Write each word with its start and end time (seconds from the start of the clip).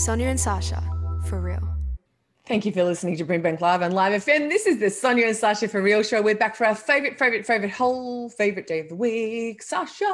Sonia 0.00 0.28
and 0.28 0.40
Sasha, 0.40 0.82
for 1.26 1.42
real. 1.42 1.60
Thank 2.46 2.64
you 2.64 2.72
for 2.72 2.84
listening 2.84 3.18
to 3.18 3.24
Brimbank 3.26 3.60
Live 3.60 3.82
on 3.82 3.92
Live 3.92 4.24
FM. 4.24 4.48
This 4.48 4.64
is 4.64 4.80
the 4.80 4.88
Sonia 4.88 5.26
and 5.26 5.36
Sasha 5.36 5.68
for 5.68 5.82
Real 5.82 6.02
show. 6.02 6.22
We're 6.22 6.36
back 6.36 6.56
for 6.56 6.66
our 6.66 6.74
favorite, 6.74 7.18
favorite, 7.18 7.44
favorite, 7.44 7.70
whole 7.70 8.30
favorite 8.30 8.66
day 8.66 8.80
of 8.80 8.88
the 8.88 8.94
week. 8.94 9.62
Sasha, 9.62 10.06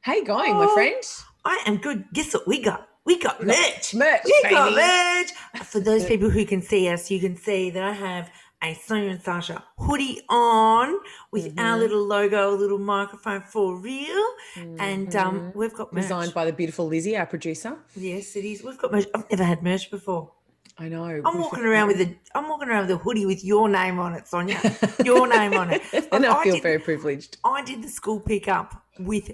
how 0.00 0.14
you 0.14 0.24
going, 0.24 0.50
oh, 0.50 0.66
my 0.66 0.74
friend? 0.74 0.96
I 1.44 1.62
am 1.64 1.76
good. 1.76 2.06
Guess 2.12 2.34
what 2.34 2.48
we 2.48 2.60
got? 2.60 2.88
We 3.04 3.20
got 3.20 3.40
merch. 3.40 3.94
Merch. 3.94 4.22
We 4.24 4.40
baby. 4.42 4.54
got 4.56 4.74
merch. 4.74 5.62
For 5.64 5.78
those 5.78 6.04
people 6.08 6.28
who 6.28 6.44
can 6.44 6.60
see 6.60 6.88
us, 6.88 7.08
you 7.08 7.20
can 7.20 7.36
see 7.36 7.70
that 7.70 7.84
I 7.84 7.92
have 7.92 8.32
Sonia 8.72 9.10
and 9.10 9.22
Sasha 9.22 9.62
hoodie 9.78 10.20
on 10.28 10.98
with 11.30 11.48
mm-hmm. 11.48 11.58
our 11.58 11.78
little 11.78 12.04
logo, 12.04 12.54
a 12.54 12.56
little 12.56 12.78
microphone 12.78 13.42
for 13.42 13.76
real. 13.76 14.24
Mm-hmm. 14.54 14.80
And 14.80 15.14
um, 15.16 15.38
mm-hmm. 15.38 15.58
we've 15.58 15.74
got 15.74 15.92
merch. 15.92 16.04
Designed 16.04 16.34
by 16.34 16.46
the 16.46 16.52
beautiful 16.52 16.86
Lizzie, 16.86 17.16
our 17.16 17.26
producer. 17.26 17.76
Yes, 17.94 18.34
it 18.36 18.44
is. 18.44 18.62
We've 18.62 18.78
got 18.78 18.92
merch. 18.92 19.06
I've 19.14 19.30
never 19.30 19.44
had 19.44 19.62
merch 19.62 19.90
before. 19.90 20.32
I 20.76 20.88
know. 20.88 21.04
I'm 21.04 21.38
walking 21.38 21.64
around 21.64 21.88
with 21.88 22.00
a 22.00 22.16
I'm 22.34 22.48
walking 22.48 22.68
around 22.68 22.88
with 22.88 22.96
a 22.96 22.98
hoodie 22.98 23.26
with 23.26 23.44
your 23.44 23.68
name 23.68 24.00
on 24.00 24.14
it, 24.14 24.26
Sonia. 24.26 24.58
Your 25.04 25.28
name 25.28 25.54
on 25.54 25.70
it. 25.70 25.82
and 26.10 26.26
I, 26.26 26.40
I 26.40 26.42
feel 26.42 26.54
did, 26.54 26.62
very 26.64 26.78
privileged. 26.80 27.36
I 27.44 27.62
did 27.62 27.82
the 27.82 27.88
school 27.88 28.18
pickup 28.18 28.82
with 28.98 29.30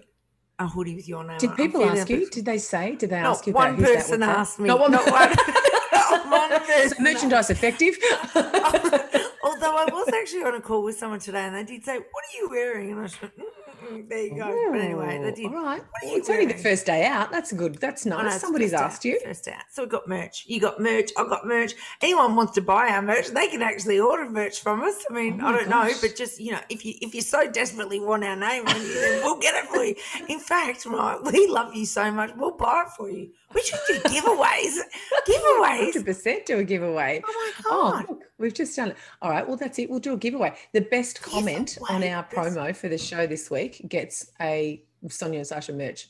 a 0.60 0.68
hoodie 0.68 0.94
with 0.94 1.08
your 1.08 1.24
name. 1.24 1.38
Did 1.38 1.56
people 1.56 1.84
ask 1.84 2.08
you? 2.08 2.28
Did 2.28 2.44
they 2.44 2.58
say? 2.58 2.94
Did 2.94 3.10
they 3.10 3.16
ask 3.16 3.46
you? 3.46 3.52
One 3.52 3.76
person 3.76 4.22
asked 4.22 4.60
me. 4.60 4.68
Not 4.68 4.78
one. 4.78 4.92
Not 4.92 5.10
one. 5.10 5.30
one 6.30 6.60
person. 6.60 7.02
merchandise 7.02 7.50
effective. 7.50 7.96
Although 9.42 9.76
I 9.76 9.84
was 9.86 10.08
actually 10.12 10.42
on 10.42 10.54
a 10.54 10.60
call 10.60 10.82
with 10.82 10.96
someone 10.96 11.20
today, 11.20 11.44
and 11.44 11.54
they 11.54 11.64
did 11.64 11.84
say, 11.84 11.98
"What 11.98 12.24
are 12.24 12.36
you 12.38 12.48
wearing?" 12.50 12.92
And 12.92 13.00
I 13.00 13.06
said. 13.06 13.30
Mm 13.36 13.60
there 14.08 14.24
you 14.24 14.36
go. 14.36 14.50
Ooh, 14.50 14.72
but 14.72 14.80
anyway, 14.80 15.18
that 15.22 15.36
did. 15.36 15.46
All 15.46 15.62
right. 15.62 15.80
Well, 15.80 16.16
it's 16.16 16.30
only 16.30 16.46
the 16.46 16.54
first 16.54 16.86
day 16.86 17.06
out. 17.06 17.30
That's 17.30 17.52
good. 17.52 17.76
That's 17.76 18.06
nice. 18.06 18.40
Somebody's 18.40 18.72
asked 18.72 19.00
out, 19.00 19.04
you. 19.04 19.20
First 19.24 19.48
out. 19.48 19.62
So 19.70 19.84
we 19.84 19.88
got 19.88 20.08
merch. 20.08 20.44
You 20.46 20.60
got 20.60 20.80
merch. 20.80 21.10
I 21.16 21.24
got 21.24 21.46
merch. 21.46 21.74
Anyone 22.00 22.36
wants 22.36 22.52
to 22.54 22.62
buy 22.62 22.88
our 22.88 23.02
merch, 23.02 23.28
they 23.28 23.48
can 23.48 23.62
actually 23.62 23.98
order 23.98 24.28
merch 24.28 24.60
from 24.60 24.82
us. 24.82 25.04
I 25.10 25.14
mean, 25.14 25.40
oh 25.40 25.46
I 25.46 25.52
don't 25.52 25.68
gosh. 25.68 25.92
know, 25.92 25.98
but 26.00 26.16
just 26.16 26.40
you 26.40 26.52
know, 26.52 26.60
if 26.68 26.84
you 26.84 26.94
if 27.00 27.14
you 27.14 27.22
so 27.22 27.50
desperately 27.50 28.00
want 28.00 28.24
our 28.24 28.36
name 28.36 28.66
on 28.66 28.80
you, 28.80 29.00
then 29.00 29.24
we'll 29.24 29.38
get 29.40 29.54
it 29.54 29.68
for 29.70 29.84
you. 29.84 29.94
In 30.28 30.40
fact, 30.40 30.86
right, 30.86 31.18
we 31.32 31.46
love 31.46 31.74
you 31.74 31.86
so 31.86 32.10
much, 32.10 32.32
we'll 32.36 32.56
buy 32.56 32.84
it 32.86 32.92
for 32.96 33.10
you. 33.10 33.30
We 33.54 33.62
should 33.62 33.80
do 33.86 33.94
giveaways. 34.08 34.78
giveaways. 35.26 35.92
Hundred 35.92 36.04
percent 36.04 36.46
do 36.46 36.58
a 36.58 36.64
giveaway. 36.64 37.20
Oh 37.26 37.52
my 37.64 37.70
god. 37.70 38.04
Oh, 38.08 38.12
look, 38.12 38.22
we've 38.38 38.54
just 38.54 38.76
done 38.76 38.90
it. 38.90 38.96
All 39.20 39.30
right. 39.30 39.46
Well, 39.46 39.56
that's 39.56 39.78
it. 39.78 39.90
We'll 39.90 39.98
do 39.98 40.12
a 40.12 40.16
giveaway. 40.16 40.54
The 40.72 40.82
best 40.82 41.22
comment 41.22 41.78
giveaway. 41.80 42.08
on 42.08 42.14
our 42.14 42.24
promo 42.24 42.74
for 42.74 42.88
the 42.88 42.98
show 42.98 43.26
this 43.26 43.50
week 43.50 43.88
gets 43.88 44.30
a 44.40 44.84
Sonia 45.08 45.38
and 45.38 45.46
Sasha 45.46 45.72
merch. 45.72 46.08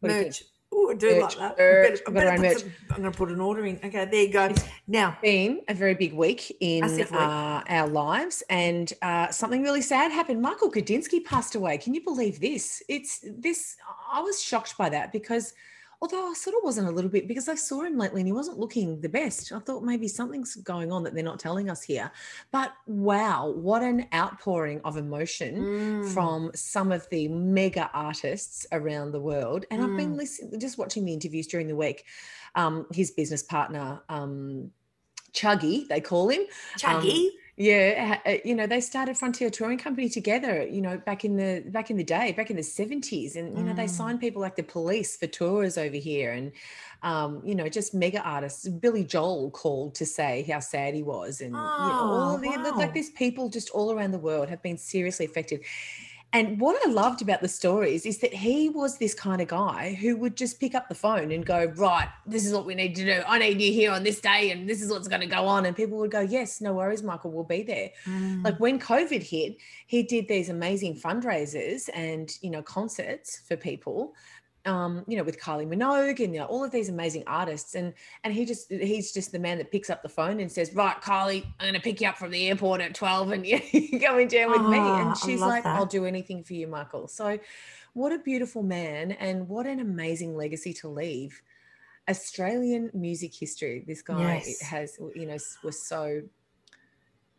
What 0.00 0.10
merch. 0.10 0.44
Oh, 0.74 0.90
I 0.90 0.94
do 0.94 1.20
merch, 1.20 1.36
like 1.36 1.56
that. 1.56 1.58
Merch. 1.58 2.04
Better, 2.06 2.42
better 2.42 2.58
some, 2.58 2.72
I'm 2.90 3.00
going 3.02 3.12
to 3.12 3.18
put 3.18 3.28
an 3.28 3.40
order 3.40 3.66
in. 3.66 3.76
Okay, 3.84 4.06
there 4.06 4.22
you 4.22 4.32
go. 4.32 4.44
It's 4.46 4.64
now, 4.88 5.16
been 5.22 5.60
a 5.68 5.74
very 5.74 5.94
big 5.94 6.14
week 6.14 6.56
in 6.60 6.82
uh, 6.82 7.62
our 7.68 7.88
lives, 7.88 8.42
and 8.48 8.90
uh, 9.02 9.30
something 9.30 9.62
really 9.62 9.82
sad 9.82 10.10
happened. 10.10 10.40
Michael 10.40 10.70
Gudinski 10.70 11.24
passed 11.24 11.54
away. 11.54 11.76
Can 11.76 11.94
you 11.94 12.02
believe 12.02 12.40
this? 12.40 12.82
It's 12.88 13.20
this. 13.22 13.76
I 14.10 14.22
was 14.22 14.42
shocked 14.42 14.78
by 14.78 14.88
that 14.88 15.12
because 15.12 15.52
although 16.02 16.30
I 16.30 16.34
sort 16.34 16.56
of 16.56 16.64
wasn't 16.64 16.88
a 16.88 16.90
little 16.90 17.08
bit 17.08 17.28
because 17.28 17.48
I 17.48 17.54
saw 17.54 17.82
him 17.82 17.96
lately 17.96 18.20
and 18.20 18.26
he 18.26 18.32
wasn't 18.32 18.58
looking 18.58 19.00
the 19.00 19.08
best. 19.08 19.52
I 19.52 19.60
thought 19.60 19.84
maybe 19.84 20.08
something's 20.08 20.56
going 20.56 20.90
on 20.90 21.04
that 21.04 21.14
they're 21.14 21.22
not 21.22 21.38
telling 21.38 21.70
us 21.70 21.80
here. 21.80 22.10
But 22.50 22.72
wow, 22.86 23.50
what 23.50 23.82
an 23.82 24.08
outpouring 24.12 24.80
of 24.84 24.96
emotion 24.96 25.54
mm. 25.62 26.12
from 26.12 26.50
some 26.56 26.90
of 26.90 27.08
the 27.10 27.28
mega 27.28 27.88
artists 27.94 28.66
around 28.72 29.12
the 29.12 29.20
world. 29.20 29.64
And 29.70 29.80
mm. 29.80 29.84
I've 29.84 29.96
been 29.96 30.14
mm. 30.14 30.18
listening, 30.18 30.58
just 30.58 30.76
watching 30.76 31.04
the 31.04 31.12
interviews 31.12 31.46
during 31.46 31.68
the 31.68 31.76
week. 31.76 32.04
Um, 32.56 32.86
his 32.92 33.12
business 33.12 33.44
partner, 33.44 34.02
um, 34.08 34.72
Chuggy, 35.32 35.86
they 35.86 36.00
call 36.00 36.30
him. 36.30 36.42
Chuggy. 36.76 37.26
Um, 37.26 37.32
yeah 37.62 38.18
uh, 38.26 38.34
you 38.44 38.54
know 38.54 38.66
they 38.66 38.80
started 38.80 39.16
frontier 39.16 39.48
touring 39.48 39.78
company 39.78 40.08
together 40.08 40.66
you 40.66 40.80
know 40.80 40.98
back 40.98 41.24
in 41.24 41.36
the 41.36 41.62
back 41.70 41.90
in 41.90 41.96
the 41.96 42.04
day 42.04 42.32
back 42.32 42.50
in 42.50 42.56
the 42.56 42.62
70s 42.62 43.36
and 43.36 43.56
you 43.56 43.62
know 43.62 43.72
mm. 43.72 43.76
they 43.76 43.86
signed 43.86 44.20
people 44.20 44.42
like 44.42 44.56
the 44.56 44.62
police 44.62 45.16
for 45.16 45.28
tours 45.28 45.78
over 45.78 45.96
here 45.96 46.32
and 46.32 46.52
um, 47.04 47.42
you 47.44 47.56
know 47.56 47.68
just 47.68 47.94
mega 47.94 48.20
artists. 48.22 48.68
Billy 48.68 49.04
joel 49.04 49.50
called 49.50 49.94
to 49.96 50.06
say 50.06 50.42
how 50.50 50.60
sad 50.60 50.94
he 50.94 51.02
was 51.02 51.40
and 51.40 51.54
oh, 51.54 51.58
you 51.58 51.88
know, 51.88 52.00
all 52.00 52.34
of 52.34 52.64
the 52.64 52.72
like 52.76 52.92
these 52.92 53.10
people 53.10 53.48
just 53.48 53.70
all 53.70 53.92
around 53.92 54.10
the 54.10 54.18
world 54.18 54.48
have 54.48 54.62
been 54.62 54.78
seriously 54.78 55.26
affected 55.26 55.62
and 56.34 56.58
what 56.58 56.80
I 56.86 56.90
loved 56.90 57.20
about 57.20 57.42
the 57.42 57.48
stories 57.48 58.06
is 58.06 58.18
that 58.18 58.32
he 58.32 58.70
was 58.70 58.96
this 58.96 59.12
kind 59.12 59.42
of 59.42 59.48
guy 59.48 59.98
who 60.00 60.16
would 60.16 60.34
just 60.34 60.58
pick 60.58 60.74
up 60.74 60.88
the 60.88 60.94
phone 60.94 61.30
and 61.30 61.44
go, 61.44 61.66
Right, 61.76 62.08
this 62.26 62.46
is 62.46 62.54
what 62.54 62.64
we 62.64 62.74
need 62.74 62.94
to 62.96 63.04
do. 63.04 63.22
I 63.26 63.38
need 63.38 63.60
you 63.60 63.70
here 63.70 63.92
on 63.92 64.02
this 64.02 64.20
day, 64.20 64.50
and 64.50 64.68
this 64.68 64.80
is 64.80 64.90
what's 64.90 65.08
going 65.08 65.20
to 65.20 65.26
go 65.26 65.46
on. 65.46 65.66
And 65.66 65.76
people 65.76 65.98
would 65.98 66.10
go, 66.10 66.20
Yes, 66.20 66.62
no 66.62 66.72
worries, 66.72 67.02
Michael, 67.02 67.32
we'll 67.32 67.44
be 67.44 67.62
there. 67.62 67.90
Mm. 68.06 68.44
Like 68.44 68.58
when 68.58 68.78
COVID 68.78 69.22
hit, 69.22 69.56
he 69.86 70.02
did 70.02 70.26
these 70.26 70.48
amazing 70.48 70.94
fundraisers 70.94 71.90
and, 71.92 72.32
you 72.40 72.50
know, 72.50 72.62
concerts 72.62 73.42
for 73.46 73.56
people 73.56 74.14
um, 74.64 75.04
you 75.08 75.16
know, 75.16 75.24
with 75.24 75.40
Kylie 75.40 75.66
Minogue 75.66 76.22
and 76.22 76.34
you 76.34 76.40
know, 76.40 76.46
all 76.46 76.64
of 76.64 76.70
these 76.70 76.88
amazing 76.88 77.24
artists. 77.26 77.74
And 77.74 77.92
and 78.24 78.32
he 78.32 78.44
just 78.44 78.70
he's 78.70 79.12
just 79.12 79.32
the 79.32 79.38
man 79.38 79.58
that 79.58 79.70
picks 79.70 79.90
up 79.90 80.02
the 80.02 80.08
phone 80.08 80.40
and 80.40 80.50
says, 80.50 80.74
Right, 80.74 81.00
Kylie, 81.00 81.44
I'm 81.58 81.68
gonna 81.68 81.80
pick 81.80 82.00
you 82.00 82.08
up 82.08 82.16
from 82.16 82.30
the 82.30 82.48
airport 82.48 82.80
at 82.80 82.94
12 82.94 83.32
and 83.32 83.46
you, 83.72 83.98
go 83.98 84.18
and 84.18 84.30
jam 84.30 84.50
with 84.50 84.60
oh, 84.60 84.70
me. 84.70 84.78
And 84.78 85.08
ah, 85.08 85.14
she's 85.14 85.40
like, 85.40 85.64
that. 85.64 85.76
I'll 85.76 85.86
do 85.86 86.06
anything 86.06 86.44
for 86.44 86.54
you, 86.54 86.66
Michael. 86.66 87.08
So 87.08 87.38
what 87.94 88.12
a 88.12 88.18
beautiful 88.18 88.62
man 88.62 89.12
and 89.12 89.48
what 89.48 89.66
an 89.66 89.80
amazing 89.80 90.36
legacy 90.36 90.72
to 90.74 90.88
leave. 90.88 91.42
Australian 92.08 92.90
music 92.94 93.34
history. 93.34 93.84
This 93.86 94.02
guy 94.02 94.42
yes. 94.44 94.60
has, 94.60 94.98
you 95.14 95.26
know, 95.26 95.36
was 95.62 95.86
so 95.86 96.22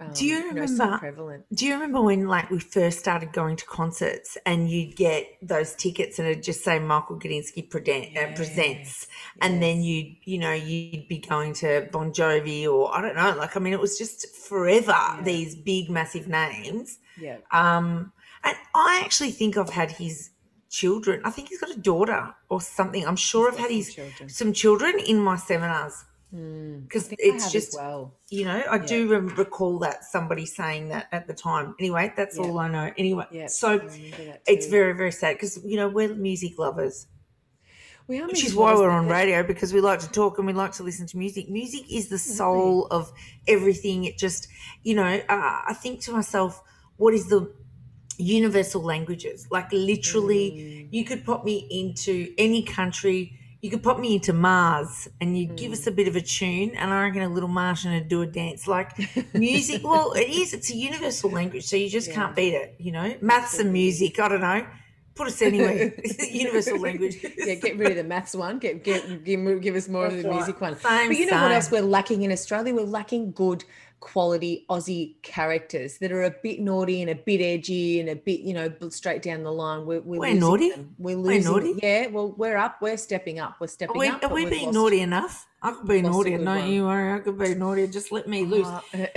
um, 0.07 0.13
do 0.13 0.25
you 0.25 0.37
remember? 0.37 0.67
So 0.67 0.97
prevalent. 0.97 1.45
Do 1.53 1.65
you 1.65 1.73
remember 1.73 2.01
when, 2.01 2.27
like, 2.27 2.49
we 2.49 2.59
first 2.59 2.99
started 2.99 3.31
going 3.33 3.55
to 3.57 3.65
concerts 3.65 4.37
and 4.45 4.69
you'd 4.69 4.95
get 4.95 5.27
those 5.41 5.75
tickets 5.75 6.19
and 6.19 6.27
it'd 6.27 6.43
just 6.43 6.63
say 6.63 6.79
Michael 6.79 7.19
Gudinski 7.19 7.69
present, 7.69 8.17
uh, 8.17 8.33
presents, 8.35 9.07
and 9.41 9.61
then 9.61 9.81
you, 9.81 10.15
you 10.23 10.37
know, 10.37 10.53
you'd 10.53 11.07
be 11.07 11.19
going 11.19 11.53
to 11.55 11.87
Bon 11.91 12.11
Jovi 12.11 12.67
or 12.67 12.95
I 12.95 13.01
don't 13.01 13.15
know. 13.15 13.35
Like, 13.37 13.55
I 13.55 13.59
mean, 13.59 13.73
it 13.73 13.79
was 13.79 13.97
just 13.97 14.35
forever 14.35 14.91
yeah. 14.91 15.21
these 15.23 15.55
big, 15.55 15.89
massive 15.89 16.27
names. 16.27 16.99
Yeah. 17.19 17.37
Um, 17.51 18.11
and 18.43 18.57
I 18.75 19.01
actually 19.03 19.31
think 19.31 19.57
I've 19.57 19.69
had 19.69 19.91
his 19.91 20.31
children. 20.69 21.21
I 21.23 21.29
think 21.29 21.49
he's 21.49 21.61
got 21.61 21.69
a 21.69 21.79
daughter 21.79 22.33
or 22.49 22.59
something. 22.59 23.05
I'm 23.05 23.15
sure 23.15 23.51
he's 23.51 23.59
I've 23.59 23.63
had 23.65 23.71
his 23.71 23.93
children. 23.93 24.29
some 24.29 24.53
children 24.53 24.99
in 24.99 25.19
my 25.19 25.37
seminars 25.37 26.03
because 26.33 27.09
mm, 27.09 27.15
it's 27.19 27.51
just 27.51 27.75
well. 27.75 28.15
you 28.31 28.43
know 28.43 28.63
i 28.71 28.77
yeah. 28.77 28.85
do 28.87 29.07
re- 29.07 29.33
recall 29.35 29.77
that 29.77 30.03
somebody 30.03 30.47
saying 30.47 30.89
that 30.89 31.07
at 31.11 31.27
the 31.27 31.33
time. 31.33 31.75
Anyway 31.79 32.11
that's 32.17 32.37
yeah. 32.37 32.43
all 32.43 32.57
i 32.57 32.67
know. 32.67 32.91
Anyway 32.97 33.25
yeah. 33.31 33.45
so 33.45 33.79
it's 34.47 34.65
very 34.65 34.93
very 34.93 35.11
sad 35.11 35.35
because 35.35 35.63
you 35.63 35.77
know 35.77 35.87
we're 35.87 36.15
music 36.15 36.57
lovers. 36.57 37.05
We 38.07 38.19
are 38.19 38.25
which 38.25 38.43
is 38.43 38.55
why 38.55 38.73
we're 38.73 38.89
on 38.89 39.07
radio 39.07 39.43
because 39.43 39.73
we 39.73 39.79
like 39.79 39.99
to 39.99 40.09
talk 40.09 40.39
and 40.39 40.47
we 40.47 40.53
like 40.53 40.71
to 40.73 40.83
listen 40.83 41.05
to 41.05 41.17
music. 41.17 41.49
Music 41.49 41.83
is 41.91 42.09
the 42.09 42.17
soul 42.17 42.87
of 42.89 43.13
everything. 43.47 44.05
It 44.05 44.17
just 44.17 44.47
you 44.81 44.95
know 44.95 45.21
uh, 45.29 45.61
i 45.67 45.75
think 45.77 46.01
to 46.05 46.11
myself 46.11 46.63
what 46.97 47.13
is 47.13 47.27
the 47.27 47.53
universal 48.17 48.81
languages? 48.81 49.47
Like 49.51 49.71
literally 49.71 50.51
mm. 50.51 50.87
you 50.89 51.05
could 51.05 51.23
put 51.23 51.45
me 51.45 51.67
into 51.69 52.33
any 52.39 52.63
country 52.63 53.39
you 53.63 53.69
could 53.69 53.81
pop 53.81 53.97
me 53.97 54.15
into 54.15 54.33
Mars 54.33 55.07
and 55.21 55.37
you'd 55.37 55.51
mm. 55.51 55.57
give 55.57 55.71
us 55.71 55.87
a 55.87 55.91
bit 55.91 56.09
of 56.09 56.17
a 56.17 56.21
tune, 56.21 56.71
and 56.71 56.91
I 56.91 57.03
reckon 57.03 57.21
a 57.21 57.29
little 57.29 57.47
Martian 57.47 57.93
would 57.93 58.09
do 58.09 58.21
a 58.21 58.27
dance. 58.27 58.67
Like 58.67 58.91
music, 59.33 59.81
well, 59.85 60.11
it 60.11 60.29
is, 60.29 60.53
it's 60.53 60.69
a 60.69 60.75
universal 60.75 61.29
language, 61.29 61.63
so 61.63 61.77
you 61.77 61.89
just 61.89 62.09
yeah. 62.09 62.13
can't 62.13 62.35
beat 62.35 62.53
it, 62.53 62.75
you 62.77 62.91
know? 62.91 63.15
Maths 63.21 63.59
and 63.59 63.71
music, 63.71 64.19
I 64.19 64.27
don't 64.27 64.41
know. 64.41 64.67
Put 65.15 65.27
us 65.27 65.41
anywhere. 65.41 65.93
universal 66.29 66.77
language. 66.77 67.25
yeah, 67.37 67.55
get 67.55 67.77
rid 67.77 67.91
of 67.91 67.95
the 67.95 68.03
maths 68.03 68.35
one. 68.35 68.59
Get, 68.59 68.83
get 68.83 69.23
give, 69.23 69.61
give 69.61 69.75
us 69.77 69.87
more 69.87 70.09
That's 70.09 70.15
of 70.15 70.23
the 70.23 70.29
music 70.29 70.59
one. 70.59 70.77
Same, 70.77 71.07
but 71.07 71.17
you 71.17 71.25
know 71.27 71.31
same. 71.31 71.41
what 71.43 71.51
else 71.53 71.71
we're 71.71 71.81
lacking 71.83 72.23
in 72.23 72.33
Australia? 72.33 72.75
We're 72.75 72.83
lacking 72.83 73.31
good 73.31 73.63
quality 74.03 74.65
Aussie 74.69 75.15
characters 75.21 75.97
that 75.99 76.11
are 76.11 76.23
a 76.23 76.29
bit 76.43 76.59
naughty 76.59 77.01
and 77.01 77.09
a 77.09 77.15
bit 77.15 77.39
edgy 77.39 78.01
and 78.01 78.09
a 78.09 78.15
bit, 78.15 78.41
you 78.41 78.53
know, 78.53 78.69
straight 78.89 79.21
down 79.21 79.43
the 79.43 79.51
line. 79.51 79.85
We're, 79.85 80.01
we're, 80.01 80.19
we're 80.19 80.33
naughty. 80.35 80.71
Them. 80.71 80.93
We're 80.99 81.15
losing. 81.15 81.51
We're 81.51 81.59
naughty. 81.59 81.79
Yeah, 81.81 82.07
well, 82.07 82.33
we're 82.35 82.57
up. 82.57 82.81
We're 82.81 82.97
stepping 82.97 83.39
up. 83.39 83.55
We're 83.61 83.67
stepping 83.67 83.95
are 83.95 83.99
we, 83.99 84.07
up. 84.09 84.21
Are 84.21 84.33
we 84.33 84.45
being 84.45 84.73
naughty 84.73 84.99
enough? 84.99 85.47
I 85.61 85.71
could 85.71 85.87
be 85.87 86.01
naughty, 86.01 86.37
don't 86.37 86.67
you 86.67 86.83
worry. 86.83 87.13
I 87.13 87.19
could 87.19 87.39
be 87.39 87.55
naughty. 87.55 87.87
Just 87.87 88.11
let 88.11 88.27
me 88.27 88.43
loose. 88.43 88.67
Uh, 88.67 89.07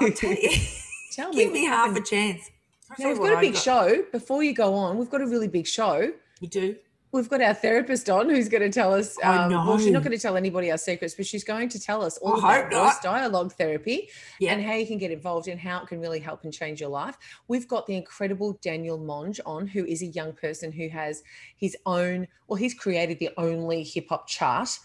I'll 0.00 0.12
tell 0.12 0.34
you. 0.34 0.50
tell 1.12 1.32
Give 1.32 1.50
me, 1.50 1.62
me 1.62 1.66
half 1.66 1.96
a 1.96 2.02
chance. 2.02 2.50
Now, 2.98 3.08
we've 3.08 3.18
got 3.18 3.38
a 3.38 3.40
big 3.40 3.54
got. 3.54 3.62
show. 3.62 4.04
Before 4.12 4.42
you 4.42 4.52
go 4.52 4.74
on, 4.74 4.98
we've 4.98 5.10
got 5.10 5.22
a 5.22 5.26
really 5.26 5.48
big 5.48 5.66
show. 5.66 6.12
We 6.42 6.48
do? 6.48 6.76
We've 7.14 7.28
got 7.28 7.40
our 7.40 7.54
therapist 7.54 8.10
on 8.10 8.28
who's 8.28 8.48
going 8.48 8.62
to 8.62 8.70
tell 8.70 8.92
us. 8.92 9.16
Um, 9.22 9.52
well, 9.52 9.78
she's 9.78 9.92
not 9.92 10.02
going 10.02 10.16
to 10.16 10.18
tell 10.18 10.36
anybody 10.36 10.72
our 10.72 10.76
secrets, 10.76 11.14
but 11.14 11.24
she's 11.24 11.44
going 11.44 11.68
to 11.68 11.78
tell 11.80 12.02
us 12.02 12.18
all 12.18 12.40
about 12.40 12.72
voice 12.72 12.98
dialogue 12.98 13.52
therapy 13.52 14.10
yeah. 14.40 14.52
and 14.52 14.62
how 14.62 14.74
you 14.74 14.84
can 14.84 14.98
get 14.98 15.12
involved 15.12 15.46
and 15.46 15.60
how 15.60 15.80
it 15.80 15.86
can 15.86 16.00
really 16.00 16.18
help 16.18 16.42
and 16.42 16.52
change 16.52 16.80
your 16.80 16.90
life. 16.90 17.16
We've 17.46 17.68
got 17.68 17.86
the 17.86 17.96
incredible 17.96 18.58
Daniel 18.60 18.98
Monge 18.98 19.40
on, 19.46 19.68
who 19.68 19.84
is 19.86 20.02
a 20.02 20.06
young 20.06 20.32
person 20.32 20.72
who 20.72 20.88
has 20.88 21.22
his 21.56 21.76
own, 21.86 22.26
well, 22.48 22.56
he's 22.56 22.74
created 22.74 23.20
the 23.20 23.30
only 23.36 23.84
hip 23.84 24.08
hop 24.08 24.26
chart 24.26 24.76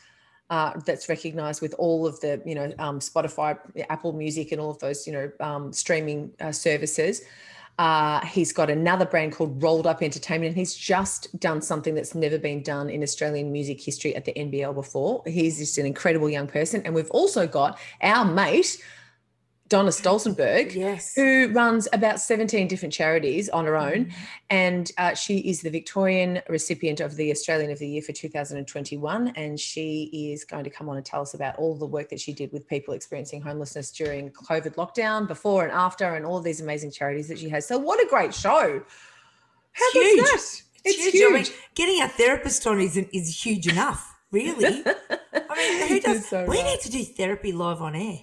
uh, 0.52 0.80
that's 0.86 1.10
recognized 1.10 1.64
with 1.64 1.74
all 1.80 2.06
of 2.06 2.20
the, 2.20 2.40
you 2.46 2.54
know, 2.54 2.72
um, 2.78 3.00
Spotify, 3.00 3.58
Apple 3.90 4.14
Music, 4.14 4.52
and 4.52 4.62
all 4.62 4.70
of 4.70 4.78
those, 4.78 5.08
you 5.08 5.14
know, 5.14 5.32
um, 5.40 5.74
streaming 5.74 6.32
uh, 6.40 6.52
services. 6.52 7.24
Uh, 7.80 8.20
he's 8.26 8.52
got 8.52 8.70
another 8.70 9.06
brand 9.06 9.32
called 9.32 9.64
Rolled 9.64 9.88
Up 9.88 10.04
Entertainment, 10.04 10.50
and 10.50 10.58
he's 10.58 10.76
just 10.76 11.40
done 11.40 11.62
something 11.62 11.96
that's 11.96 12.14
never 12.14 12.38
been 12.38 12.62
done 12.62 12.90
in 12.90 13.02
Australian 13.02 13.54
music 13.54 13.80
history 13.80 14.14
at 14.18 14.26
the 14.26 14.34
NBL 14.34 14.76
before. 14.76 15.24
He's 15.26 15.58
just 15.58 15.78
an 15.78 15.86
incredible 15.86 16.30
young 16.30 16.46
person. 16.46 16.82
And 16.84 16.94
we've 16.94 17.10
also 17.12 17.48
got 17.48 17.80
our 18.02 18.26
mate, 18.26 18.84
Donna 19.70 19.92
Stolzenberg, 19.92 20.74
yes. 20.74 21.14
who 21.16 21.50
runs 21.54 21.88
about 21.94 22.20
17 22.20 22.68
different 22.68 22.92
charities 22.92 23.50
on 23.50 23.66
her 23.66 23.78
own. 23.78 24.06
Mm-hmm. 24.06 24.22
And 24.50 24.92
uh, 24.98 25.14
she 25.14 25.38
is 25.40 25.62
the 25.62 25.70
Victorian 25.70 26.42
recipient 26.50 27.00
of 27.00 27.16
the 27.16 27.30
Australian 27.30 27.70
of 27.70 27.78
the 27.78 27.88
Year 27.88 28.02
for 28.02 28.12
2021. 28.12 29.28
And 29.36 29.60
she 29.60 30.32
is 30.34 30.44
going 30.44 30.64
to 30.64 30.72
come 30.72 30.90
on 30.90 30.98
and 30.98 31.06
tell 31.06 31.22
us 31.22 31.36
about 31.36 31.56
all 31.58 31.76
the 31.76 31.86
work 31.86 32.10
that 32.10 32.20
she 32.20 32.34
did 32.34 32.52
with 32.52 32.68
people 32.68 32.96
experiencing 32.96 33.42
homelessness 33.44 33.92
during 33.92 34.32
COVID 34.32 34.74
lockdown, 34.74 35.28
before 35.28 35.64
and 35.64 35.72
after, 35.72 36.16
and 36.16 36.26
all 36.26 36.38
of 36.38 36.44
these 36.44 36.62
amazing 36.62 36.92
charities 36.92 37.28
that 37.28 37.38
she 37.38 37.48
has. 37.50 37.68
So, 37.68 37.78
what 37.78 38.04
a 38.04 38.10
great 38.10 38.34
show! 38.34 38.82
How 39.72 39.92
huge. 39.92 40.20
That? 40.20 40.34
It's, 40.34 40.64
it's 40.84 41.04
huge. 41.04 41.14
huge. 41.14 41.32
I 41.32 41.34
mean, 41.34 41.46
getting 41.76 42.02
a 42.02 42.08
therapist 42.08 42.66
on 42.66 42.80
is, 42.80 42.98
is 42.98 43.46
huge 43.46 43.68
enough, 43.68 44.18
really. 44.32 44.84
I 45.50 45.56
mean, 45.56 45.88
who 45.88 46.00
does? 46.00 46.28
So 46.28 46.46
we 46.46 46.58
right. 46.58 46.66
need 46.66 46.80
to 46.82 46.90
do 46.90 47.04
therapy 47.04 47.52
live 47.52 47.82
on 47.82 47.96
air. 47.96 48.20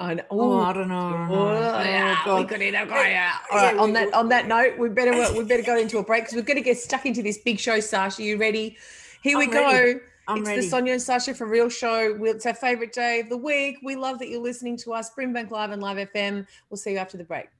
Oh, 0.00 0.06
I 0.06 0.14
know. 0.14 0.22
Oh, 0.30 0.60
I 0.60 0.72
don't 0.72 0.88
know. 0.88 1.26
Oh, 1.30 1.48
oh 1.50 1.82
yeah, 1.82 2.38
we 2.38 2.44
could 2.46 2.62
end 2.62 2.74
up 2.74 2.88
going 2.88 3.12
out. 3.14 3.40
All 3.50 3.58
right. 3.58 3.76
on 3.76 3.92
that 3.92 4.14
on 4.14 4.30
that 4.30 4.48
note, 4.48 4.78
we 4.78 4.88
better 4.88 5.12
we 5.36 5.44
better 5.44 5.62
go 5.62 5.76
into 5.76 5.98
a 5.98 6.02
break 6.02 6.22
because 6.22 6.36
we're 6.36 6.42
going 6.42 6.56
to 6.56 6.62
get 6.62 6.78
stuck 6.78 7.04
into 7.04 7.22
this 7.22 7.36
big 7.36 7.58
show. 7.58 7.80
Sasha, 7.80 8.22
you 8.22 8.38
ready? 8.38 8.78
Here 9.22 9.36
I'm 9.36 9.46
we 9.46 9.54
ready. 9.54 9.92
go. 9.92 10.00
I'm 10.26 10.38
it's 10.38 10.48
ready. 10.48 10.60
the 10.62 10.68
Sonia 10.68 10.92
and 10.94 11.02
Sasha 11.02 11.34
for 11.34 11.46
Real 11.46 11.68
show. 11.68 12.16
It's 12.24 12.46
our 12.46 12.54
favorite 12.54 12.94
day 12.94 13.20
of 13.20 13.28
the 13.28 13.36
week. 13.36 13.76
We 13.82 13.94
love 13.94 14.18
that 14.20 14.30
you're 14.30 14.40
listening 14.40 14.78
to 14.78 14.94
us. 14.94 15.10
Brimbank 15.14 15.50
Live 15.50 15.70
and 15.70 15.82
Live 15.82 15.98
FM. 16.14 16.46
We'll 16.70 16.78
see 16.78 16.92
you 16.92 16.98
after 16.98 17.18
the 17.18 17.24
break. 17.24 17.50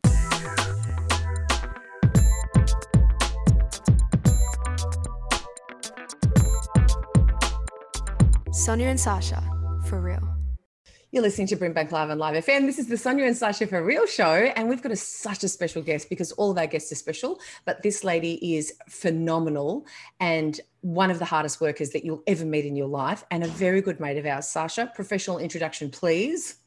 Sonia 8.50 8.86
and 8.86 8.98
Sasha 8.98 9.42
for 9.84 10.00
Real. 10.00 10.29
You're 11.12 11.24
listening 11.24 11.48
to 11.48 11.56
Brimbank 11.56 11.90
Live 11.90 12.08
and 12.08 12.20
Live 12.20 12.44
FM. 12.44 12.66
This 12.66 12.78
is 12.78 12.86
the 12.86 12.96
Sonia 12.96 13.24
and 13.24 13.36
Sasha 13.36 13.66
for 13.66 13.82
Real 13.82 14.06
show, 14.06 14.32
and 14.32 14.68
we've 14.68 14.80
got 14.80 14.92
a, 14.92 14.96
such 14.96 15.42
a 15.42 15.48
special 15.48 15.82
guest 15.82 16.08
because 16.08 16.30
all 16.30 16.52
of 16.52 16.58
our 16.58 16.68
guests 16.68 16.92
are 16.92 16.94
special. 16.94 17.40
But 17.64 17.82
this 17.82 18.04
lady 18.04 18.54
is 18.56 18.74
phenomenal 18.88 19.86
and 20.20 20.60
one 20.82 21.10
of 21.10 21.18
the 21.18 21.24
hardest 21.24 21.60
workers 21.60 21.90
that 21.90 22.04
you'll 22.04 22.22
ever 22.28 22.44
meet 22.44 22.64
in 22.64 22.76
your 22.76 22.86
life, 22.86 23.24
and 23.32 23.42
a 23.42 23.48
very 23.48 23.82
good 23.82 23.98
mate 23.98 24.18
of 24.18 24.24
ours. 24.24 24.46
Sasha, 24.46 24.92
professional 24.94 25.38
introduction, 25.38 25.90
please. 25.90 26.58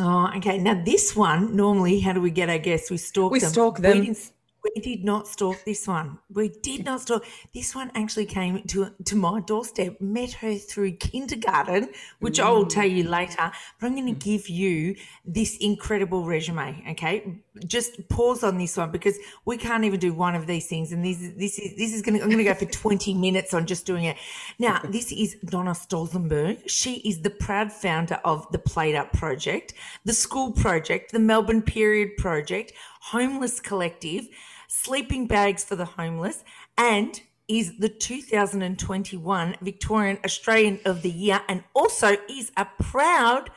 Oh, 0.00 0.30
okay. 0.38 0.56
Now 0.56 0.82
this 0.82 1.14
one, 1.14 1.54
normally, 1.54 2.00
how 2.00 2.14
do 2.14 2.22
we 2.22 2.30
get 2.30 2.48
our 2.48 2.58
guests? 2.58 2.90
We 2.90 2.96
stalk 2.96 3.30
we 3.30 3.40
them. 3.40 3.48
We 3.48 3.52
stalk 3.52 3.78
them. 3.78 4.00
We 4.00 4.16
we 4.64 4.80
did 4.80 5.04
not 5.04 5.26
stalk 5.26 5.64
this 5.64 5.88
one. 5.88 6.18
We 6.32 6.48
did 6.48 6.84
not 6.84 7.00
stalk. 7.00 7.24
This 7.52 7.74
one 7.74 7.90
actually 7.94 8.26
came 8.26 8.62
to 8.68 8.90
to 9.04 9.16
my 9.16 9.40
doorstep. 9.40 10.00
Met 10.00 10.32
her 10.34 10.54
through 10.54 10.92
kindergarten, 10.92 11.88
which 12.20 12.38
mm. 12.38 12.44
I 12.44 12.50
will 12.50 12.66
tell 12.66 12.86
you 12.86 13.08
later. 13.08 13.50
But 13.80 13.86
I'm 13.86 13.94
going 13.96 14.14
to 14.14 14.24
give 14.24 14.48
you 14.48 14.94
this 15.24 15.56
incredible 15.56 16.24
resume. 16.24 16.84
Okay, 16.90 17.40
just 17.66 18.08
pause 18.08 18.44
on 18.44 18.58
this 18.58 18.76
one 18.76 18.92
because 18.92 19.18
we 19.44 19.56
can't 19.56 19.84
even 19.84 19.98
do 19.98 20.14
one 20.14 20.36
of 20.36 20.46
these 20.46 20.68
things. 20.68 20.92
And 20.92 21.04
this 21.04 21.18
this 21.36 21.58
is 21.58 21.76
this 21.76 21.92
is 21.92 22.02
going. 22.02 22.18
To, 22.18 22.22
I'm 22.22 22.30
going 22.30 22.38
to 22.38 22.44
go 22.44 22.54
for 22.54 22.66
20 22.66 23.14
minutes 23.26 23.52
on 23.54 23.66
just 23.66 23.84
doing 23.84 24.04
it. 24.04 24.16
Now, 24.60 24.80
this 24.88 25.10
is 25.10 25.36
Donna 25.44 25.72
Stolzenberg. 25.72 26.68
She 26.68 26.96
is 26.98 27.22
the 27.22 27.30
proud 27.30 27.72
founder 27.72 28.20
of 28.24 28.50
the 28.52 28.58
Plate 28.58 28.94
Up 28.94 29.12
Project, 29.12 29.74
the 30.04 30.12
School 30.12 30.52
Project, 30.52 31.10
the 31.10 31.18
Melbourne 31.18 31.62
Period 31.62 32.16
Project, 32.16 32.72
Homeless 33.00 33.58
Collective 33.58 34.28
sleeping 34.72 35.26
bags 35.26 35.64
for 35.64 35.76
the 35.76 35.84
homeless, 35.84 36.44
and 36.78 37.20
is 37.48 37.78
the 37.78 37.88
2021 37.88 39.56
Victorian 39.60 40.18
Australian 40.24 40.80
of 40.84 41.02
the 41.02 41.10
Year 41.10 41.40
and 41.48 41.62
also 41.74 42.16
is 42.30 42.50
a 42.56 42.66
proud 42.80 43.50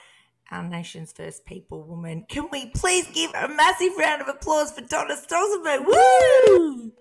our 0.51 0.63
nation's 0.63 1.11
first 1.11 1.45
people 1.45 1.83
woman. 1.83 2.25
Can 2.29 2.47
we 2.51 2.67
please 2.67 3.07
give 3.13 3.31
a 3.33 3.47
massive 3.47 3.97
round 3.97 4.21
of 4.21 4.27
applause 4.27 4.71
for 4.71 4.81
Donna 4.81 5.15
Stolzenberg? 5.15 5.85
Woo! 5.85 6.91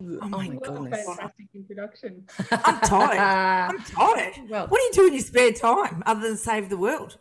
Oh, 0.00 0.18
oh 0.22 0.28
my 0.28 0.48
goodness. 0.48 1.06
Fantastic 1.06 1.46
introduction. 1.54 2.24
I'm 2.50 2.80
tired. 2.80 3.18
I'm 3.74 3.84
tired. 3.84 4.34
Well, 4.48 4.66
what 4.66 4.78
do 4.78 4.84
you 4.84 4.92
do 4.94 5.06
in 5.08 5.14
your 5.14 5.22
spare 5.22 5.52
time 5.52 6.02
other 6.06 6.20
than 6.20 6.36
save 6.36 6.68
the 6.70 6.76
world? 6.76 7.18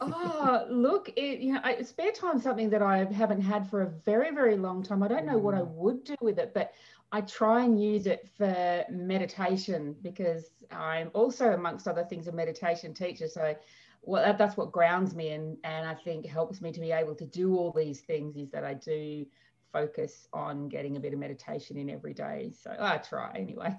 Oh, 0.00 0.66
look, 0.70 1.10
it, 1.16 1.40
you 1.40 1.54
know, 1.54 1.60
I, 1.62 1.82
spare 1.82 2.12
time 2.12 2.40
something 2.40 2.70
that 2.70 2.82
I 2.82 3.04
haven't 3.04 3.40
had 3.40 3.68
for 3.68 3.82
a 3.82 3.90
very, 4.04 4.34
very 4.34 4.56
long 4.56 4.82
time. 4.82 5.02
I 5.02 5.08
don't 5.08 5.26
know 5.26 5.38
what 5.38 5.54
I 5.54 5.60
mm. 5.60 5.74
would 5.74 6.04
do 6.04 6.16
with 6.20 6.38
it, 6.38 6.52
but 6.54 6.72
I 7.10 7.20
try 7.22 7.64
and 7.64 7.82
use 7.82 8.06
it 8.06 8.28
for 8.36 8.84
meditation 8.90 9.94
because 10.02 10.50
I'm 10.70 11.10
also, 11.14 11.52
amongst 11.52 11.86
other 11.86 12.04
things, 12.04 12.28
a 12.28 12.32
meditation 12.32 12.94
teacher. 12.94 13.28
So, 13.28 13.54
well, 14.02 14.22
that, 14.22 14.38
that's 14.38 14.56
what 14.56 14.72
grounds 14.72 15.14
me 15.14 15.30
and 15.30 15.56
and 15.64 15.86
I 15.86 15.94
think 15.94 16.26
helps 16.26 16.60
me 16.60 16.72
to 16.72 16.80
be 16.80 16.90
able 16.90 17.14
to 17.14 17.24
do 17.24 17.56
all 17.56 17.70
these 17.70 18.00
things 18.00 18.36
is 18.36 18.50
that 18.50 18.64
I 18.64 18.74
do 18.74 19.24
focus 19.72 20.28
on 20.32 20.68
getting 20.68 20.96
a 20.96 21.00
bit 21.00 21.12
of 21.12 21.18
meditation 21.18 21.76
in 21.76 21.88
every 21.88 22.12
day. 22.12 22.52
So 22.62 22.74
I 22.78 22.98
try 22.98 23.32
anyway. 23.36 23.74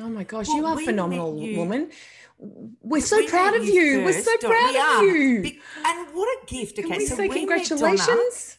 Oh 0.00 0.08
my 0.08 0.24
gosh, 0.24 0.48
well, 0.48 0.56
you 0.56 0.66
are 0.66 0.80
a 0.80 0.84
phenomenal, 0.84 1.38
you, 1.38 1.58
woman. 1.58 1.90
We're 2.82 3.00
so 3.00 3.16
we 3.18 3.28
proud 3.28 3.54
of 3.54 3.64
you. 3.64 3.98
we 3.98 4.04
We're 4.04 4.22
so 4.22 4.36
proud 4.38 5.00
of 5.00 5.02
you. 5.04 5.58
And 5.84 6.08
what 6.14 6.28
a 6.42 6.46
gift. 6.46 6.78
Okay, 6.78 6.88
Can 6.88 6.98
we 6.98 7.06
so 7.06 7.14
say 7.16 7.28
we 7.28 7.38
congratulations. 7.38 8.58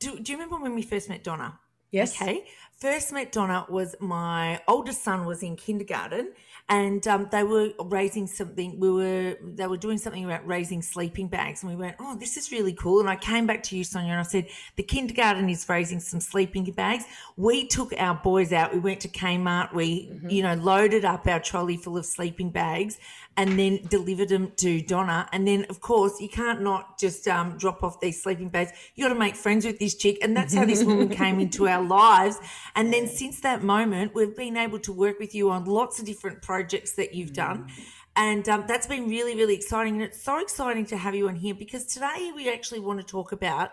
Donna, 0.00 0.16
do, 0.16 0.22
do 0.22 0.32
you 0.32 0.38
remember 0.38 0.56
when 0.62 0.74
we 0.74 0.82
first 0.82 1.08
met 1.08 1.22
Donna? 1.22 1.58
Yes. 1.90 2.20
Okay. 2.20 2.44
First 2.78 3.10
met 3.10 3.32
Donna 3.32 3.64
was 3.70 3.94
my 4.00 4.60
oldest 4.68 5.02
son 5.02 5.24
was 5.24 5.42
in 5.42 5.56
kindergarten 5.56 6.32
and 6.68 7.06
um, 7.06 7.28
they 7.30 7.44
were 7.44 7.70
raising 7.84 8.26
something. 8.26 8.78
We 8.80 8.90
were 8.90 9.36
they 9.40 9.66
were 9.68 9.76
doing 9.76 9.98
something 9.98 10.24
about 10.24 10.46
raising 10.46 10.82
sleeping 10.82 11.28
bags, 11.28 11.62
and 11.62 11.70
we 11.70 11.76
went, 11.76 11.96
"Oh, 12.00 12.16
this 12.16 12.36
is 12.36 12.50
really 12.50 12.72
cool." 12.72 12.98
And 13.00 13.08
I 13.08 13.14
came 13.14 13.46
back 13.46 13.62
to 13.64 13.76
you, 13.76 13.84
Sonia, 13.84 14.10
and 14.10 14.20
I 14.20 14.24
said, 14.24 14.48
"The 14.74 14.82
kindergarten 14.82 15.48
is 15.48 15.68
raising 15.68 16.00
some 16.00 16.20
sleeping 16.20 16.64
bags." 16.72 17.04
We 17.36 17.68
took 17.68 17.92
our 17.96 18.14
boys 18.14 18.52
out. 18.52 18.72
We 18.72 18.80
went 18.80 19.00
to 19.02 19.08
Kmart. 19.08 19.74
We, 19.74 20.08
mm-hmm. 20.08 20.28
you 20.28 20.42
know, 20.42 20.54
loaded 20.54 21.04
up 21.04 21.28
our 21.28 21.38
trolley 21.38 21.76
full 21.76 21.96
of 21.96 22.04
sleeping 22.04 22.50
bags, 22.50 22.98
and 23.36 23.58
then 23.58 23.80
delivered 23.88 24.30
them 24.30 24.52
to 24.56 24.80
Donna. 24.80 25.28
And 25.32 25.46
then, 25.46 25.66
of 25.68 25.80
course, 25.80 26.20
you 26.20 26.28
can't 26.28 26.62
not 26.62 26.98
just 26.98 27.28
um, 27.28 27.58
drop 27.58 27.82
off 27.82 28.00
these 28.00 28.22
sleeping 28.22 28.48
bags. 28.48 28.72
You 28.94 29.04
got 29.04 29.12
to 29.12 29.18
make 29.18 29.36
friends 29.36 29.66
with 29.66 29.78
this 29.78 29.94
chick, 29.94 30.18
and 30.22 30.34
that's 30.36 30.54
how 30.54 30.64
this 30.64 30.82
woman 30.82 31.08
came 31.22 31.38
into 31.38 31.68
our 31.68 31.82
lives. 31.82 32.38
And 32.74 32.92
then 32.92 33.06
since 33.06 33.40
that 33.40 33.62
moment, 33.62 34.14
we've 34.14 34.34
been 34.34 34.56
able 34.56 34.78
to 34.80 34.92
work 34.92 35.18
with 35.18 35.34
you 35.34 35.50
on 35.50 35.66
lots 35.66 35.98
of 35.98 36.06
different 36.06 36.40
projects 36.40 36.92
that 36.92 37.14
you've 37.14 37.34
done. 37.34 37.68
And 38.16 38.48
um, 38.48 38.64
that's 38.66 38.86
been 38.86 39.08
really, 39.08 39.36
really 39.36 39.54
exciting. 39.54 39.94
And 39.94 40.02
it's 40.02 40.22
so 40.22 40.40
exciting 40.40 40.86
to 40.86 40.96
have 40.96 41.14
you 41.14 41.28
on 41.28 41.36
here 41.36 41.54
because 41.54 41.84
today 41.84 42.32
we 42.34 42.50
actually 42.50 42.80
want 42.80 43.00
to 43.00 43.06
talk 43.06 43.32
about 43.32 43.72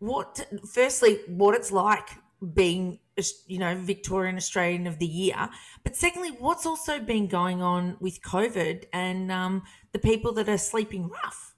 what, 0.00 0.46
firstly, 0.70 1.20
what 1.26 1.54
it's 1.54 1.72
like 1.72 2.10
being 2.52 2.98
you 3.46 3.58
know 3.58 3.76
Victorian 3.76 4.36
Australian 4.36 4.86
of 4.86 4.98
the 4.98 5.06
Year, 5.06 5.48
but 5.84 5.96
secondly, 5.96 6.30
what's 6.38 6.66
also 6.66 7.00
been 7.00 7.26
going 7.26 7.62
on 7.62 7.96
with 8.00 8.20
COVID 8.22 8.84
and 8.92 9.30
um, 9.32 9.62
the 9.92 9.98
people 9.98 10.32
that 10.34 10.48
are 10.48 10.58
sleeping 10.58 11.08
rough. 11.08 11.54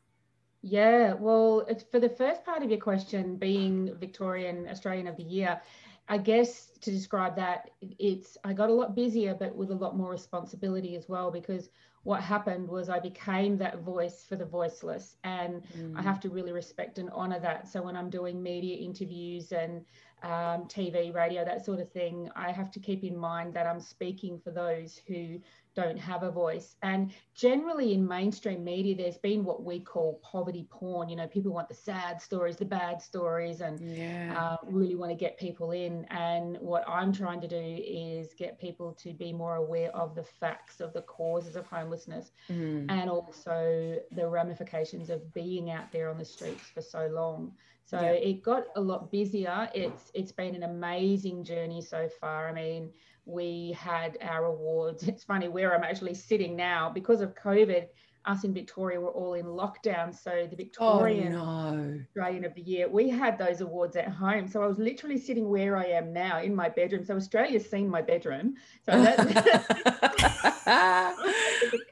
Yeah, 0.63 1.15
well, 1.15 1.67
for 1.91 2.01
the 2.01 2.09
first 2.09 2.45
part 2.45 2.63
of 2.63 2.71
your 2.71 2.81
question, 2.81 3.37
being 3.37 3.95
Victorian 3.99 4.69
Australian 4.69 5.07
of 5.07 5.17
the 5.17 5.23
Year, 5.23 5.61
I 6.09 6.19
guess 6.19 6.71
to 6.81 6.91
describe 6.91 7.37
that, 7.37 7.71
it's 7.99 8.37
I 8.45 8.53
got 8.53 8.69
a 8.69 8.75
lot 8.75 8.95
busier, 8.95 9.35
but 9.35 9.55
with 9.55 9.71
a 9.71 9.75
lot 9.75 9.97
more 9.97 10.11
responsibility 10.11 10.97
as 10.97 11.09
well 11.09 11.31
because 11.31 11.71
what 12.03 12.23
happened 12.23 12.67
was 12.69 12.89
I 12.89 12.99
became 12.99 13.59
that 13.59 13.81
voice 13.81 14.25
for 14.27 14.37
the 14.37 14.45
voiceless, 14.45 15.17
and 15.23 15.63
mm. 15.77 15.99
I 15.99 16.03
have 16.03 16.19
to 16.21 16.31
really 16.31 16.53
respect 16.53 16.99
and 16.99 17.11
honor 17.11 17.39
that. 17.41 17.69
So 17.69 17.83
when 17.83 17.97
I'm 17.97 18.09
doing 18.09 18.43
media 18.43 18.77
interviews 18.79 19.53
and 19.53 19.85
um, 20.23 20.67
TV, 20.67 21.15
radio, 21.15 21.45
that 21.45 21.65
sort 21.65 21.79
of 21.79 21.91
thing, 21.93 22.31
I 22.35 22.53
have 22.53 22.71
to 22.73 22.81
keep 22.81 23.05
in 23.05 23.17
mind 23.17 23.53
that 23.55 23.67
I'm 23.67 23.81
speaking 23.81 24.39
for 24.39 24.51
those 24.51 25.01
who 25.07 25.41
don't 25.75 25.99
have 25.99 26.23
a 26.23 26.31
voice. 26.31 26.77
And 26.83 27.13
generally 27.35 27.95
in 27.95 28.07
mainstream 28.07 28.65
media, 28.65 28.97
there's 28.97 29.19
been 29.19 29.45
what 29.45 29.65
we 29.65 29.81
call 29.81 30.21
poverty 30.23 30.67
porn. 30.71 31.09
You 31.09 31.17
know, 31.17 31.27
people 31.27 31.53
want 31.53 31.69
the 31.69 31.75
sad 31.75 32.21
stories, 32.21 32.57
the 32.57 32.65
bad 32.65 33.01
stories, 33.01 33.61
and 33.61 33.79
yeah. 33.81 34.35
uh, 34.37 34.57
really 34.67 34.97
want 34.97 35.11
to 35.11 35.17
get 35.17 35.39
people 35.39 35.71
in. 35.73 36.05
And 36.11 36.59
what 36.61 36.85
I'm 36.89 37.13
trying 37.13 37.41
to 37.43 37.49
do 37.49 37.57
is 37.57 38.35
get 38.35 38.59
people 38.59 38.93
to 39.03 39.13
be 39.13 39.33
more 39.33 39.57
aware 39.57 39.95
of 39.95 40.15
the 40.15 40.25
facts 40.25 40.81
of 40.81 40.93
the 40.93 41.03
causes 41.03 41.57
of 41.57 41.67
homelessness 41.67 42.33
mm. 42.51 42.87
and 42.91 43.09
also 43.09 43.97
the 44.13 44.27
ramifications 44.27 45.11
of 45.11 45.33
being 45.33 45.71
out 45.71 45.93
there 45.93 46.11
on 46.11 46.19
the 46.19 46.25
streets 46.25 46.65
for 46.75 46.83
so 46.83 47.09
long. 47.13 47.53
So 47.91 48.01
yeah. 48.01 48.13
it 48.13 48.43
got 48.43 48.67
a 48.77 48.81
lot 48.81 49.11
busier. 49.11 49.69
It's 49.75 50.13
it's 50.15 50.31
been 50.31 50.55
an 50.55 50.63
amazing 50.63 51.43
journey 51.43 51.83
so 51.83 52.09
far. 52.21 52.49
I 52.49 52.53
mean, 52.53 52.93
we 53.25 53.77
had 53.79 54.19
our 54.23 54.45
awards. 54.47 55.03
It's 55.09 55.25
funny 55.25 55.49
where 55.49 55.75
I'm 55.75 55.85
actually 55.85 56.15
sitting 56.15 56.57
now 56.57 56.91
because 56.91 57.21
of 57.21 57.35
COVID 57.35 57.87
us 58.27 58.45
in 58.45 58.53
Victoria 58.53 59.01
were 59.01 59.11
all 59.11 59.35
in 59.35 59.47
lockdown. 59.47 60.15
So 60.15 60.31
the 60.31 60.53
oh, 60.53 60.57
Victorian 60.57 61.35
oh, 61.35 61.75
no. 61.75 62.01
Australian 62.01 62.45
of 62.45 62.55
the 62.55 62.63
Year, 62.63 62.89
we 62.89 63.09
had 63.09 63.39
those 63.39 63.61
awards 63.61 63.97
at 63.97 64.09
home. 64.09 64.47
So 64.47 64.63
I 64.63 64.67
was 64.67 64.79
literally 64.79 65.19
sitting 65.19 65.49
where 65.49 65.77
I 65.77 65.87
am 65.87 66.13
now 66.13 66.41
in 66.41 66.55
my 66.55 66.69
bedroom. 66.69 67.05
So 67.05 67.17
Australia's 67.17 67.69
seen 67.69 67.89
my 67.89 68.03
bedroom. 68.03 68.57
So 68.85 68.93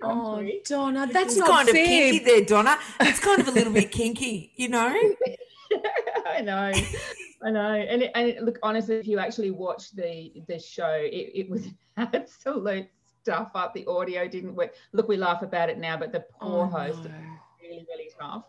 oh, 0.02 0.48
Donna, 0.66 1.08
that's 1.10 1.32
it's 1.32 1.36
not 1.38 1.48
kind 1.48 1.68
fair. 1.68 1.82
of 1.82 1.88
kinky 1.88 2.18
there, 2.24 2.44
Donna. 2.44 2.78
It's 3.00 3.20
kind 3.20 3.40
of 3.40 3.48
a 3.48 3.52
little 3.52 3.72
bit 3.72 3.90
kinky, 3.90 4.52
you 4.56 4.68
know. 4.68 4.94
I 6.26 6.42
know. 6.42 6.72
I 7.42 7.50
know, 7.50 7.72
and, 7.72 8.02
it, 8.02 8.10
and 8.14 8.28
it, 8.28 8.42
look 8.42 8.58
honestly, 8.62 8.96
if 8.96 9.06
you 9.06 9.18
actually 9.18 9.52
watch 9.52 9.92
the 9.92 10.32
the 10.48 10.58
show, 10.58 10.90
it, 10.90 11.30
it 11.34 11.50
was 11.50 11.68
absolute 11.96 12.88
stuff 13.22 13.50
up. 13.54 13.74
The 13.74 13.86
audio 13.86 14.26
didn't 14.26 14.54
work. 14.54 14.74
Look, 14.92 15.08
we 15.08 15.16
laugh 15.16 15.42
about 15.42 15.68
it 15.70 15.78
now, 15.78 15.96
but 15.96 16.12
the 16.12 16.24
poor 16.40 16.64
oh, 16.64 16.66
host 16.66 17.04
no. 17.04 17.10
really, 17.62 17.86
really 17.88 18.10
tough. 18.18 18.44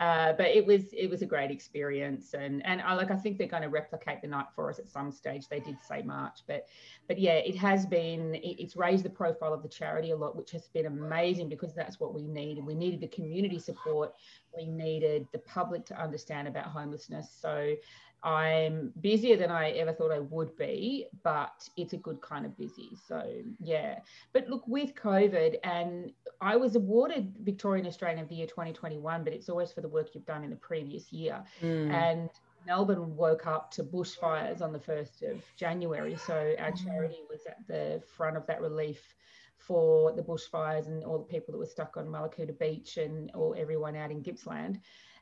Uh, 0.00 0.32
but 0.32 0.46
it 0.46 0.66
was 0.66 0.92
it 0.94 1.08
was 1.08 1.22
a 1.22 1.26
great 1.26 1.50
experience, 1.50 2.34
and 2.34 2.64
and 2.66 2.80
I 2.80 2.94
like 2.94 3.12
I 3.12 3.16
think 3.16 3.38
they're 3.38 3.46
going 3.46 3.62
to 3.62 3.68
replicate 3.68 4.22
the 4.22 4.26
night 4.26 4.46
for 4.54 4.68
us 4.68 4.80
at 4.80 4.88
some 4.88 5.12
stage. 5.12 5.48
They 5.48 5.60
did 5.60 5.76
say 5.86 6.02
March, 6.02 6.40
but 6.48 6.66
but 7.06 7.20
yeah, 7.20 7.34
it 7.34 7.54
has 7.56 7.86
been 7.86 8.34
it, 8.34 8.60
it's 8.60 8.74
raised 8.74 9.04
the 9.04 9.10
profile 9.10 9.52
of 9.52 9.62
the 9.62 9.68
charity 9.68 10.10
a 10.10 10.16
lot, 10.16 10.34
which 10.34 10.50
has 10.52 10.66
been 10.68 10.86
amazing 10.86 11.48
because 11.48 11.74
that's 11.74 12.00
what 12.00 12.14
we 12.14 12.26
needed. 12.26 12.64
We 12.64 12.74
needed 12.74 13.00
the 13.00 13.08
community 13.08 13.60
support, 13.60 14.12
we 14.56 14.66
needed 14.66 15.28
the 15.30 15.38
public 15.40 15.84
to 15.86 16.02
understand 16.02 16.48
about 16.48 16.66
homelessness. 16.66 17.28
So 17.40 17.74
I'm 18.24 18.92
busier 19.00 19.36
than 19.36 19.50
I 19.50 19.70
ever 19.70 19.92
thought 19.92 20.12
I 20.12 20.20
would 20.20 20.56
be, 20.56 21.06
but 21.24 21.68
it's 21.76 21.92
a 21.92 21.96
good 21.96 22.20
kind 22.20 22.46
of 22.46 22.56
busy. 22.56 22.90
So, 23.08 23.24
yeah. 23.58 23.98
But 24.32 24.48
look, 24.48 24.66
with 24.68 24.94
COVID, 24.94 25.56
and 25.64 26.12
I 26.40 26.56
was 26.56 26.76
awarded 26.76 27.34
Victorian 27.40 27.86
Australian 27.86 28.20
of 28.20 28.28
the 28.28 28.36
Year 28.36 28.46
2021, 28.46 29.24
but 29.24 29.32
it's 29.32 29.48
always 29.48 29.72
for 29.72 29.80
the 29.80 29.88
work 29.88 30.10
you've 30.14 30.26
done 30.26 30.44
in 30.44 30.50
the 30.50 30.56
previous 30.56 31.12
year. 31.12 31.42
Mm. 31.60 31.90
And 31.90 32.30
Melbourne 32.64 33.16
woke 33.16 33.46
up 33.46 33.72
to 33.72 33.82
bushfires 33.82 34.62
on 34.62 34.72
the 34.72 34.78
1st 34.78 35.32
of 35.32 35.42
January. 35.56 36.16
So, 36.16 36.54
our 36.60 36.70
mm. 36.70 36.84
charity 36.84 37.22
was 37.28 37.40
at 37.46 37.58
the 37.66 38.02
front 38.16 38.36
of 38.36 38.46
that 38.46 38.60
relief 38.60 39.16
for 39.58 40.12
the 40.12 40.22
bushfires 40.22 40.86
and 40.86 41.04
all 41.04 41.18
the 41.18 41.24
people 41.24 41.52
that 41.52 41.58
were 41.58 41.66
stuck 41.66 41.96
on 41.96 42.06
Mallacoota 42.06 42.56
Beach 42.58 42.96
and 42.96 43.30
all 43.32 43.54
everyone 43.56 43.96
out 43.96 44.10
in 44.10 44.20
Gippsland 44.20 44.80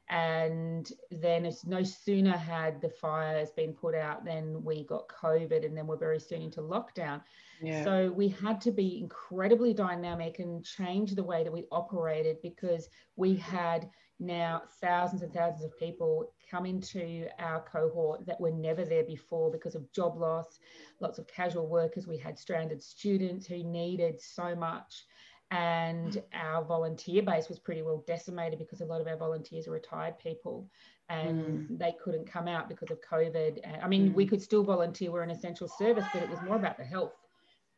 and 0.09 0.93
then 1.11 1.47
as 1.47 1.65
no 1.65 1.83
sooner 1.83 2.37
had 2.37 2.81
the 2.81 2.89
fires 2.89 3.51
been 3.51 3.73
put 3.73 3.95
out 3.95 4.25
than 4.25 4.63
we 4.65 4.85
got 4.85 5.09
covid 5.09 5.65
and 5.65 5.77
then 5.77 5.87
we're 5.87 5.97
very 5.97 6.19
soon 6.19 6.43
into 6.43 6.61
lockdown. 6.61 7.21
Yeah. 7.63 7.85
so 7.85 8.11
we 8.11 8.29
had 8.29 8.61
to 8.63 8.73
be 8.73 8.99
incredibly 8.99 9.75
dynamic 9.75 10.39
and 10.39 10.65
change 10.65 11.15
the 11.15 11.23
way 11.23 11.45
that 11.45 11.53
we 11.53 11.67
operated 11.71 12.39
because 12.43 12.89
we 13.17 13.37
had 13.37 13.89
now 14.19 14.63
thousands 14.81 15.23
and 15.23 15.33
thousands 15.33 15.65
of 15.65 15.79
people 15.79 16.33
come 16.51 16.67
into 16.67 17.27
our 17.39 17.61
cohort 17.61 18.27
that 18.27 18.41
were 18.41 18.51
never 18.51 18.85
there 18.85 19.05
before 19.05 19.51
because 19.51 19.75
of 19.75 19.91
job 19.93 20.17
loss 20.17 20.59
lots 21.01 21.19
of 21.19 21.27
casual 21.27 21.67
workers. 21.67 22.07
We 22.07 22.19
had 22.19 22.39
stranded 22.39 22.83
students 22.83 23.47
who 23.47 23.63
needed 23.63 24.21
so 24.21 24.55
much 24.55 25.07
and 25.51 26.23
our 26.33 26.65
volunteer 26.65 27.23
base 27.23 27.49
was 27.49 27.59
pretty 27.59 27.83
well 27.83 28.05
decimated 28.07 28.59
because 28.59 28.81
a 28.81 28.85
lot 28.85 29.01
of 29.01 29.07
our 29.07 29.17
volunteers 29.17 29.67
are 29.67 29.73
retired 29.73 30.17
people 30.19 30.69
and 31.09 31.69
mm. 31.69 31.79
they 31.79 31.95
couldn't 32.03 32.31
come 32.31 32.47
out 32.47 32.69
because 32.69 32.91
of 32.91 32.99
covid 33.01 33.59
i 33.83 33.89
mean 33.89 34.11
mm. 34.11 34.15
we 34.15 34.27
could 34.27 34.41
still 34.41 34.63
volunteer 34.63 35.11
we're 35.11 35.23
an 35.23 35.31
essential 35.31 35.67
service 35.67 36.05
but 36.13 36.23
it 36.23 36.31
was 36.31 36.39
more 36.43 36.57
about 36.57 36.77
the 36.77 36.85
health 36.85 37.15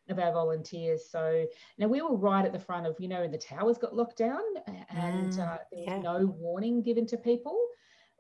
of 0.09 0.19
our 0.19 0.33
volunteers 0.33 1.09
so 1.09 1.47
now 1.79 1.87
we 1.87 2.03
were 2.03 2.17
right 2.17 2.45
at 2.45 2.53
the 2.53 2.59
front 2.59 2.87
of 2.87 2.95
you 2.99 3.09
know 3.09 3.27
the 3.27 3.39
towers 3.39 3.79
got 3.79 3.97
locked 3.97 4.19
down 4.19 4.43
and 4.91 5.33
mm. 5.33 5.39
uh, 5.39 5.59
there 5.71 5.81
was 5.81 5.87
yeah. 5.87 5.99
no 5.99 6.27
warning 6.39 6.83
given 6.83 7.07
to 7.07 7.17
people 7.17 7.59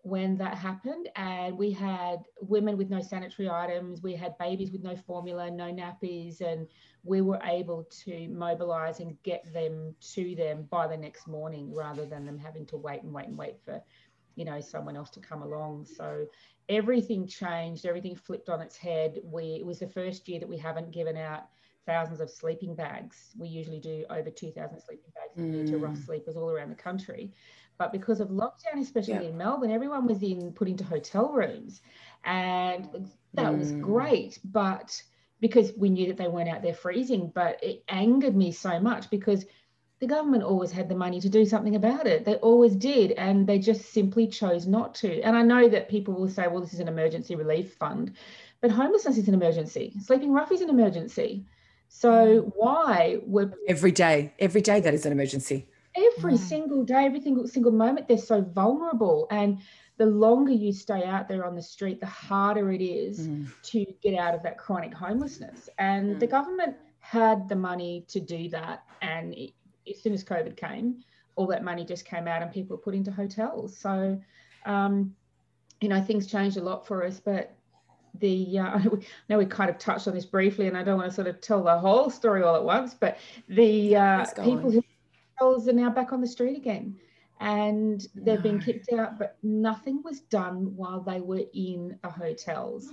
when 0.02 0.36
that 0.36 0.58
happened 0.58 1.08
and 1.14 1.56
we 1.56 1.70
had 1.70 2.24
women 2.40 2.76
with 2.76 2.90
no 2.90 3.00
sanitary 3.00 3.48
items 3.48 4.02
we 4.02 4.14
had 4.14 4.36
babies 4.36 4.72
with 4.72 4.82
no 4.82 4.96
formula 4.96 5.48
no 5.50 5.72
nappies 5.72 6.40
and 6.40 6.66
we 7.04 7.20
were 7.20 7.38
able 7.44 7.84
to 7.84 8.28
mobilize 8.28 8.98
and 8.98 9.16
get 9.22 9.44
them 9.52 9.94
to 10.00 10.34
them 10.34 10.66
by 10.70 10.86
the 10.88 10.96
next 10.96 11.28
morning 11.28 11.72
rather 11.72 12.04
than 12.04 12.26
them 12.26 12.36
having 12.36 12.66
to 12.66 12.76
wait 12.76 13.02
and 13.02 13.12
wait 13.12 13.28
and 13.28 13.38
wait 13.38 13.56
for 13.64 13.80
you 14.34 14.44
know 14.44 14.60
someone 14.60 14.96
else 14.96 15.10
to 15.10 15.20
come 15.20 15.42
along. 15.42 15.84
So 15.84 16.26
everything 16.68 17.26
changed 17.26 17.86
everything 17.86 18.16
flipped 18.16 18.48
on 18.48 18.60
its 18.60 18.76
head. 18.76 19.18
We 19.24 19.56
it 19.60 19.66
was 19.66 19.80
the 19.80 19.88
first 19.88 20.28
year 20.28 20.40
that 20.40 20.48
we 20.48 20.58
haven't 20.58 20.90
given 20.90 21.16
out 21.16 21.44
thousands 21.86 22.20
of 22.20 22.30
sleeping 22.30 22.74
bags. 22.74 23.32
We 23.36 23.48
usually 23.48 23.80
do 23.80 24.04
over 24.10 24.30
2000 24.30 24.80
sleeping 24.80 25.10
bags. 25.14 25.22
Mm. 25.38 25.70
to 25.70 25.78
rough 25.78 25.96
sleepers 25.96 26.36
all 26.36 26.50
around 26.50 26.68
the 26.68 26.74
country 26.74 27.32
but 27.78 27.92
because 27.92 28.20
of 28.20 28.28
lockdown 28.28 28.80
especially 28.80 29.14
yeah. 29.14 29.20
in 29.22 29.36
melbourne 29.36 29.70
everyone 29.70 30.06
was 30.06 30.22
in 30.22 30.52
put 30.52 30.68
into 30.68 30.84
hotel 30.84 31.32
rooms 31.32 31.80
and 32.24 33.10
that 33.34 33.52
mm. 33.52 33.58
was 33.58 33.72
great 33.72 34.38
but 34.44 35.02
because 35.42 35.72
we 35.76 35.90
knew 35.90 36.06
that 36.06 36.16
they 36.16 36.28
weren't 36.28 36.48
out 36.48 36.62
there 36.62 36.72
freezing. 36.72 37.30
But 37.34 37.62
it 37.62 37.82
angered 37.88 38.34
me 38.34 38.52
so 38.52 38.80
much 38.80 39.10
because 39.10 39.44
the 39.98 40.06
government 40.06 40.44
always 40.44 40.70
had 40.70 40.88
the 40.88 40.94
money 40.94 41.20
to 41.20 41.28
do 41.28 41.44
something 41.44 41.74
about 41.76 42.06
it. 42.06 42.24
They 42.24 42.36
always 42.36 42.74
did, 42.74 43.12
and 43.12 43.46
they 43.46 43.58
just 43.58 43.92
simply 43.92 44.28
chose 44.28 44.66
not 44.66 44.94
to. 44.96 45.20
And 45.20 45.36
I 45.36 45.42
know 45.42 45.68
that 45.68 45.90
people 45.90 46.14
will 46.14 46.28
say, 46.28 46.46
well, 46.46 46.60
this 46.60 46.72
is 46.72 46.80
an 46.80 46.88
emergency 46.88 47.34
relief 47.34 47.74
fund, 47.74 48.14
but 48.60 48.70
homelessness 48.70 49.18
is 49.18 49.28
an 49.28 49.34
emergency. 49.34 49.94
Sleeping 50.00 50.32
rough 50.32 50.52
is 50.52 50.60
an 50.60 50.70
emergency. 50.70 51.44
So 51.88 52.42
mm. 52.42 52.52
why 52.56 53.18
were 53.26 53.52
every 53.68 53.92
day, 53.92 54.32
every 54.38 54.62
day 54.62 54.80
that 54.80 54.94
is 54.94 55.04
an 55.04 55.12
emergency. 55.12 55.66
Every 55.94 56.34
mm. 56.34 56.38
single 56.38 56.84
day, 56.84 57.04
every 57.04 57.20
single 57.20 57.46
single 57.46 57.72
moment, 57.72 58.08
they're 58.08 58.18
so 58.18 58.40
vulnerable. 58.40 59.26
And 59.30 59.58
the 59.98 60.06
longer 60.06 60.52
you 60.52 60.72
stay 60.72 61.04
out 61.04 61.28
there 61.28 61.44
on 61.44 61.54
the 61.54 61.62
street, 61.62 62.00
the 62.00 62.06
harder 62.06 62.72
it 62.72 62.80
is 62.80 63.28
mm. 63.28 63.46
to 63.62 63.86
get 64.02 64.18
out 64.18 64.34
of 64.34 64.42
that 64.42 64.58
chronic 64.58 64.94
homelessness. 64.94 65.68
And 65.78 66.16
mm. 66.16 66.20
the 66.20 66.26
government 66.26 66.76
had 67.00 67.48
the 67.48 67.56
money 67.56 68.04
to 68.08 68.20
do 68.20 68.48
that. 68.50 68.84
And 69.02 69.34
it, 69.34 69.52
as 69.88 70.02
soon 70.02 70.12
as 70.12 70.24
COVID 70.24 70.56
came, 70.56 71.02
all 71.36 71.46
that 71.48 71.64
money 71.64 71.84
just 71.84 72.04
came 72.04 72.26
out 72.26 72.42
and 72.42 72.50
people 72.50 72.76
were 72.76 72.82
put 72.82 72.94
into 72.94 73.10
hotels. 73.10 73.76
So, 73.76 74.20
um, 74.64 75.14
you 75.80 75.88
know, 75.88 76.00
things 76.00 76.26
changed 76.26 76.56
a 76.56 76.62
lot 76.62 76.86
for 76.86 77.04
us. 77.04 77.20
But 77.20 77.54
the, 78.18 78.58
uh, 78.58 78.64
I 78.78 78.88
know 79.28 79.38
we 79.38 79.46
kind 79.46 79.70
of 79.70 79.78
touched 79.78 80.08
on 80.08 80.14
this 80.14 80.24
briefly, 80.26 80.68
and 80.68 80.76
I 80.76 80.82
don't 80.82 80.98
want 80.98 81.10
to 81.10 81.14
sort 81.14 81.26
of 81.26 81.40
tell 81.40 81.62
the 81.62 81.78
whole 81.78 82.10
story 82.10 82.42
all 82.42 82.56
at 82.56 82.64
once, 82.64 82.94
but 82.94 83.18
the 83.48 83.96
uh, 83.96 84.24
people 84.42 84.70
who 84.70 84.82
are 85.40 85.72
now 85.72 85.90
back 85.90 86.12
on 86.12 86.20
the 86.20 86.26
street 86.26 86.56
again 86.56 86.96
and 87.42 88.06
they've 88.14 88.36
no. 88.36 88.42
been 88.42 88.60
kicked 88.60 88.92
out, 88.92 89.18
but 89.18 89.36
nothing 89.42 90.00
was 90.04 90.20
done 90.20 90.76
while 90.76 91.00
they 91.00 91.20
were 91.20 91.42
in 91.54 91.98
the 92.02 92.08
hotels. 92.08 92.90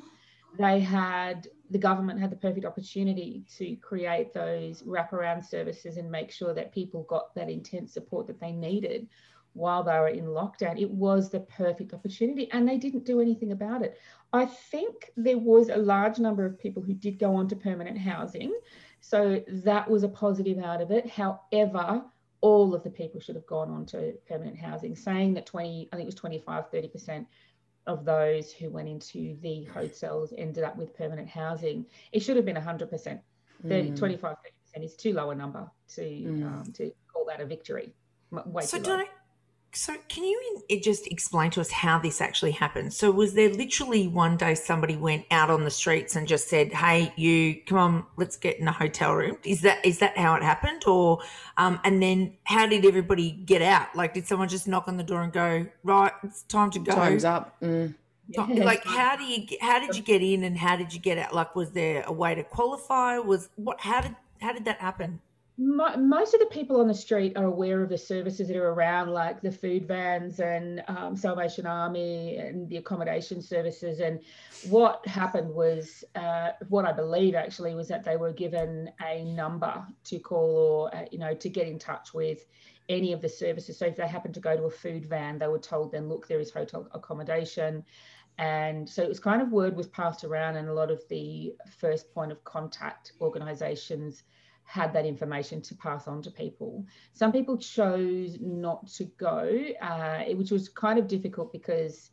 They 0.58 0.80
had 0.80 1.48
the 1.70 1.78
government 1.78 2.20
had 2.20 2.32
the 2.32 2.36
perfect 2.36 2.66
opportunity 2.66 3.44
to 3.58 3.76
create 3.76 4.34
those 4.34 4.82
wraparound 4.82 5.46
services 5.46 5.98
and 5.98 6.10
make 6.10 6.32
sure 6.32 6.56
that 6.56 6.74
people 6.74 7.04
got 7.04 7.36
that 7.36 7.48
intense 7.48 7.94
support 7.94 8.26
that 8.26 8.40
they 8.40 8.52
needed 8.52 9.08
while 9.54 9.84
they 9.84 10.00
were 10.00 10.08
in 10.08 10.26
lockdown. 10.26 10.82
It 10.82 10.90
was 10.90 11.30
the 11.30 11.42
perfect 11.42 11.94
opportunity, 11.94 12.50
and 12.52 12.68
they 12.68 12.78
didn't 12.78 13.06
do 13.06 13.22
anything 13.22 13.52
about 13.52 13.84
it. 13.84 14.00
I 14.34 14.46
think 14.46 15.12
there 15.16 15.38
was 15.38 15.70
a 15.70 15.78
large 15.78 16.18
number 16.18 16.46
of 16.46 16.60
people 16.60 16.82
who 16.82 16.94
did 16.94 17.20
go 17.20 17.36
on 17.36 17.48
to 17.50 17.56
permanent 17.56 18.00
housing. 18.00 18.58
So 19.02 19.44
that 19.48 19.88
was 19.88 20.02
a 20.02 20.10
positive 20.10 20.58
out 20.58 20.82
of 20.82 20.90
it. 20.90 21.08
However, 21.08 22.04
all 22.42 22.74
of 22.74 22.84
the 22.84 22.90
people 22.90 23.20
should 23.20 23.36
have 23.36 23.46
gone 23.46 23.70
on 23.70 23.86
to 23.88 24.14
permanent 24.28 24.58
housing, 24.58 24.96
saying 24.96 25.34
that 25.34 25.46
20, 25.46 25.90
I 25.92 25.96
think 25.96 26.06
it 26.06 26.08
was 26.08 26.16
25, 26.16 26.72
30% 26.72 27.26
of 27.88 28.06
those 28.06 28.52
who 28.52 28.70
went 28.70 28.88
into 28.88 29.36
the 29.42 29.64
hotels 29.66 30.34
ended 30.38 30.64
up 30.64 30.78
with 30.78 30.96
permanent 30.96 31.28
housing. 31.28 31.86
It 32.12 32.22
should 32.22 32.36
have 32.36 32.46
been 32.46 32.56
100%. 32.56 33.20
30, 33.68 33.90
mm. 33.92 33.98
25, 33.98 34.36
30% 34.78 34.86
is 34.86 34.96
too 34.96 35.14
low 35.14 35.32
a 35.32 35.36
number 35.36 35.70
to, 35.96 36.02
mm. 36.02 36.46
um, 36.46 36.72
to 36.74 36.92
call 37.12 37.26
that 37.26 37.42
a 37.42 37.46
victory. 37.46 37.94
Way 38.32 38.64
so, 38.64 38.80
do 38.80 38.92
I, 38.92 39.06
so, 39.72 39.96
can 40.08 40.24
you 40.24 40.62
just 40.82 41.06
explain 41.08 41.52
to 41.52 41.62
us 41.62 41.70
how 41.70 42.00
this 42.00 42.22
actually 42.22 42.52
happened? 42.52 42.92
So, 42.92 43.12
was 43.12 43.34
there 43.34 43.50
literally 43.50 44.08
one 44.08 44.36
day 44.36 44.56
somebody 44.56 44.96
went 44.96 45.26
out 45.30 45.52
on 45.52 45.64
the 45.64 45.70
streets 45.70 46.16
and 46.16 46.28
just 46.28 46.50
said, 46.50 46.74
"Hey, 46.74 47.14
you, 47.16 47.62
come 47.68 47.78
on, 47.78 48.06
let's 48.18 48.36
get 48.36 48.60
in 48.60 48.68
a 48.68 48.72
hotel 48.72 49.14
room"? 49.14 49.38
Is 49.44 49.62
that 49.62 49.86
is 49.86 50.00
that 50.00 50.18
how 50.18 50.34
it 50.36 50.42
happened, 50.42 50.86
or 50.88 51.20
um, 51.58 51.80
and 51.84 52.02
then 52.02 52.34
how 52.46 52.66
did 52.66 52.84
everybody 52.84 53.32
get 53.32 53.62
out? 53.62 53.96
Like, 53.96 54.16
did 54.16 54.26
someone 54.26 54.50
just 54.50 54.68
knock 54.68 54.88
on 54.88 54.98
the 54.98 55.04
door 55.04 55.22
and 55.22 55.32
go, 55.32 55.68
"Right, 55.84 56.14
it's 56.24 56.42
time 56.44 56.72
to 56.72 56.80
go"? 56.80 56.96
Time's 56.96 57.26
up. 57.26 57.56
Mm. 57.62 57.94
Like, 58.38 58.84
how 58.86 59.16
do 59.16 59.24
you 59.24 59.46
how 59.62 59.80
did 59.80 59.96
you 59.96 60.04
get 60.04 60.22
in 60.22 60.44
and 60.44 60.58
how 60.58 60.76
did 60.78 60.94
you 60.94 61.00
get 61.00 61.18
out? 61.18 61.34
Like, 61.34 61.56
was 61.56 61.72
there 61.72 62.04
a 62.08 62.12
way 62.12 62.34
to 62.36 62.44
qualify? 62.44 63.18
Was 63.20 63.50
what? 63.56 63.82
How 63.82 64.02
did 64.02 64.16
how 64.42 64.54
did 64.54 64.66
that 64.66 64.80
happen? 64.80 65.22
Most 65.60 66.34
of 66.34 66.40
the 66.40 66.46
people 66.46 66.80
on 66.80 66.88
the 66.88 66.94
street 66.94 67.36
are 67.36 67.44
aware 67.44 67.84
of 67.84 67.90
the 67.90 67.98
services 67.98 68.48
that 68.48 68.56
are 68.56 68.72
around, 68.72 69.10
like 69.10 69.42
the 69.42 69.52
food 69.52 69.86
vans 69.86 70.40
and 70.40 70.82
um, 70.88 71.18
Salvation 71.18 71.66
Army 71.66 72.38
and 72.38 72.70
the 72.70 72.78
accommodation 72.78 73.42
services. 73.42 74.00
And 74.00 74.22
what 74.70 75.06
happened 75.06 75.54
was, 75.54 76.06
uh, 76.16 76.52
what 76.70 76.86
I 76.86 76.94
believe 76.94 77.36
actually 77.36 77.76
was 77.76 77.90
that 77.90 78.06
they 78.06 78.16
were 78.16 78.32
given 78.32 78.90
a 79.06 79.26
number 79.26 79.86
to 80.06 80.20
call 80.20 80.56
or, 80.56 80.96
uh, 80.96 81.06
you 81.12 81.20
know, 81.20 81.34
to 81.34 81.50
get 81.50 81.68
in 81.68 81.78
touch 81.78 82.14
with 82.14 82.46
any 82.88 83.12
of 83.12 83.22
the 83.22 83.30
services. 83.30 83.78
So 83.78 83.86
if 83.86 83.98
they 83.98 84.08
happened 84.08 84.36
to 84.36 84.40
go 84.40 84.56
to 84.56 84.64
a 84.64 84.72
food 84.72 85.06
van, 85.08 85.40
they 85.40 85.48
were 85.48 85.60
told 85.60 85.92
then, 85.92 86.08
look, 86.08 86.28
there 86.28 86.40
is 86.40 86.52
hotel 86.52 86.88
accommodation. 86.94 87.84
And 88.38 88.88
so 88.88 89.04
it 89.04 89.10
was 89.10 89.20
kind 89.20 89.42
of 89.42 89.52
word 89.52 89.76
was 89.76 89.88
passed 89.88 90.24
around, 90.24 90.56
and 90.56 90.70
a 90.70 90.74
lot 90.74 90.90
of 90.90 91.02
the 91.10 91.54
first 91.78 92.14
point 92.14 92.32
of 92.32 92.42
contact 92.46 93.12
organisations 93.20 94.24
had 94.70 94.94
that 94.94 95.04
information 95.04 95.60
to 95.64 95.74
pass 95.74 96.08
on 96.08 96.22
to 96.22 96.30
people. 96.30 96.86
Some 97.14 97.32
people 97.32 97.58
chose 97.58 98.38
not 98.40 98.86
to 98.90 99.06
go, 99.18 99.66
uh, 99.82 100.26
which 100.36 100.52
was 100.52 100.70
kind 100.70 101.00
of 101.00 101.08
difficult 101.08 101.52
because 101.52 102.12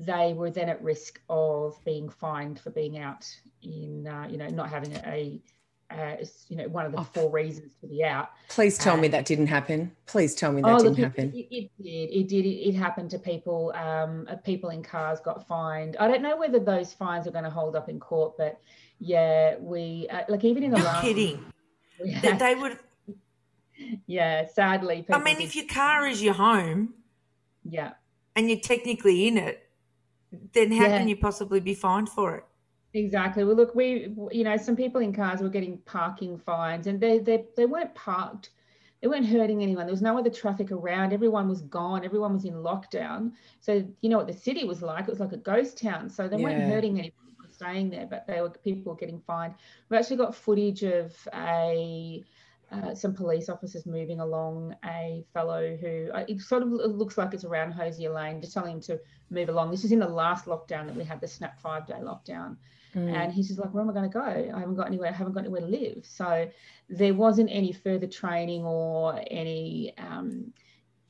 they 0.00 0.32
were 0.32 0.50
then 0.50 0.68
at 0.68 0.82
risk 0.82 1.20
of 1.28 1.78
being 1.84 2.08
fined 2.08 2.58
for 2.58 2.70
being 2.70 2.98
out 2.98 3.24
in, 3.62 4.08
uh, 4.08 4.26
you 4.28 4.36
know, 4.36 4.48
not 4.48 4.68
having 4.68 4.92
a, 5.06 5.40
uh, 5.92 6.16
you 6.48 6.56
know, 6.56 6.66
one 6.66 6.86
of 6.86 6.90
the 6.90 6.98
oh, 6.98 7.04
four 7.04 7.30
reasons 7.30 7.72
to 7.80 7.86
be 7.86 8.02
out. 8.02 8.30
Please 8.48 8.76
tell 8.78 8.96
me 8.96 9.06
that 9.06 9.24
didn't 9.24 9.46
happen. 9.46 9.92
Please 10.06 10.34
tell 10.34 10.50
me 10.50 10.60
that 10.60 10.72
oh, 10.72 10.78
didn't 10.78 10.98
look, 10.98 10.98
happen. 10.98 11.32
It, 11.32 11.46
it, 11.52 11.70
did. 11.80 12.10
It 12.10 12.28
did. 12.28 12.44
It, 12.44 12.70
it, 12.70 12.74
happened 12.74 13.10
to 13.10 13.18
people. 13.20 13.72
Um, 13.76 14.26
uh, 14.28 14.34
people 14.34 14.70
in 14.70 14.82
cars 14.82 15.20
got 15.20 15.46
fined. 15.46 15.96
I 16.00 16.08
don't 16.08 16.22
know 16.22 16.36
whether 16.36 16.58
those 16.58 16.92
fines 16.92 17.28
are 17.28 17.32
going 17.32 17.44
to 17.44 17.50
hold 17.50 17.76
up 17.76 17.88
in 17.88 18.00
court, 18.00 18.34
but 18.36 18.58
yeah, 18.98 19.54
we 19.60 20.08
uh, 20.10 20.22
like 20.28 20.42
even 20.42 20.64
in 20.64 20.72
the 20.72 20.78
You're 20.78 20.86
last. 20.86 21.02
Kidding 21.02 21.51
that 22.22 22.38
they 22.38 22.54
would. 22.54 22.78
Yeah, 24.06 24.46
sadly. 24.46 25.04
I 25.12 25.18
mean, 25.18 25.40
if 25.40 25.56
your 25.56 25.66
car 25.66 26.06
is 26.06 26.22
your 26.22 26.34
home, 26.34 26.94
yeah, 27.64 27.92
and 28.36 28.48
you're 28.48 28.60
technically 28.60 29.26
in 29.26 29.38
it, 29.38 29.68
then 30.52 30.72
how 30.72 30.86
yeah. 30.86 30.98
can 30.98 31.08
you 31.08 31.16
possibly 31.16 31.60
be 31.60 31.74
fined 31.74 32.08
for 32.08 32.36
it? 32.36 32.44
Exactly. 32.94 33.44
Well, 33.44 33.56
look, 33.56 33.74
we, 33.74 34.14
you 34.30 34.44
know, 34.44 34.56
some 34.56 34.76
people 34.76 35.00
in 35.00 35.12
cars 35.14 35.40
were 35.40 35.48
getting 35.48 35.78
parking 35.78 36.38
fines, 36.38 36.86
and 36.86 37.00
they 37.00 37.18
they 37.18 37.46
they 37.56 37.66
weren't 37.66 37.94
parked. 37.94 38.50
They 39.00 39.08
weren't 39.08 39.26
hurting 39.26 39.62
anyone. 39.62 39.86
There 39.86 39.92
was 39.92 40.02
no 40.02 40.16
other 40.16 40.30
traffic 40.30 40.70
around. 40.70 41.12
Everyone 41.12 41.48
was 41.48 41.62
gone. 41.62 42.04
Everyone 42.04 42.34
was 42.34 42.44
in 42.44 42.54
lockdown. 42.54 43.32
So 43.60 43.84
you 44.00 44.08
know 44.08 44.18
what 44.18 44.28
the 44.28 44.32
city 44.32 44.64
was 44.64 44.80
like? 44.80 45.08
It 45.08 45.10
was 45.10 45.20
like 45.20 45.32
a 45.32 45.38
ghost 45.38 45.78
town. 45.78 46.08
So 46.08 46.28
they 46.28 46.36
yeah. 46.36 46.44
weren't 46.44 46.62
hurting 46.62 46.98
anyone 46.98 47.21
staying 47.62 47.90
there, 47.90 48.06
but 48.06 48.26
they 48.26 48.40
were 48.40 48.50
people 48.50 48.92
were 48.92 48.98
getting 48.98 49.20
fined. 49.20 49.54
We've 49.88 49.98
actually 49.98 50.16
got 50.16 50.34
footage 50.34 50.82
of 50.82 51.16
a 51.34 52.22
uh, 52.70 52.94
some 52.94 53.12
police 53.12 53.48
officers 53.50 53.84
moving 53.84 54.20
along 54.20 54.74
a 54.84 55.24
fellow 55.34 55.76
who 55.76 56.08
uh, 56.14 56.24
it 56.26 56.40
sort 56.40 56.62
of 56.62 56.70
looks 56.70 57.18
like 57.18 57.34
it's 57.34 57.44
around 57.44 57.72
Hosier 57.72 58.10
Lane, 58.10 58.40
just 58.40 58.54
telling 58.54 58.72
him 58.74 58.80
to 58.82 58.98
move 59.30 59.50
along. 59.50 59.70
This 59.70 59.84
is 59.84 59.92
in 59.92 59.98
the 59.98 60.08
last 60.08 60.46
lockdown 60.46 60.86
that 60.86 60.96
we 60.96 61.04
had, 61.04 61.20
the 61.20 61.28
snap 61.28 61.60
five 61.60 61.86
day 61.86 62.00
lockdown. 62.00 62.56
Mm. 62.94 63.12
And 63.12 63.32
he's 63.32 63.48
just 63.48 63.58
like, 63.58 63.72
where 63.72 63.82
am 63.82 63.90
I 63.90 63.92
going 63.92 64.10
to 64.10 64.18
go? 64.18 64.54
I 64.54 64.58
haven't 64.58 64.76
got 64.76 64.86
anywhere. 64.86 65.10
I 65.10 65.12
haven't 65.12 65.32
got 65.34 65.40
anywhere 65.40 65.60
to 65.62 65.66
live. 65.66 66.04
So 66.04 66.48
there 66.88 67.14
wasn't 67.14 67.50
any 67.50 67.72
further 67.72 68.06
training 68.06 68.64
or 68.64 69.20
any 69.30 69.94
um, 69.98 70.52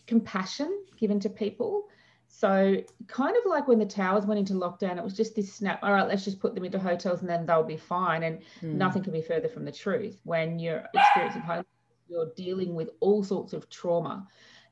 compassion 0.06 0.84
given 0.96 1.20
to 1.20 1.28
people. 1.28 1.88
So, 2.34 2.82
kind 3.08 3.36
of 3.36 3.42
like 3.44 3.68
when 3.68 3.78
the 3.78 3.84
towers 3.84 4.24
went 4.24 4.38
into 4.38 4.54
lockdown, 4.54 4.96
it 4.96 5.04
was 5.04 5.14
just 5.14 5.36
this 5.36 5.52
snap. 5.52 5.80
All 5.82 5.92
right, 5.92 6.08
let's 6.08 6.24
just 6.24 6.40
put 6.40 6.54
them 6.54 6.64
into 6.64 6.78
hotels 6.78 7.20
and 7.20 7.28
then 7.28 7.44
they'll 7.44 7.62
be 7.62 7.76
fine. 7.76 8.22
And 8.22 8.38
mm. 8.62 8.72
nothing 8.72 9.02
could 9.02 9.12
be 9.12 9.20
further 9.20 9.48
from 9.48 9.66
the 9.66 9.70
truth. 9.70 10.18
When 10.24 10.58
you're 10.58 10.82
experiencing 10.94 11.42
home, 11.42 11.64
you're 12.08 12.32
dealing 12.34 12.74
with 12.74 12.88
all 13.00 13.22
sorts 13.22 13.52
of 13.52 13.68
trauma, 13.68 14.26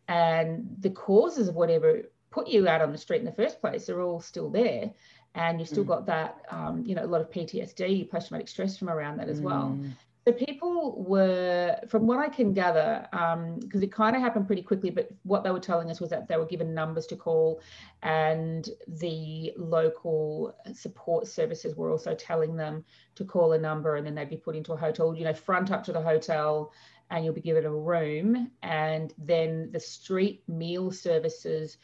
and 0.09 0.75
the 0.81 0.89
causes 0.89 1.49
of 1.49 1.55
whatever 1.55 2.01
put 2.31 2.49
you 2.49 2.67
out 2.67 2.81
on 2.81 2.93
the 2.93 2.99
street 2.99 3.19
in 3.19 3.27
the 3.27 3.33
first 3.33 3.61
place 3.61 3.91
are 3.91 4.01
all 4.01 4.21
still 4.21 4.49
there. 4.49 4.91
And 5.35 5.61
you've 5.61 5.69
still 5.69 5.85
mm. 5.85 5.89
got 5.89 6.07
that, 6.07 6.41
um, 6.51 6.83
you 6.87 6.95
know, 6.95 7.05
a 7.05 7.07
lot 7.07 7.21
of 7.21 7.31
PTSD, 7.31 8.11
post 8.11 8.29
traumatic 8.29 8.49
stress 8.49 8.79
from 8.79 8.89
around 8.89 9.19
that 9.19 9.29
as 9.29 9.41
mm. 9.41 9.45
well. 9.45 9.79
So 10.27 10.33
people 10.33 11.03
were, 11.03 11.79
from 11.89 12.07
what 12.07 12.19
I 12.19 12.29
can 12.29 12.53
gather, 12.53 13.07
because 13.11 13.81
um, 13.81 13.83
it 13.83 13.91
kind 13.91 14.15
of 14.15 14.21
happened 14.21 14.47
pretty 14.47 14.63
quickly, 14.63 14.91
but 14.91 15.09
what 15.23 15.43
they 15.43 15.51
were 15.51 15.61
telling 15.61 15.91
us 15.91 15.99
was 15.99 16.11
that 16.11 16.29
they 16.29 16.37
were 16.37 16.47
given 16.47 16.75
numbers 16.75 17.07
to 17.07 17.17
call, 17.17 17.63
and 18.03 18.69
the 18.87 19.53
local 19.57 20.55
support 20.75 21.27
services 21.27 21.75
were 21.75 21.91
also 21.91 22.15
telling 22.15 22.55
them 22.55 22.85
to 23.15 23.25
call 23.25 23.53
a 23.53 23.59
number, 23.59 23.97
and 23.97 24.07
then 24.07 24.15
they'd 24.15 24.29
be 24.29 24.37
put 24.37 24.57
into 24.57 24.75
a 24.75 24.77
hotel. 24.77 25.15
You 25.15 25.25
know, 25.25 25.33
front 25.33 25.71
up 25.71 25.83
to 25.85 25.93
the 25.93 26.03
hotel, 26.03 26.71
and 27.11 27.25
you'll 27.25 27.35
be 27.35 27.41
given 27.41 27.65
a 27.65 27.73
room, 27.75 28.51
and 28.63 29.15
then 29.17 29.71
the 29.73 29.81
street 29.81 30.43
meal 30.47 30.91
services 30.91 31.79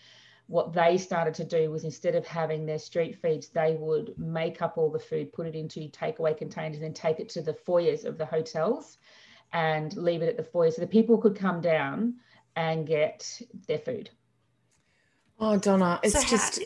what 0.49 0.73
they 0.73 0.97
started 0.97 1.35
to 1.35 1.45
do 1.45 1.71
was 1.71 1.85
instead 1.85 2.15
of 2.15 2.25
having 2.27 2.67
their 2.67 2.79
street 2.79 3.21
feeds, 3.21 3.49
they 3.49 3.77
would 3.79 4.17
make 4.17 4.63
up 4.63 4.79
all 4.79 4.91
the 4.91 4.99
food, 4.99 5.33
put 5.33 5.47
it 5.47 5.55
into 5.55 5.89
takeaway 5.89 6.37
containers, 6.37 6.83
and 6.83 6.95
take 6.95 7.19
it 7.19 7.29
to 7.31 7.43
the 7.43 7.53
foyers 7.53 8.05
of 8.05 8.17
the 8.17 8.27
hotels 8.27 8.99
and 9.53 9.97
leave 9.97 10.23
it 10.23 10.29
at 10.29 10.37
the 10.37 10.43
foyer 10.43 10.71
so 10.71 10.81
the 10.81 10.87
people 10.87 11.19
could 11.19 11.37
come 11.37 11.61
down 11.61 12.15
and 12.55 12.87
get 12.87 13.41
their 13.67 13.79
food. 13.79 14.11
Oh, 15.39 15.59
Donna, 15.59 16.01
it's 16.03 16.15
so 16.15 16.27
just. 16.27 16.63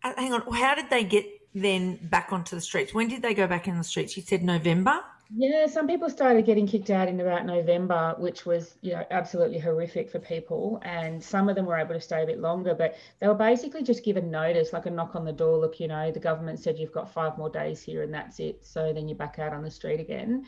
How, 0.00 0.14
hang 0.16 0.32
on. 0.32 0.42
How 0.52 0.74
did 0.74 0.90
they 0.90 1.04
get 1.04 1.26
then 1.54 1.96
back 2.02 2.32
onto 2.32 2.56
the 2.56 2.62
streets? 2.62 2.92
When 2.92 3.08
did 3.08 3.22
they 3.22 3.34
go 3.34 3.46
back 3.46 3.68
in 3.68 3.76
the 3.78 3.84
streets? 3.84 4.16
You 4.16 4.22
said 4.22 4.42
November? 4.42 5.00
Yeah, 5.28 5.66
some 5.66 5.88
people 5.88 6.08
started 6.08 6.46
getting 6.46 6.66
kicked 6.68 6.88
out 6.90 7.08
in 7.08 7.20
about 7.20 7.46
November, 7.46 8.14
which 8.18 8.46
was 8.46 8.76
you 8.80 8.92
know 8.92 9.04
absolutely 9.10 9.58
horrific 9.58 10.08
for 10.10 10.20
people. 10.20 10.80
And 10.84 11.22
some 11.22 11.48
of 11.48 11.56
them 11.56 11.66
were 11.66 11.76
able 11.76 11.94
to 11.94 12.00
stay 12.00 12.22
a 12.22 12.26
bit 12.26 12.38
longer, 12.38 12.74
but 12.74 12.96
they 13.20 13.26
were 13.26 13.34
basically 13.34 13.82
just 13.82 14.04
given 14.04 14.30
notice, 14.30 14.72
like 14.72 14.86
a 14.86 14.90
knock 14.90 15.16
on 15.16 15.24
the 15.24 15.32
door. 15.32 15.58
Look, 15.58 15.80
you 15.80 15.88
know, 15.88 16.12
the 16.12 16.20
government 16.20 16.60
said 16.60 16.78
you've 16.78 16.92
got 16.92 17.12
five 17.12 17.36
more 17.38 17.50
days 17.50 17.82
here, 17.82 18.02
and 18.02 18.14
that's 18.14 18.38
it. 18.40 18.64
So 18.64 18.92
then 18.92 19.08
you're 19.08 19.18
back 19.18 19.38
out 19.40 19.52
on 19.52 19.62
the 19.62 19.70
street 19.70 20.00
again 20.00 20.46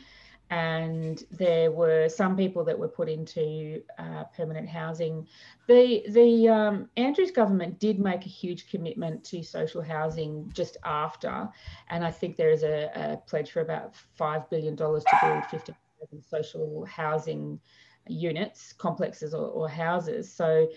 and 0.49 1.23
there 1.31 1.71
were 1.71 2.09
some 2.09 2.35
people 2.35 2.63
that 2.63 2.77
were 2.77 2.87
put 2.87 3.07
into 3.07 3.81
uh, 3.97 4.23
permanent 4.35 4.67
housing. 4.67 5.27
The 5.67 6.03
the 6.09 6.49
um, 6.49 6.89
Andrews 6.97 7.31
government 7.31 7.79
did 7.79 7.99
make 7.99 8.25
a 8.25 8.29
huge 8.29 8.69
commitment 8.69 9.23
to 9.25 9.43
social 9.43 9.81
housing 9.81 10.49
just 10.53 10.77
after, 10.83 11.47
and 11.89 12.03
I 12.03 12.11
think 12.11 12.35
there 12.35 12.51
is 12.51 12.63
a, 12.63 12.89
a 12.95 13.17
pledge 13.29 13.51
for 13.51 13.61
about 13.61 13.95
five 14.15 14.49
billion 14.49 14.75
dollars 14.75 15.03
to 15.03 15.17
build 15.21 15.45
fifty 15.45 15.73
social 16.29 16.85
housing 16.85 17.59
units, 18.07 18.73
complexes, 18.73 19.33
or, 19.33 19.47
or 19.47 19.69
houses. 19.69 20.31
So 20.31 20.67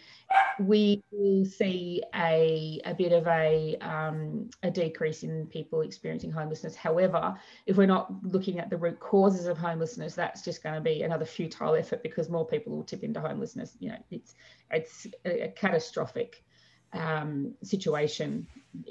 we 0.59 1.03
will 1.11 1.45
see 1.45 2.03
a, 2.15 2.81
a 2.85 2.95
bit 2.95 3.13
of 3.13 3.27
a, 3.27 3.77
um, 3.81 4.51
a 4.63 4.71
decrease 4.71 5.23
in 5.23 5.47
people 5.47 5.81
experiencing 5.81 6.31
homelessness. 6.31 6.75
However, 6.75 7.39
if 7.67 7.77
we're 7.77 7.87
not 7.87 8.13
looking 8.23 8.59
at 8.59 8.71
the 8.71 8.77
root 8.77 9.01
causes 9.01 9.47
of 9.47 9.59
homelessness, 9.59 10.15
that's 10.15 10.43
just 10.43 10.63
going 10.63 10.75
to 10.75 10.81
be 10.81 11.03
another 11.03 11.25
futile 11.25 11.75
effort 11.75 12.03
because 12.03 12.29
more 12.29 12.47
people 12.47 12.77
will 12.77 12.85
tip 12.85 13.03
into 13.03 13.21
homelessness. 13.21 13.77
You 13.81 13.91
know, 13.91 13.99
it's 14.11 14.35
it's 14.71 15.07
a, 15.25 15.45
a 15.45 15.49
catastrophic 15.49 16.45
um, 16.93 17.55
situation 17.63 18.47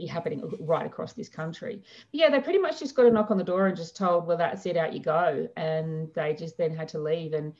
happening 0.10 0.42
right 0.60 0.86
across 0.86 1.14
this 1.14 1.30
country. 1.30 1.82
But 2.12 2.20
yeah, 2.20 2.30
they 2.30 2.40
pretty 2.40 2.60
much 2.60 2.80
just 2.80 2.96
got 2.96 3.06
a 3.06 3.12
knock 3.12 3.32
on 3.32 3.38
the 3.38 3.44
door 3.44 3.68
and 3.68 3.78
just 3.78 3.96
told, 3.96 4.26
well, 4.26 4.38
that's 4.38 4.66
it, 4.66 4.78
out 4.78 4.94
you 4.94 5.02
go, 5.02 5.48
and 5.56 6.12
they 6.14 6.34
just 6.34 6.58
then 6.58 6.76
had 6.76 6.88
to 6.90 7.00
leave 7.00 7.34
and 7.34 7.54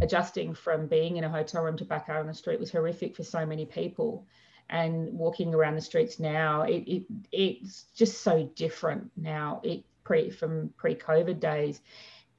adjusting 0.00 0.54
from 0.54 0.86
being 0.86 1.16
in 1.16 1.24
a 1.24 1.28
hotel 1.28 1.62
room 1.62 1.76
to 1.76 1.84
back 1.84 2.08
out 2.08 2.20
on 2.20 2.26
the 2.26 2.34
street 2.34 2.60
was 2.60 2.70
horrific 2.70 3.16
for 3.16 3.22
so 3.22 3.46
many 3.46 3.64
people. 3.64 4.26
And 4.68 5.12
walking 5.12 5.54
around 5.54 5.76
the 5.76 5.80
streets 5.80 6.18
now, 6.18 6.62
it, 6.62 6.82
it 6.88 7.04
it's 7.30 7.84
just 7.94 8.22
so 8.22 8.50
different 8.56 9.10
now. 9.16 9.60
It 9.62 9.84
pre 10.02 10.28
from 10.30 10.70
pre-COVID 10.76 11.38
days, 11.38 11.80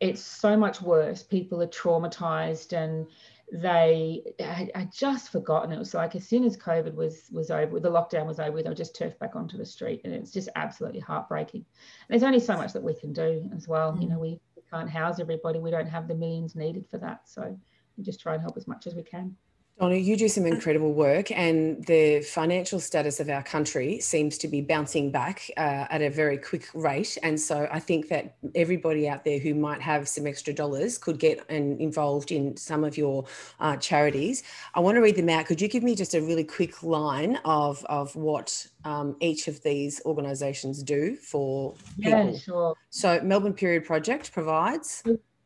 it's 0.01 0.21
so 0.21 0.57
much 0.57 0.81
worse. 0.81 1.23
People 1.23 1.61
are 1.61 1.67
traumatized 1.67 2.73
and 2.73 3.07
they 3.51 4.23
I, 4.41 4.89
just 4.93 5.31
forgotten 5.31 5.71
it 5.71 5.79
was 5.79 5.93
like 5.93 6.15
as 6.15 6.27
soon 6.27 6.43
as 6.43 6.57
covid 6.57 6.93
was 6.95 7.29
was 7.31 7.49
over 7.49 7.79
the 7.79 7.89
lockdown 7.89 8.25
was 8.25 8.41
over 8.41 8.61
they 8.61 8.67
were 8.67 8.75
just 8.75 8.95
turfed 8.95 9.19
back 9.19 9.37
onto 9.37 9.57
the 9.57 9.65
street 9.65 10.01
and 10.03 10.13
it's 10.13 10.31
just 10.31 10.49
absolutely 10.57 10.99
heartbreaking 10.99 11.61
and 11.61 12.09
there's 12.09 12.23
only 12.23 12.41
so 12.41 12.57
much 12.57 12.73
that 12.73 12.83
we 12.83 12.93
can 12.93 13.13
do 13.13 13.49
as 13.55 13.65
well 13.65 13.93
mm. 13.93 14.01
you 14.01 14.09
know 14.09 14.19
we 14.19 14.37
can't 14.71 14.89
house 14.89 15.19
everybody. 15.19 15.59
We 15.59 15.71
don't 15.71 15.87
have 15.87 16.07
the 16.07 16.15
millions 16.15 16.55
needed 16.55 16.85
for 16.89 16.97
that. 16.99 17.21
So 17.25 17.57
we 17.97 18.03
just 18.03 18.19
try 18.19 18.33
and 18.33 18.41
help 18.41 18.57
as 18.57 18.67
much 18.67 18.87
as 18.87 18.95
we 18.95 19.03
can. 19.03 19.35
Donna, 19.79 19.95
you 19.95 20.17
do 20.17 20.27
some 20.27 20.47
incredible 20.47 20.91
work, 20.91 21.29
and 21.29 21.85
the 21.85 22.21
financial 22.21 22.79
status 22.79 23.19
of 23.19 23.29
our 23.29 23.43
country 23.43 23.99
seems 23.99 24.39
to 24.39 24.47
be 24.47 24.59
bouncing 24.59 25.11
back 25.11 25.51
uh, 25.55 25.85
at 25.91 26.01
a 26.01 26.09
very 26.09 26.39
quick 26.39 26.67
rate. 26.73 27.15
And 27.21 27.39
so 27.39 27.67
I 27.71 27.79
think 27.79 28.09
that 28.09 28.37
everybody 28.55 29.07
out 29.07 29.23
there 29.23 29.37
who 29.37 29.53
might 29.53 29.79
have 29.81 30.07
some 30.07 30.25
extra 30.25 30.51
dollars 30.51 30.97
could 30.97 31.19
get 31.19 31.45
and 31.49 31.79
involved 31.79 32.31
in 32.31 32.57
some 32.57 32.83
of 32.83 32.97
your 32.97 33.25
uh, 33.59 33.77
charities. 33.77 34.41
I 34.73 34.79
want 34.79 34.95
to 34.95 35.01
read 35.01 35.15
them 35.15 35.29
out. 35.29 35.45
Could 35.45 35.61
you 35.61 35.67
give 35.67 35.83
me 35.83 35.93
just 35.93 36.15
a 36.15 36.21
really 36.21 36.43
quick 36.43 36.81
line 36.81 37.35
of, 37.45 37.85
of 37.85 38.15
what 38.15 38.65
um, 38.83 39.15
each 39.19 39.47
of 39.47 39.61
these 39.61 40.01
organisations 40.05 40.81
do 40.81 41.15
for 41.17 41.75
people? 42.01 42.31
Yeah, 42.31 42.35
sure. 42.35 42.75
So, 42.89 43.21
Melbourne 43.21 43.53
Period 43.53 43.85
Project 43.85 44.33
provides 44.33 45.03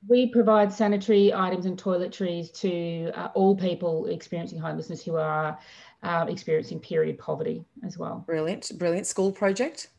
We 0.08 0.28
provide 0.28 0.74
sanitary 0.74 1.34
items 1.34 1.66
and 1.66 1.78
toiletries 1.78 2.52
to 2.62 3.12
uh, 3.16 3.30
all 3.36 3.56
people 3.56 4.08
experiencing 4.08 4.60
homelessness 4.60 5.04
who 5.04 5.16
are 5.16 5.60
uh, 6.04 6.26
experiencing 6.28 6.80
period 6.80 7.20
poverty 7.20 7.64
as 7.86 7.98
well. 7.98 8.24
Brilliant, 8.26 8.72
brilliant 8.78 9.06
school 9.06 9.32
project. 9.32 9.90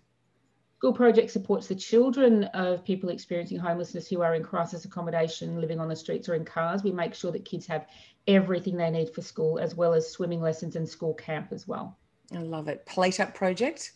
School 0.82 0.92
Project 0.92 1.30
supports 1.30 1.68
the 1.68 1.76
children 1.76 2.42
of 2.54 2.84
people 2.84 3.10
experiencing 3.10 3.56
homelessness 3.56 4.08
who 4.08 4.20
are 4.20 4.34
in 4.34 4.42
crisis 4.42 4.84
accommodation, 4.84 5.60
living 5.60 5.78
on 5.78 5.88
the 5.88 5.94
streets 5.94 6.28
or 6.28 6.34
in 6.34 6.44
cars. 6.44 6.82
We 6.82 6.90
make 6.90 7.14
sure 7.14 7.30
that 7.30 7.44
kids 7.44 7.66
have 7.68 7.86
everything 8.26 8.76
they 8.76 8.90
need 8.90 9.14
for 9.14 9.22
school, 9.22 9.60
as 9.60 9.76
well 9.76 9.94
as 9.94 10.10
swimming 10.10 10.40
lessons 10.40 10.74
and 10.74 10.88
school 10.88 11.14
camp 11.14 11.52
as 11.52 11.68
well. 11.68 11.96
I 12.34 12.38
love 12.38 12.66
it. 12.66 12.84
Plate 12.84 13.20
Up 13.20 13.32
Project. 13.32 13.92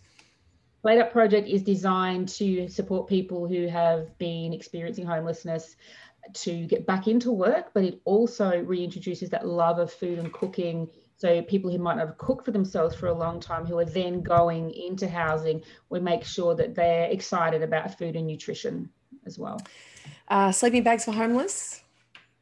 Plate 0.87 1.01
Up 1.01 1.11
Project 1.11 1.49
is 1.49 1.65
designed 1.65 2.29
to 2.29 2.69
support 2.69 3.09
people 3.09 3.49
who 3.49 3.67
have 3.67 4.17
been 4.19 4.53
experiencing 4.53 5.05
homelessness 5.05 5.75
to 6.35 6.65
get 6.67 6.87
back 6.87 7.09
into 7.09 7.33
work, 7.33 7.73
but 7.75 7.83
it 7.83 8.01
also 8.05 8.63
reintroduces 8.63 9.29
that 9.31 9.49
love 9.49 9.81
of 9.81 9.93
food 9.93 10.21
and 10.21 10.33
cooking 10.33 10.89
so 11.17 11.43
people 11.43 11.73
who 11.73 11.79
might 11.79 11.97
not 11.97 12.07
have 12.07 12.19
cooked 12.19 12.45
for 12.45 12.53
themselves 12.53 12.95
for 12.95 13.09
a 13.09 13.13
long 13.13 13.41
time, 13.41 13.67
who 13.67 13.77
are 13.81 13.85
then 13.85 14.23
going 14.23 14.71
into 14.75 15.09
housing, 15.09 15.61
we 15.89 15.99
make 15.99 16.23
sure 16.23 16.55
that 16.55 16.77
they're 16.77 17.11
excited 17.11 17.63
about 17.65 17.99
food 17.99 18.15
and 18.15 18.29
nutrition 18.29 18.89
as 19.27 19.41
well. 19.41 19.61
Uh, 20.29 20.53
sleeping 20.53 20.85
bags 20.85 21.05
for 21.05 21.11
homeless. 21.11 21.83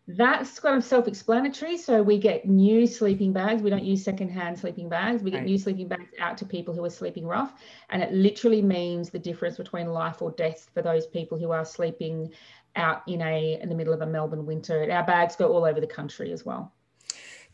That's 0.06 0.60
kind 0.60 0.76
of 0.76 0.84
self-explanatory. 0.84 1.78
So 1.78 2.02
we 2.02 2.18
get 2.18 2.46
new 2.46 2.86
sleeping 2.86 3.32
bags. 3.32 3.62
We 3.62 3.70
don't 3.70 3.84
use 3.84 4.04
second-hand 4.04 4.58
sleeping 4.58 4.88
bags. 4.90 5.22
We 5.22 5.30
get 5.30 5.38
right. 5.38 5.46
new 5.46 5.56
sleeping 5.56 5.88
bags 5.88 6.10
out 6.20 6.36
to 6.38 6.44
people 6.44 6.74
who 6.74 6.84
are 6.84 6.90
sleeping 6.90 7.26
rough, 7.26 7.54
and 7.88 8.02
it 8.02 8.12
literally 8.12 8.60
means 8.60 9.08
the 9.08 9.18
difference 9.18 9.56
between 9.56 9.86
life 9.86 10.20
or 10.20 10.30
death 10.32 10.68
for 10.74 10.82
those 10.82 11.06
people 11.06 11.38
who 11.38 11.52
are 11.52 11.64
sleeping 11.64 12.30
out 12.76 13.02
in 13.06 13.22
a 13.22 13.58
in 13.62 13.68
the 13.68 13.74
middle 13.74 13.94
of 13.94 14.02
a 14.02 14.06
Melbourne 14.06 14.44
winter. 14.44 14.90
Our 14.90 15.04
bags 15.04 15.36
go 15.36 15.52
all 15.52 15.64
over 15.64 15.80
the 15.80 15.86
country 15.86 16.32
as 16.32 16.44
well. 16.44 16.72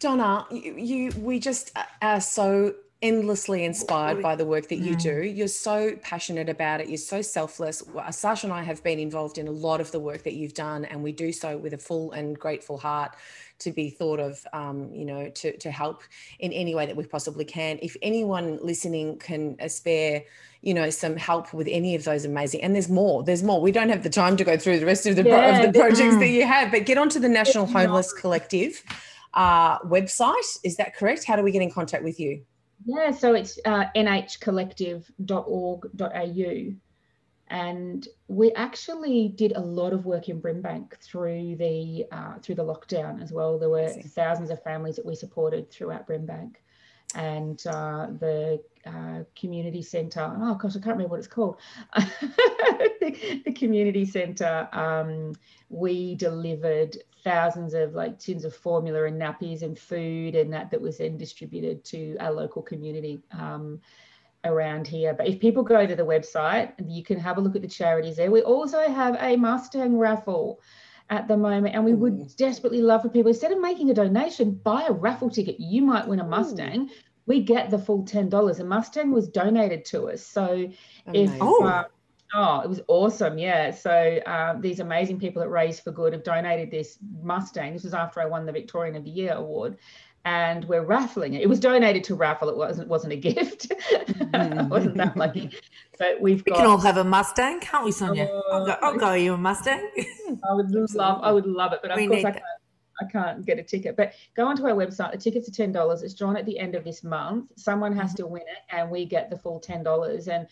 Donna, 0.00 0.46
you, 0.50 0.74
you 0.74 1.10
we 1.18 1.38
just 1.38 1.76
are 2.02 2.20
so 2.20 2.74
endlessly 3.02 3.64
inspired 3.64 4.22
by 4.22 4.36
the 4.36 4.44
work 4.44 4.68
that 4.68 4.76
you 4.76 4.94
do. 4.94 5.22
You're 5.22 5.48
so 5.48 5.96
passionate 6.02 6.50
about 6.50 6.80
it. 6.82 6.88
You're 6.88 6.98
so 6.98 7.22
selfless. 7.22 7.82
Sasha 8.10 8.46
and 8.46 8.52
I 8.52 8.62
have 8.62 8.82
been 8.82 8.98
involved 8.98 9.38
in 9.38 9.48
a 9.48 9.50
lot 9.50 9.80
of 9.80 9.90
the 9.90 9.98
work 10.00 10.22
that 10.24 10.34
you've 10.34 10.52
done, 10.52 10.84
and 10.84 11.02
we 11.02 11.12
do 11.12 11.32
so 11.32 11.56
with 11.56 11.72
a 11.72 11.78
full 11.78 12.12
and 12.12 12.38
grateful 12.38 12.76
heart 12.76 13.16
to 13.60 13.72
be 13.72 13.90
thought 13.90 14.20
of, 14.20 14.46
um, 14.52 14.92
you 14.92 15.04
know, 15.04 15.30
to, 15.30 15.56
to 15.58 15.70
help 15.70 16.02
in 16.38 16.52
any 16.52 16.74
way 16.74 16.86
that 16.86 16.96
we 16.96 17.04
possibly 17.04 17.44
can. 17.44 17.78
If 17.80 17.96
anyone 18.02 18.58
listening 18.62 19.18
can 19.18 19.56
spare, 19.68 20.24
you 20.60 20.74
know, 20.74 20.90
some 20.90 21.16
help 21.16 21.54
with 21.54 21.68
any 21.70 21.94
of 21.94 22.04
those 22.04 22.26
amazing, 22.26 22.62
and 22.62 22.74
there's 22.74 22.90
more, 22.90 23.22
there's 23.22 23.42
more. 23.42 23.62
We 23.62 23.72
don't 23.72 23.88
have 23.88 24.02
the 24.02 24.10
time 24.10 24.36
to 24.36 24.44
go 24.44 24.58
through 24.58 24.78
the 24.78 24.86
rest 24.86 25.06
of 25.06 25.16
the, 25.16 25.24
yeah, 25.24 25.62
of 25.62 25.72
the 25.72 25.78
projects 25.78 26.16
that 26.16 26.28
you 26.28 26.46
have, 26.46 26.70
but 26.70 26.84
get 26.84 26.98
onto 26.98 27.18
the 27.18 27.30
National 27.30 27.64
Homeless 27.64 28.12
Collective 28.12 28.82
uh, 29.32 29.78
website. 29.80 30.58
Is 30.64 30.76
that 30.76 30.94
correct? 30.96 31.24
How 31.24 31.36
do 31.36 31.42
we 31.42 31.50
get 31.50 31.62
in 31.62 31.70
contact 31.70 32.04
with 32.04 32.20
you? 32.20 32.44
Yeah, 32.84 33.10
so 33.10 33.34
it's 33.34 33.58
uh, 33.64 33.86
nhcollective.org.au. 33.94 36.74
And 37.52 38.06
we 38.28 38.52
actually 38.52 39.28
did 39.28 39.56
a 39.56 39.60
lot 39.60 39.92
of 39.92 40.06
work 40.06 40.28
in 40.28 40.40
Brimbank 40.40 40.96
through 40.98 41.56
the 41.56 42.06
uh, 42.12 42.38
through 42.38 42.54
the 42.54 42.64
lockdown 42.64 43.20
as 43.20 43.32
well. 43.32 43.58
There 43.58 43.68
were 43.68 43.88
thousands 43.88 44.50
of 44.50 44.62
families 44.62 44.94
that 44.96 45.04
we 45.04 45.16
supported 45.16 45.68
throughout 45.68 46.06
Brimbank, 46.06 46.54
and 47.16 47.60
uh, 47.66 48.06
the 48.20 48.62
uh, 48.86 49.24
community 49.38 49.82
centre. 49.82 50.34
Oh 50.40 50.54
gosh, 50.54 50.72
I 50.72 50.80
can't 50.80 50.96
remember 50.96 51.08
what 51.08 51.18
it's 51.18 51.26
called. 51.26 51.56
the, 51.96 53.42
the, 53.44 53.52
community 53.52 54.04
centre. 54.04 54.68
Um, 54.72 55.34
we 55.68 56.14
delivered 56.14 56.96
thousands 57.22 57.74
of 57.74 57.94
like 57.94 58.18
tins 58.18 58.44
of 58.44 58.54
formula 58.54 59.04
and 59.04 59.20
nappies 59.20 59.62
and 59.62 59.78
food 59.78 60.34
and 60.34 60.52
that 60.52 60.70
that 60.70 60.80
was 60.80 60.98
then 60.98 61.18
distributed 61.18 61.84
to 61.84 62.16
our 62.20 62.32
local 62.32 62.62
community 62.62 63.20
um, 63.32 63.80
around 64.44 64.86
here. 64.86 65.12
But 65.14 65.28
if 65.28 65.40
people 65.40 65.62
go 65.62 65.86
to 65.86 65.94
the 65.94 66.04
website, 66.04 66.72
you 66.86 67.02
can 67.02 67.18
have 67.18 67.36
a 67.36 67.40
look 67.40 67.56
at 67.56 67.62
the 67.62 67.68
charities 67.68 68.16
there. 68.16 68.30
We 68.30 68.42
also 68.42 68.88
have 68.88 69.16
a 69.20 69.36
Mustang 69.36 69.98
raffle 69.98 70.60
at 71.10 71.26
the 71.26 71.36
moment, 71.36 71.74
and 71.74 71.84
we 71.84 71.92
would 71.92 72.34
desperately 72.36 72.80
love 72.80 73.02
for 73.02 73.08
people 73.08 73.30
instead 73.30 73.52
of 73.52 73.60
making 73.60 73.90
a 73.90 73.94
donation, 73.94 74.52
buy 74.52 74.86
a 74.88 74.92
raffle 74.92 75.28
ticket. 75.28 75.58
You 75.58 75.82
might 75.82 76.06
win 76.06 76.20
a 76.20 76.24
Mustang. 76.24 76.88
Ooh. 77.30 77.34
We 77.34 77.40
get 77.42 77.70
the 77.70 77.78
full 77.78 78.04
ten 78.04 78.28
dollars. 78.28 78.60
A 78.60 78.64
Mustang 78.64 79.12
was 79.12 79.28
donated 79.28 79.84
to 79.86 80.10
us, 80.10 80.24
so 80.24 80.68
if 81.12 81.30
uh, 81.40 81.84
Oh, 82.34 82.60
it 82.60 82.68
was 82.68 82.80
awesome. 82.86 83.38
Yeah. 83.38 83.70
So 83.70 84.20
um, 84.26 84.60
these 84.60 84.80
amazing 84.80 85.18
people 85.18 85.42
at 85.42 85.50
Raise 85.50 85.80
for 85.80 85.90
Good 85.90 86.12
have 86.12 86.22
donated 86.22 86.70
this 86.70 86.98
Mustang. 87.22 87.72
This 87.72 87.84
was 87.84 87.94
after 87.94 88.20
I 88.20 88.26
won 88.26 88.46
the 88.46 88.52
Victorian 88.52 88.94
of 88.96 89.04
the 89.04 89.10
Year 89.10 89.32
award. 89.32 89.78
And 90.26 90.66
we're 90.66 90.84
raffling 90.84 91.32
it. 91.32 91.40
It 91.40 91.48
was 91.48 91.58
donated 91.58 92.04
to 92.04 92.14
raffle. 92.14 92.50
It 92.50 92.56
wasn't 92.56 92.88
wasn't 92.88 93.14
a 93.14 93.16
gift. 93.16 93.72
I 94.34 94.62
wasn't 94.64 94.98
that 94.98 95.16
lucky. 95.16 95.50
But 95.98 96.20
we've 96.20 96.44
we 96.44 96.52
got. 96.52 96.58
We 96.58 96.62
can 96.62 96.66
all 96.70 96.78
have 96.78 96.98
a 96.98 97.04
Mustang, 97.04 97.58
can't 97.60 97.86
we, 97.86 97.90
Sonia? 97.90 98.26
Uh, 98.26 98.42
I'll 98.52 98.66
go. 98.66 98.76
I'll 98.82 98.98
go 98.98 99.14
you 99.14 99.32
a 99.32 99.38
Mustang. 99.38 99.90
I 99.96 100.52
would 100.52 100.70
love. 100.70 101.20
I 101.22 101.32
would 101.32 101.46
love 101.46 101.72
it, 101.72 101.80
but 101.80 101.92
of 101.92 101.98
course 101.98 102.24
I 102.24 102.32
can't. 102.32 102.44
I 103.00 103.04
can't 103.06 103.44
get 103.44 103.58
a 103.58 103.62
ticket. 103.62 103.96
But 103.96 104.14
go 104.36 104.46
onto 104.46 104.64
our 104.64 104.74
website. 104.74 105.12
The 105.12 105.18
tickets 105.18 105.48
are 105.48 105.52
ten 105.52 105.72
dollars. 105.72 106.02
It's 106.02 106.14
drawn 106.14 106.36
at 106.36 106.46
the 106.46 106.58
end 106.58 106.74
of 106.74 106.84
this 106.84 107.02
month. 107.02 107.52
Someone 107.56 107.94
has 107.96 108.10
mm-hmm. 108.10 108.22
to 108.22 108.26
win 108.26 108.42
it, 108.42 108.74
and 108.74 108.90
we 108.90 109.04
get 109.04 109.30
the 109.30 109.38
full 109.38 109.60
ten 109.60 109.82
dollars. 109.82 110.28
And 110.28 110.46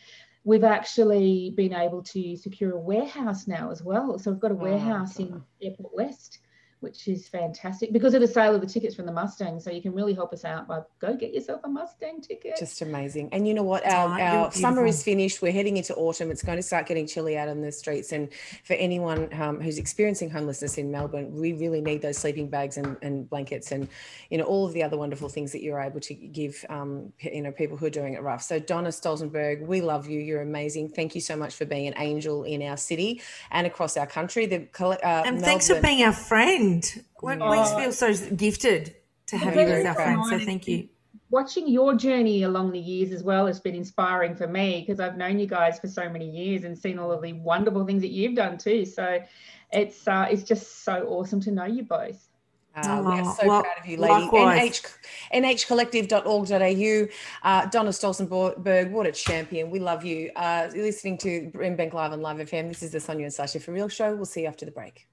we've 0.44 0.64
actually 0.64 1.52
been 1.56 1.74
able 1.74 2.02
to 2.02 2.36
secure 2.36 2.72
a 2.72 2.78
warehouse 2.78 3.46
now 3.46 3.70
as 3.70 3.82
well. 3.82 4.18
So 4.18 4.30
we've 4.30 4.40
got 4.40 4.52
a 4.52 4.54
oh, 4.54 4.58
warehouse 4.58 5.18
oh, 5.20 5.24
in 5.24 5.42
Airport 5.62 5.94
West 5.94 6.38
which 6.80 7.08
is 7.08 7.26
fantastic 7.28 7.92
because 7.92 8.14
of 8.14 8.20
the 8.20 8.28
sale 8.28 8.54
of 8.54 8.60
the 8.60 8.66
tickets 8.66 8.94
from 8.94 9.06
the 9.06 9.12
Mustang. 9.12 9.58
So 9.58 9.70
you 9.70 9.82
can 9.82 9.92
really 9.92 10.14
help 10.14 10.32
us 10.32 10.44
out 10.44 10.68
by 10.68 10.80
go 11.00 11.16
get 11.16 11.34
yourself 11.34 11.60
a 11.64 11.68
Mustang 11.68 12.20
ticket. 12.20 12.56
Just 12.58 12.82
amazing. 12.82 13.30
And 13.32 13.48
you 13.48 13.54
know 13.54 13.64
what? 13.64 13.84
Our, 13.86 14.20
our 14.20 14.52
summer 14.52 14.86
is 14.86 15.02
finished. 15.02 15.42
We're 15.42 15.52
heading 15.52 15.76
into 15.76 15.94
autumn. 15.96 16.30
It's 16.30 16.42
going 16.42 16.56
to 16.56 16.62
start 16.62 16.86
getting 16.86 17.06
chilly 17.06 17.36
out 17.36 17.48
on 17.48 17.62
the 17.62 17.72
streets. 17.72 18.12
And 18.12 18.28
for 18.64 18.74
anyone 18.74 19.28
um, 19.40 19.60
who's 19.60 19.78
experiencing 19.78 20.30
homelessness 20.30 20.78
in 20.78 20.90
Melbourne, 20.90 21.34
we 21.34 21.52
really 21.52 21.80
need 21.80 22.00
those 22.00 22.18
sleeping 22.18 22.48
bags 22.48 22.76
and, 22.76 22.96
and, 23.02 23.28
blankets 23.28 23.72
and, 23.72 23.88
you 24.30 24.38
know, 24.38 24.44
all 24.44 24.66
of 24.66 24.72
the 24.72 24.82
other 24.82 24.96
wonderful 24.96 25.28
things 25.28 25.50
that 25.52 25.62
you're 25.62 25.80
able 25.80 26.00
to 26.00 26.14
give, 26.14 26.64
um, 26.68 27.12
you 27.20 27.42
know, 27.42 27.50
people 27.50 27.76
who 27.76 27.86
are 27.86 27.90
doing 27.90 28.14
it 28.14 28.22
rough. 28.22 28.42
So 28.42 28.60
Donna 28.60 28.90
Stolzenberg, 28.90 29.66
we 29.66 29.80
love 29.80 30.08
you. 30.08 30.20
You're 30.20 30.42
amazing. 30.42 30.90
Thank 30.90 31.16
you 31.16 31.20
so 31.20 31.36
much 31.36 31.54
for 31.54 31.64
being 31.64 31.88
an 31.88 31.94
angel 31.96 32.44
in 32.44 32.62
our 32.62 32.76
city 32.76 33.20
and 33.50 33.66
across 33.66 33.96
our 33.96 34.06
country. 34.06 34.46
The, 34.46 34.68
uh, 34.80 34.94
and 35.02 35.02
Melbourne, 35.02 35.40
thanks 35.40 35.68
for 35.68 35.80
being 35.80 36.04
our 36.04 36.12
friend 36.12 36.67
friend. 36.68 37.04
We, 37.22 37.34
oh, 37.40 37.78
feel 37.78 37.92
so 37.92 38.14
gifted 38.34 38.96
to 39.26 39.36
have 39.36 39.54
you 39.54 39.60
as 39.60 39.86
our 39.86 39.94
friend. 39.94 40.24
So 40.26 40.38
thank 40.38 40.66
you. 40.66 40.88
Watching 41.30 41.68
your 41.68 41.94
journey 41.94 42.44
along 42.44 42.72
the 42.72 42.78
years 42.78 43.12
as 43.12 43.22
well 43.22 43.46
has 43.46 43.60
been 43.60 43.74
inspiring 43.74 44.34
for 44.34 44.46
me 44.46 44.84
because 44.86 44.98
I've 44.98 45.18
known 45.18 45.38
you 45.38 45.46
guys 45.46 45.78
for 45.78 45.86
so 45.86 46.08
many 46.08 46.28
years 46.28 46.64
and 46.64 46.76
seen 46.76 46.98
all 46.98 47.12
of 47.12 47.20
the 47.20 47.34
wonderful 47.34 47.84
things 47.84 48.00
that 48.00 48.10
you've 48.10 48.34
done 48.34 48.56
too. 48.56 48.86
So 48.86 49.22
it's 49.70 50.08
uh, 50.08 50.26
it's 50.30 50.42
just 50.42 50.84
so 50.84 51.04
awesome 51.08 51.40
to 51.42 51.50
know 51.50 51.66
you 51.66 51.82
both. 51.82 52.28
Uh, 52.74 53.02
we 53.04 53.12
are 53.12 53.22
oh, 53.22 53.36
so 53.40 53.46
well, 53.46 53.62
proud 53.62 53.78
of 53.80 53.86
you, 53.86 53.96
lady. 53.96 54.28
NH, 54.28 54.86
nhcollective.org.au. 55.34 57.08
Uh, 57.42 57.66
Donna 57.66 57.90
Stolzenberg, 57.90 58.90
what 58.90 59.06
a 59.06 59.12
champion. 59.12 59.70
We 59.70 59.80
love 59.80 60.04
you. 60.04 60.30
Uh, 60.36 60.68
you're 60.72 60.84
listening 60.84 61.18
to 61.18 61.50
Brimbank 61.52 61.92
Live 61.92 62.12
on 62.12 62.20
Live 62.20 62.36
FM. 62.36 62.68
This 62.68 62.82
is 62.82 62.92
the 62.92 63.00
Sonia 63.00 63.24
and 63.24 63.34
Sasha 63.34 63.58
for 63.58 63.72
Real 63.72 63.88
show. 63.88 64.14
We'll 64.14 64.26
see 64.26 64.42
you 64.42 64.46
after 64.46 64.64
the 64.64 64.70
break. 64.70 65.08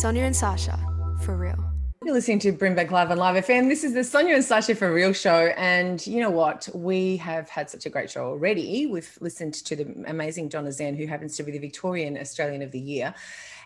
Sonia 0.00 0.22
and 0.22 0.34
Sasha, 0.34 0.78
for 1.20 1.36
real. 1.36 1.62
You're 2.02 2.14
listening 2.14 2.38
to 2.38 2.54
Brimbank 2.54 2.90
Live 2.90 3.10
on 3.10 3.18
Live 3.18 3.44
FM. 3.44 3.68
This 3.68 3.84
is 3.84 3.92
the 3.92 4.02
Sonia 4.02 4.34
and 4.34 4.42
Sasha 4.42 4.74
for 4.74 4.90
Real 4.90 5.12
show. 5.12 5.52
And 5.58 6.04
you 6.06 6.22
know 6.22 6.30
what? 6.30 6.70
We 6.72 7.18
have 7.18 7.50
had 7.50 7.68
such 7.68 7.84
a 7.84 7.90
great 7.90 8.10
show 8.10 8.24
already. 8.24 8.86
We've 8.86 9.18
listened 9.20 9.52
to 9.52 9.76
the 9.76 10.04
amazing 10.06 10.48
Donna 10.48 10.72
Zen, 10.72 10.96
who 10.96 11.06
happens 11.06 11.36
to 11.36 11.42
be 11.42 11.52
the 11.52 11.58
Victorian 11.58 12.16
Australian 12.16 12.62
of 12.62 12.70
the 12.70 12.80
Year. 12.80 13.14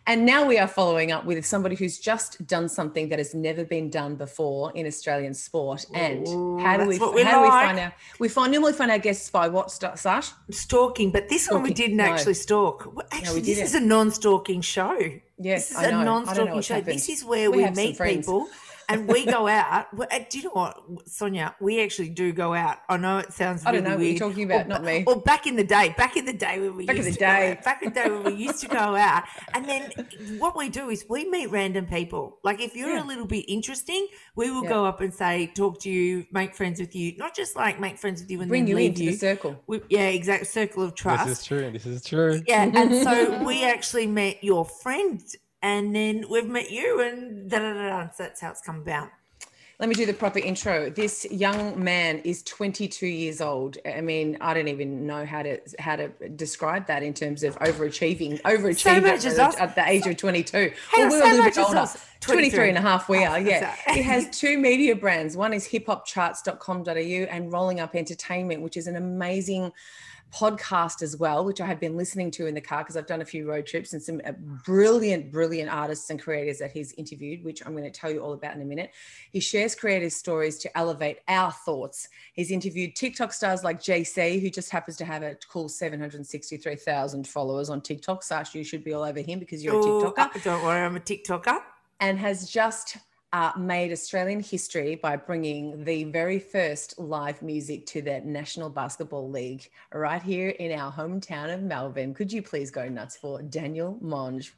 And 0.08 0.26
now 0.26 0.44
we 0.44 0.58
are 0.58 0.66
following 0.66 1.12
up 1.12 1.24
with 1.24 1.46
somebody 1.46 1.76
who's 1.76 2.00
just 2.00 2.44
done 2.48 2.68
something 2.68 3.10
that 3.10 3.20
has 3.20 3.32
never 3.32 3.64
been 3.64 3.88
done 3.88 4.16
before 4.16 4.72
in 4.72 4.88
Australian 4.88 5.34
sport. 5.34 5.86
And 5.94 6.26
Ooh, 6.26 6.58
how 6.58 6.78
do 6.78 6.88
we 6.88 6.98
how 6.98 7.12
like. 7.12 7.14
do 7.14 7.42
we 7.42 7.48
find 7.48 7.78
our 7.78 7.94
we 8.18 8.28
find 8.28 8.50
normally 8.50 8.72
find 8.72 8.90
our 8.90 8.98
guests 8.98 9.30
by 9.30 9.46
what 9.46 9.70
Sash? 9.70 10.32
Stalking, 10.50 11.12
but 11.12 11.28
this 11.28 11.44
stalking. 11.44 11.62
one 11.62 11.68
we 11.68 11.74
didn't 11.74 11.98
no. 11.98 12.04
actually 12.04 12.34
stalk. 12.34 12.92
Actually, 13.12 13.24
no, 13.24 13.34
we 13.34 13.40
this 13.42 13.60
is 13.60 13.76
a 13.76 13.80
non-stalking 13.80 14.62
show. 14.62 14.98
Yes, 15.38 15.70
this 15.70 15.78
is 15.78 15.84
a 15.84 15.90
non-stalking 15.90 16.60
show. 16.62 16.80
This 16.80 17.08
is 17.08 17.24
where 17.24 17.50
we, 17.50 17.64
we 17.64 17.70
meet 17.70 17.98
people 17.98 18.48
and 18.88 19.08
we 19.08 19.24
go 19.24 19.46
out. 19.46 19.86
Uh, 19.98 20.18
do 20.28 20.38
you 20.38 20.44
know 20.44 20.50
what, 20.50 21.08
Sonia? 21.08 21.54
We 21.60 21.82
actually 21.82 22.10
do 22.10 22.32
go 22.32 22.54
out. 22.54 22.78
I 22.88 22.96
know 22.96 23.18
it 23.18 23.32
sounds. 23.32 23.64
I 23.64 23.72
don't 23.72 23.84
know 23.84 23.90
weird. 23.90 24.00
what 24.00 24.06
you're 24.06 24.28
talking 24.30 24.44
about, 24.44 24.66
or, 24.66 24.68
not 24.68 24.84
me. 24.84 25.04
Or 25.06 25.20
back 25.20 25.46
in 25.46 25.56
the 25.56 25.64
day, 25.64 25.94
back 25.96 26.16
in 26.16 26.24
the 26.24 26.32
day 26.32 26.60
when 26.60 26.76
we 26.76 26.86
back 26.86 26.96
used 26.96 27.08
in 27.08 27.12
the 27.14 27.18
to 27.18 27.24
day, 27.24 27.52
out, 27.52 27.64
back 27.64 27.82
in 27.82 27.92
the 27.92 27.94
day 27.94 28.10
when 28.10 28.24
we 28.24 28.34
used 28.34 28.60
to 28.60 28.68
go 28.68 28.76
out, 28.76 29.24
and 29.54 29.64
then 29.68 29.90
what 30.38 30.56
we 30.56 30.68
do 30.68 30.90
is 30.90 31.04
we 31.08 31.28
meet 31.28 31.50
random 31.50 31.86
people. 31.86 32.38
Like 32.44 32.60
if 32.60 32.74
you're 32.74 32.90
yeah. 32.90 33.04
a 33.04 33.06
little 33.06 33.26
bit 33.26 33.44
interesting, 33.48 34.06
we 34.36 34.50
will 34.50 34.64
yeah. 34.64 34.70
go 34.70 34.84
up 34.84 35.00
and 35.00 35.12
say, 35.12 35.52
talk 35.54 35.80
to 35.80 35.90
you, 35.90 36.26
make 36.32 36.54
friends 36.54 36.80
with 36.80 36.94
you. 36.94 37.16
Not 37.16 37.34
just 37.34 37.56
like 37.56 37.80
make 37.80 37.98
friends 37.98 38.20
with 38.22 38.30
you 38.30 38.40
and 38.40 38.48
bring 38.48 38.66
you 38.66 38.76
into 38.76 39.04
you. 39.04 39.12
the 39.12 39.16
circle. 39.16 39.62
We, 39.66 39.80
yeah, 39.88 40.08
exact 40.08 40.46
circle 40.46 40.82
of 40.82 40.94
trust. 40.94 41.26
This 41.26 41.38
is 41.40 41.44
true. 41.44 41.70
This 41.70 41.86
is 41.86 42.04
true. 42.04 42.42
Yeah, 42.46 42.70
and 42.74 43.02
so 43.02 43.42
we 43.44 43.64
actually 43.64 44.06
met 44.06 44.42
your 44.42 44.64
friend, 44.64 45.22
and 45.64 45.96
then 45.96 46.26
we've 46.28 46.46
met 46.46 46.70
you, 46.70 47.00
and 47.00 47.50
da 47.50 47.58
da 47.58 47.72
da. 47.72 48.10
So 48.10 48.24
that's 48.24 48.42
how 48.42 48.50
it's 48.50 48.60
come 48.60 48.76
about. 48.80 49.08
Let 49.80 49.88
me 49.88 49.94
do 49.94 50.04
the 50.06 50.12
proper 50.12 50.38
intro. 50.38 50.90
This 50.90 51.26
young 51.30 51.82
man 51.82 52.18
is 52.18 52.42
22 52.44 53.06
years 53.06 53.40
old. 53.40 53.78
I 53.84 54.02
mean, 54.02 54.36
I 54.40 54.52
don't 54.52 54.68
even 54.68 55.06
know 55.06 55.24
how 55.24 55.42
to 55.42 55.58
how 55.78 55.96
to 55.96 56.08
describe 56.36 56.86
that 56.86 57.02
in 57.02 57.14
terms 57.14 57.42
of 57.42 57.58
overachieving, 57.60 58.42
overachieving 58.42 59.20
so 59.20 59.42
at, 59.42 59.58
at, 59.58 59.74
the 59.74 59.88
age 59.88 60.06
of 60.06 60.18
22. 60.18 60.70
Well, 60.96 61.10
we're 61.10 61.18
so 61.18 61.26
a 61.26 61.30
little 61.30 61.44
bit 61.44 61.58
older. 61.58 61.86
23 62.20 62.68
and 62.68 62.78
a 62.78 62.80
half 62.80 63.08
we 63.08 63.22
are, 63.24 63.38
yeah. 63.38 63.74
he 63.92 64.00
has 64.00 64.38
two 64.38 64.56
media 64.58 64.96
brands. 64.96 65.36
One 65.36 65.52
is 65.52 65.68
hiphopcharts.com.au 65.68 66.90
and 66.92 67.52
Rolling 67.52 67.80
Up 67.80 67.94
Entertainment, 67.94 68.62
which 68.62 68.78
is 68.78 68.86
an 68.86 68.96
amazing 68.96 69.72
podcast 70.34 71.02
as 71.02 71.16
well, 71.16 71.44
which 71.44 71.60
I 71.60 71.66
have 71.66 71.78
been 71.78 71.96
listening 71.96 72.30
to 72.32 72.46
in 72.46 72.54
the 72.54 72.60
car 72.60 72.82
because 72.82 72.96
I've 72.96 73.06
done 73.06 73.20
a 73.20 73.24
few 73.24 73.48
road 73.48 73.66
trips 73.66 73.92
and 73.92 74.02
some 74.02 74.20
uh, 74.26 74.32
brilliant, 74.64 75.30
brilliant 75.30 75.70
artists 75.70 76.10
and 76.10 76.20
creators 76.20 76.58
that 76.58 76.72
he's 76.72 76.92
interviewed, 76.94 77.44
which 77.44 77.64
I'm 77.64 77.72
going 77.72 77.84
to 77.84 77.90
tell 77.90 78.10
you 78.10 78.20
all 78.20 78.32
about 78.32 78.56
in 78.56 78.62
a 78.62 78.64
minute. 78.64 78.90
He 79.30 79.40
shares 79.40 79.74
creative 79.74 80.12
stories 80.12 80.58
to 80.58 80.76
elevate 80.76 81.18
our 81.28 81.52
thoughts. 81.52 82.08
He's 82.32 82.50
interviewed 82.50 82.96
TikTok 82.96 83.32
stars 83.32 83.62
like 83.62 83.80
JC, 83.80 84.40
who 84.40 84.50
just 84.50 84.70
happens 84.70 84.96
to 84.96 85.04
have 85.04 85.22
a 85.22 85.36
cool 85.48 85.68
763,000 85.68 87.26
followers 87.28 87.70
on 87.70 87.80
TikTok. 87.80 88.22
Sash, 88.22 88.54
you 88.54 88.64
should 88.64 88.82
be 88.82 88.92
all 88.92 89.04
over 89.04 89.20
him 89.20 89.38
because 89.38 89.62
you're 89.62 89.74
Ooh, 89.74 90.06
a 90.06 90.12
TikToker. 90.12 90.42
Don't 90.42 90.64
worry, 90.64 90.80
I'm 90.80 90.96
a 90.96 91.00
TikToker. 91.00 91.58
And 92.00 92.18
has 92.18 92.50
just 92.50 92.96
uh, 93.34 93.50
made 93.58 93.90
Australian 93.90 94.38
history 94.38 94.94
by 94.94 95.16
bringing 95.16 95.82
the 95.82 96.04
very 96.04 96.38
first 96.38 96.96
live 97.00 97.42
music 97.42 97.84
to 97.84 98.00
the 98.00 98.20
National 98.20 98.70
Basketball 98.70 99.28
League 99.28 99.68
right 99.92 100.22
here 100.22 100.50
in 100.50 100.70
our 100.78 100.92
hometown 100.92 101.52
of 101.52 101.60
Melbourne. 101.60 102.14
Could 102.14 102.32
you 102.32 102.42
please 102.42 102.70
go 102.70 102.88
nuts 102.88 103.16
for 103.16 103.42
Daniel 103.42 103.98
Monge? 104.00 104.54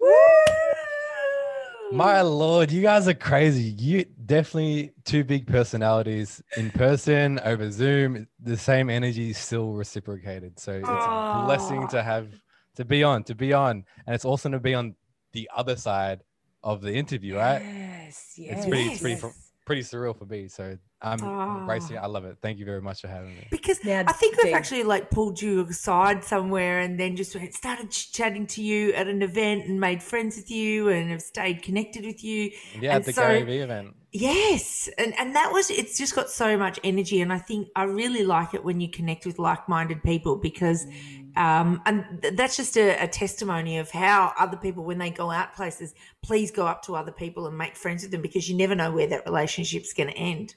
My 1.91 2.21
lord, 2.21 2.71
you 2.71 2.83
guys 2.83 3.09
are 3.09 3.15
crazy. 3.15 3.63
You 3.63 4.05
definitely 4.27 4.93
two 5.05 5.25
big 5.25 5.47
personalities 5.47 6.43
in 6.59 6.71
person 6.71 7.41
over 7.45 7.71
Zoom. 7.71 8.29
The 8.41 8.59
same 8.59 8.91
energy 8.91 9.31
is 9.31 9.39
still 9.39 9.73
reciprocated. 9.73 10.61
So 10.61 10.73
it's 10.73 10.87
a 10.87 11.43
blessing 11.47 11.89
to 11.89 12.03
have 12.03 12.29
to 12.75 12.85
be 12.85 13.03
on, 13.03 13.25
to 13.25 13.35
be 13.35 13.55
on, 13.55 13.87
and 14.07 14.15
it's 14.15 14.27
awesome 14.27 14.53
to 14.53 14.61
be 14.61 14.75
on 14.75 14.97
the 15.33 15.49
other 15.57 15.77
side 15.77 16.25
of 16.67 16.83
the 16.83 16.93
interview, 16.93 17.37
right? 17.37 17.63
Yes, 17.63 18.35
yes. 18.37 18.59
It's 18.59 18.67
pretty, 18.67 18.85
it's 18.91 19.01
pretty, 19.01 19.23
pretty 19.65 19.83
surreal 19.83 20.19
for 20.19 20.25
me. 20.25 20.49
So 20.49 20.77
I'm 21.01 21.23
oh. 21.23 21.59
embracing 21.61 21.97
it. 21.97 22.01
I 22.01 22.07
love 22.07 22.25
it. 22.25 22.39
Thank 22.43 22.59
you 22.59 22.65
very 22.65 22.83
much 22.83 23.03
for 23.03 23.09
having 23.09 23.37
me. 23.37 23.47
Because 23.53 23.85
now, 23.85 24.03
I 24.05 24.13
think 24.13 24.43
we've 24.43 24.53
actually 24.53 24.83
like 24.83 25.09
pulled 25.09 25.41
you 25.41 25.65
aside 25.65 26.25
somewhere 26.25 26.81
and 26.81 26.99
then 26.99 27.15
just 27.15 27.31
started 27.53 27.91
chatting 27.91 28.49
to 28.49 28.63
you 28.63 28.93
at 28.95 29.07
an 29.07 29.23
event 29.23 29.67
and 29.67 29.79
made 29.79 30.03
friends 30.03 30.37
with 30.37 30.51
you 30.51 30.89
and 30.89 31.09
have 31.11 31.23
stayed 31.23 31.63
connected 31.63 32.05
with 32.05 32.25
you. 32.25 32.51
Yeah, 32.81 32.97
and 32.97 33.01
at 33.01 33.05
the 33.05 33.13
so, 33.13 33.23
Gary 33.23 33.43
Vee 33.45 33.59
event. 33.59 33.95
Yes. 34.21 34.89
And 34.99 35.19
and 35.19 35.35
that 35.35 35.53
was 35.53 35.71
it's 35.71 35.99
just 35.99 36.15
got 36.15 36.31
so 36.31 36.57
much 36.57 36.81
energy. 36.83 37.21
And 37.21 37.33
I 37.33 37.39
think 37.39 37.69
I 37.77 37.85
really 37.85 38.25
like 38.25 38.55
it 38.55 38.65
when 38.65 38.81
you 38.81 38.89
connect 38.89 39.27
with 39.27 39.39
like 39.39 39.69
minded 39.69 40.03
people 40.03 40.37
because 40.37 40.87
mm 40.87 41.27
um, 41.37 41.83
and 41.85 42.23
th- 42.23 42.35
that's 42.35 42.57
just 42.57 42.79
a, 42.79 43.03
a, 43.03 43.07
testimony 43.07 43.77
of 43.77 43.91
how 43.91 44.33
other 44.39 44.57
people, 44.57 44.85
when 44.85 44.97
they 44.97 45.11
go 45.11 45.31
out 45.31 45.55
places, 45.55 45.95
please 46.23 46.51
go 46.51 46.67
up 46.67 46.83
to 46.85 46.97
other 46.97 47.13
people 47.13 47.47
and 47.47 47.57
make 47.57 47.77
friends 47.77 48.03
with 48.03 48.11
them 48.11 48.23
because 48.23 48.49
you 48.49 48.57
never 48.57 48.75
know 48.75 48.91
where 48.91 49.07
that 49.07 49.27
relationship's 49.27 49.93
going 49.93 50.09
to 50.09 50.17
end. 50.17 50.55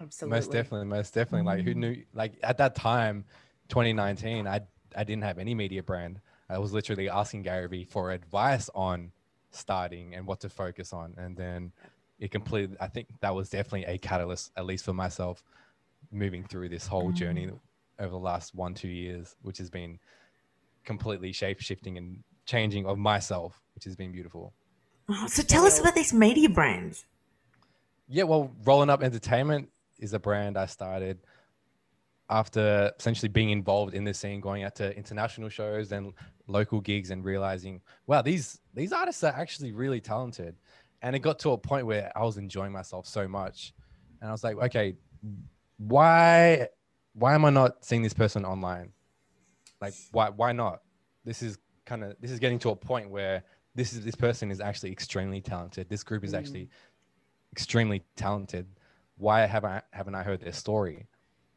Absolutely. 0.00 0.36
Most 0.36 0.52
definitely. 0.52 0.86
Most 0.86 1.14
definitely. 1.14 1.46
Like, 1.46 1.64
who 1.64 1.74
mm. 1.74 1.78
knew? 1.78 2.02
Like, 2.14 2.34
at 2.44 2.58
that 2.58 2.76
time, 2.76 3.24
2019, 3.70 4.46
I, 4.46 4.60
I 4.96 5.02
didn't 5.02 5.24
have 5.24 5.38
any 5.38 5.52
media 5.52 5.82
brand. 5.82 6.20
I 6.48 6.58
was 6.58 6.72
literally 6.72 7.08
asking 7.08 7.42
Gary 7.42 7.66
Vee 7.66 7.84
for 7.84 8.12
advice 8.12 8.70
on 8.76 9.10
starting 9.50 10.14
and 10.14 10.26
what 10.28 10.38
to 10.40 10.48
focus 10.48 10.92
on. 10.92 11.14
And 11.18 11.36
then 11.36 11.72
it 12.22 12.30
completely, 12.30 12.76
I 12.80 12.86
think 12.86 13.08
that 13.20 13.34
was 13.34 13.50
definitely 13.50 13.84
a 13.92 13.98
catalyst, 13.98 14.52
at 14.56 14.64
least 14.64 14.84
for 14.84 14.92
myself, 14.92 15.42
moving 16.12 16.44
through 16.44 16.68
this 16.68 16.86
whole 16.86 17.08
mm-hmm. 17.08 17.16
journey 17.16 17.46
mm 17.46 17.58
over 17.98 18.10
the 18.10 18.18
last 18.18 18.54
one 18.54 18.74
two 18.74 18.88
years, 18.88 19.36
which 19.42 19.58
has 19.58 19.68
been 19.68 19.98
completely 20.82 21.30
shape 21.30 21.60
shifting 21.60 21.98
and 21.98 22.24
changing 22.46 22.84
of 22.86 22.98
myself, 22.98 23.60
which 23.74 23.84
has 23.84 23.94
been 23.94 24.10
beautiful. 24.10 24.52
Oh, 25.08 25.26
so 25.28 25.42
tell 25.42 25.66
us 25.66 25.78
about 25.78 25.94
these 25.94 26.12
media 26.12 26.48
brands. 26.48 27.04
Yeah, 28.08 28.24
well, 28.24 28.50
Rolling 28.64 28.90
Up 28.90 29.02
Entertainment 29.02 29.68
is 29.98 30.14
a 30.14 30.18
brand 30.18 30.56
I 30.56 30.66
started 30.66 31.18
after 32.30 32.90
essentially 32.98 33.28
being 33.28 33.50
involved 33.50 33.94
in 33.94 34.04
the 34.04 34.14
scene, 34.14 34.40
going 34.40 34.64
out 34.64 34.74
to 34.76 34.96
international 34.96 35.50
shows 35.50 35.92
and 35.92 36.14
local 36.48 36.80
gigs, 36.80 37.10
and 37.10 37.24
realizing, 37.24 37.82
wow, 38.06 38.22
these 38.22 38.58
these 38.74 38.92
artists 38.92 39.22
are 39.22 39.34
actually 39.34 39.70
really 39.72 40.00
talented. 40.00 40.56
And 41.02 41.16
it 41.16 41.18
got 41.18 41.38
to 41.40 41.50
a 41.50 41.58
point 41.58 41.86
where 41.86 42.12
I 42.16 42.22
was 42.22 42.38
enjoying 42.38 42.72
myself 42.72 43.06
so 43.06 43.26
much, 43.26 43.74
and 44.20 44.28
I 44.28 44.32
was 44.32 44.44
like, 44.44 44.56
okay, 44.56 44.94
why 45.78 46.68
why 47.14 47.34
am 47.34 47.44
I 47.44 47.50
not 47.50 47.84
seeing 47.84 48.02
this 48.02 48.14
person 48.14 48.44
online? 48.44 48.92
Like, 49.80 49.94
why 50.12 50.30
why 50.30 50.52
not? 50.52 50.82
This 51.24 51.42
is 51.42 51.58
kind 51.84 52.04
of 52.04 52.16
this 52.20 52.30
is 52.30 52.38
getting 52.38 52.58
to 52.60 52.70
a 52.70 52.76
point 52.76 53.10
where 53.10 53.42
this 53.74 53.92
is 53.92 54.04
this 54.04 54.14
person 54.14 54.50
is 54.50 54.60
actually 54.60 54.92
extremely 54.92 55.40
talented. 55.40 55.88
This 55.88 56.02
group 56.02 56.24
is 56.24 56.32
mm. 56.32 56.38
actually 56.38 56.68
extremely 57.52 58.02
talented. 58.16 58.66
Why 59.16 59.40
haven't 59.46 59.70
I, 59.70 59.82
haven't 59.90 60.14
I 60.14 60.22
heard 60.22 60.40
their 60.40 60.52
story? 60.52 61.06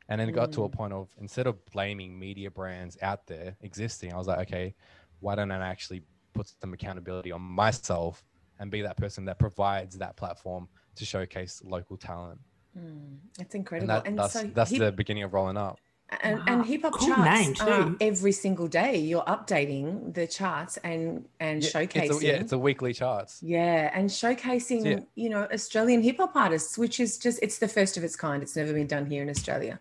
And 0.07 0.21
then 0.21 0.29
it 0.29 0.33
got 0.33 0.51
to 0.53 0.63
a 0.63 0.69
mm. 0.69 0.73
point 0.73 0.93
of 0.93 1.09
instead 1.19 1.47
of 1.47 1.63
blaming 1.67 2.17
media 2.17 2.51
brands 2.51 2.97
out 3.01 3.27
there 3.27 3.55
existing, 3.61 4.13
I 4.13 4.17
was 4.17 4.27
like, 4.27 4.39
okay, 4.47 4.75
why 5.19 5.35
don't 5.35 5.51
I 5.51 5.67
actually 5.67 6.03
put 6.33 6.51
some 6.61 6.73
accountability 6.73 7.31
on 7.31 7.41
myself 7.41 8.23
and 8.59 8.71
be 8.71 8.81
that 8.81 8.97
person 8.97 9.25
that 9.25 9.39
provides 9.39 9.97
that 9.97 10.15
platform 10.15 10.67
to 10.95 11.05
showcase 11.05 11.61
local 11.65 11.97
talent? 11.97 12.39
Mm, 12.77 13.17
it's 13.39 13.55
incredible. 13.55 13.91
And, 13.91 14.03
that, 14.03 14.07
and 14.07 14.19
that's, 14.19 14.33
so 14.33 14.43
that's 14.53 14.71
hip, 14.71 14.79
the 14.79 14.91
beginning 14.91 15.23
of 15.23 15.33
rolling 15.33 15.57
up. 15.57 15.79
And, 16.21 16.37
wow. 16.39 16.45
and 16.47 16.65
hip 16.65 16.83
hop 16.83 16.93
cool 16.93 17.07
charts 17.07 17.61
um, 17.61 17.97
every 17.99 18.31
single 18.31 18.67
day. 18.67 18.97
You're 18.97 19.23
updating 19.23 20.13
the 20.13 20.27
charts 20.27 20.77
and 20.77 21.27
and 21.39 21.63
yeah, 21.63 21.69
showcasing. 21.69 22.09
It's 22.09 22.21
a, 22.21 22.25
yeah, 22.25 22.33
it's 22.33 22.51
a 22.51 22.59
weekly 22.59 22.93
charts. 22.93 23.41
Yeah, 23.41 23.89
and 23.91 24.07
showcasing 24.09 24.83
so, 24.83 24.89
yeah. 24.89 24.99
you 25.15 25.29
know 25.29 25.47
Australian 25.51 26.03
hip 26.03 26.17
hop 26.17 26.35
artists, 26.35 26.77
which 26.77 26.99
is 26.99 27.17
just 27.17 27.39
it's 27.41 27.57
the 27.57 27.67
first 27.67 27.97
of 27.97 28.03
its 28.03 28.15
kind. 28.15 28.43
It's 28.43 28.55
never 28.55 28.71
been 28.71 28.87
done 28.87 29.07
here 29.07 29.23
in 29.23 29.29
Australia. 29.29 29.79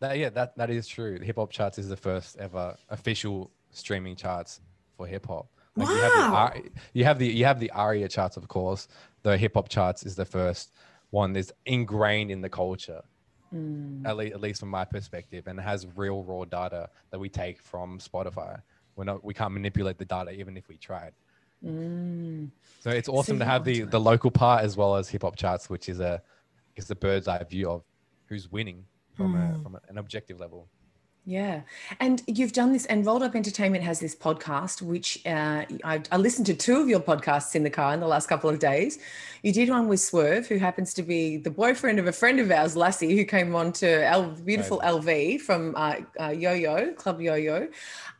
That, 0.00 0.18
yeah, 0.18 0.28
that 0.30 0.54
that 0.58 0.68
is 0.68 0.86
true. 0.86 1.18
Hip 1.20 1.36
hop 1.36 1.50
charts 1.50 1.78
is 1.78 1.88
the 1.88 1.96
first 1.96 2.36
ever 2.36 2.76
official 2.90 3.50
streaming 3.70 4.16
charts 4.16 4.60
for 4.98 5.06
hip 5.06 5.26
hop. 5.26 5.46
Like 5.76 5.88
wow. 5.88 6.52
You 6.92 7.04
have, 7.04 7.18
the, 7.18 7.26
you 7.26 7.34
have 7.34 7.34
the 7.34 7.34
you 7.34 7.44
have 7.44 7.60
the 7.60 7.70
ARIA 7.72 8.08
charts, 8.08 8.36
of 8.36 8.46
course. 8.48 8.88
The 9.22 9.36
hip 9.36 9.54
hop 9.54 9.68
charts 9.68 10.04
is 10.04 10.14
the 10.14 10.24
first 10.24 10.72
one 11.10 11.32
that's 11.32 11.52
ingrained 11.66 12.30
in 12.30 12.40
the 12.40 12.48
culture, 12.48 13.02
mm. 13.54 14.06
at, 14.06 14.16
least, 14.16 14.34
at 14.34 14.40
least 14.40 14.60
from 14.60 14.68
my 14.68 14.84
perspective, 14.84 15.46
and 15.46 15.58
has 15.60 15.86
real 15.96 16.22
raw 16.22 16.44
data 16.44 16.88
that 17.10 17.18
we 17.18 17.28
take 17.28 17.60
from 17.62 17.98
Spotify. 17.98 18.60
We're 18.96 19.04
not, 19.04 19.24
we 19.24 19.34
can't 19.34 19.52
manipulate 19.52 19.98
the 19.98 20.04
data 20.04 20.30
even 20.32 20.56
if 20.56 20.68
we 20.68 20.76
tried. 20.76 21.12
Mm. 21.64 22.50
So 22.80 22.90
it's 22.90 23.08
awesome 23.08 23.38
so 23.38 23.44
to 23.44 23.50
have 23.50 23.64
the, 23.64 23.82
the 23.82 24.00
local 24.00 24.30
part 24.30 24.62
as 24.64 24.76
well 24.76 24.96
as 24.96 25.08
hip 25.08 25.22
hop 25.22 25.36
charts, 25.36 25.70
which 25.70 25.88
is 25.88 26.00
a 26.00 26.22
is 26.76 26.88
the 26.88 26.94
bird's 26.96 27.28
eye 27.28 27.42
view 27.44 27.70
of 27.70 27.82
who's 28.26 28.50
winning 28.50 28.84
from 29.14 29.34
mm. 29.34 29.60
a, 29.60 29.62
from 29.62 29.78
an 29.88 29.98
objective 29.98 30.40
level. 30.40 30.68
Yeah. 31.26 31.62
And 32.00 32.22
you've 32.26 32.52
done 32.52 32.74
this, 32.74 32.84
and 32.84 33.06
Rolled 33.06 33.22
Up 33.22 33.34
Entertainment 33.34 33.82
has 33.82 33.98
this 33.98 34.14
podcast, 34.14 34.82
which 34.82 35.24
uh, 35.24 35.64
I, 35.82 36.02
I, 36.12 36.18
listened 36.18 36.44
to 36.46 36.54
two 36.54 36.76
of 36.76 36.86
your 36.86 37.00
podcasts 37.00 37.54
in 37.54 37.62
the 37.62 37.70
car 37.70 37.94
in 37.94 38.00
the 38.00 38.06
last 38.06 38.28
couple 38.28 38.50
of 38.50 38.58
days. 38.58 38.98
You 39.42 39.50
did 39.50 39.70
one 39.70 39.88
with 39.88 40.00
Swerve, 40.00 40.46
who 40.46 40.58
happens 40.58 40.92
to 40.94 41.02
be 41.02 41.38
the 41.38 41.50
boyfriend 41.50 41.98
of 41.98 42.06
a 42.06 42.12
friend 42.12 42.40
of 42.40 42.50
ours, 42.50 42.76
Lassie, 42.76 43.16
who 43.16 43.24
came 43.24 43.54
on 43.54 43.72
to 43.74 44.06
L, 44.06 44.32
beautiful 44.44 44.80
right. 44.80 44.92
LV 44.92 45.40
from 45.40 45.74
uh, 45.76 45.96
uh, 46.20 46.28
Yo 46.28 46.52
Yo, 46.52 46.92
Club 46.92 47.22
Yo 47.22 47.36
Yo, 47.36 47.68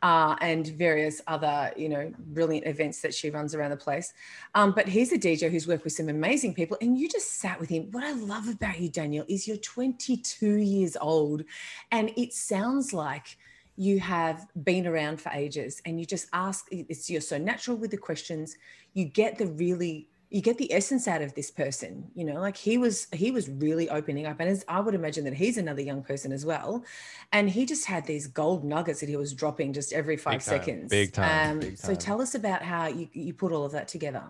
uh, 0.01 0.35
and 0.41 0.67
various 0.69 1.21
other, 1.27 1.71
you 1.77 1.89
know, 1.89 2.11
brilliant 2.29 2.65
events 2.65 3.01
that 3.01 3.13
she 3.13 3.29
runs 3.29 3.53
around 3.53 3.69
the 3.69 3.77
place. 3.77 4.13
Um, 4.55 4.71
but 4.71 4.87
he's 4.87 5.11
a 5.11 5.17
DJ 5.17 5.51
who's 5.51 5.67
worked 5.67 5.83
with 5.83 5.93
some 5.93 6.09
amazing 6.09 6.55
people, 6.55 6.75
and 6.81 6.97
you 6.97 7.07
just 7.07 7.33
sat 7.39 7.59
with 7.59 7.69
him. 7.69 7.89
What 7.91 8.03
I 8.03 8.13
love 8.13 8.47
about 8.47 8.79
you, 8.79 8.89
Daniel, 8.89 9.25
is 9.27 9.47
you're 9.47 9.57
22 9.57 10.55
years 10.55 10.97
old, 10.99 11.43
and 11.91 12.11
it 12.17 12.33
sounds 12.33 12.94
like 12.95 13.37
you 13.77 13.99
have 13.99 14.47
been 14.63 14.87
around 14.87 15.19
for 15.21 15.29
ages 15.33 15.81
and 15.85 15.99
you 15.99 16.05
just 16.05 16.27
ask 16.33 16.67
it's 16.71 17.09
you're 17.09 17.21
so 17.21 17.37
natural 17.37 17.75
with 17.75 17.91
the 17.91 17.97
questions 17.97 18.57
you 18.93 19.05
get 19.05 19.37
the 19.37 19.47
really 19.47 20.07
you 20.29 20.41
get 20.41 20.57
the 20.57 20.71
essence 20.73 21.07
out 21.07 21.21
of 21.21 21.33
this 21.35 21.51
person 21.51 22.09
you 22.15 22.23
know 22.23 22.39
like 22.39 22.57
he 22.57 22.77
was 22.77 23.07
he 23.13 23.31
was 23.31 23.49
really 23.49 23.89
opening 23.89 24.25
up 24.25 24.39
and 24.39 24.49
as 24.49 24.65
i 24.67 24.79
would 24.79 24.95
imagine 24.95 25.23
that 25.23 25.33
he's 25.33 25.57
another 25.57 25.81
young 25.81 26.01
person 26.01 26.31
as 26.31 26.45
well. 26.45 26.83
And 27.31 27.49
he 27.49 27.65
just 27.65 27.85
had 27.85 28.05
these 28.05 28.27
gold 28.27 28.63
nuggets 28.63 28.99
that 29.01 29.09
he 29.09 29.17
was 29.17 29.33
dropping 29.33 29.73
just 29.73 29.93
every 29.93 30.17
five 30.17 30.35
big 30.35 30.41
seconds. 30.41 30.89
Big 30.89 31.13
time, 31.13 31.51
um, 31.51 31.59
big 31.59 31.77
time. 31.77 31.77
so 31.77 31.95
tell 31.95 32.21
us 32.21 32.35
about 32.35 32.61
how 32.61 32.87
you, 32.87 33.09
you 33.13 33.33
put 33.33 33.51
all 33.51 33.65
of 33.65 33.71
that 33.73 33.87
together. 33.87 34.23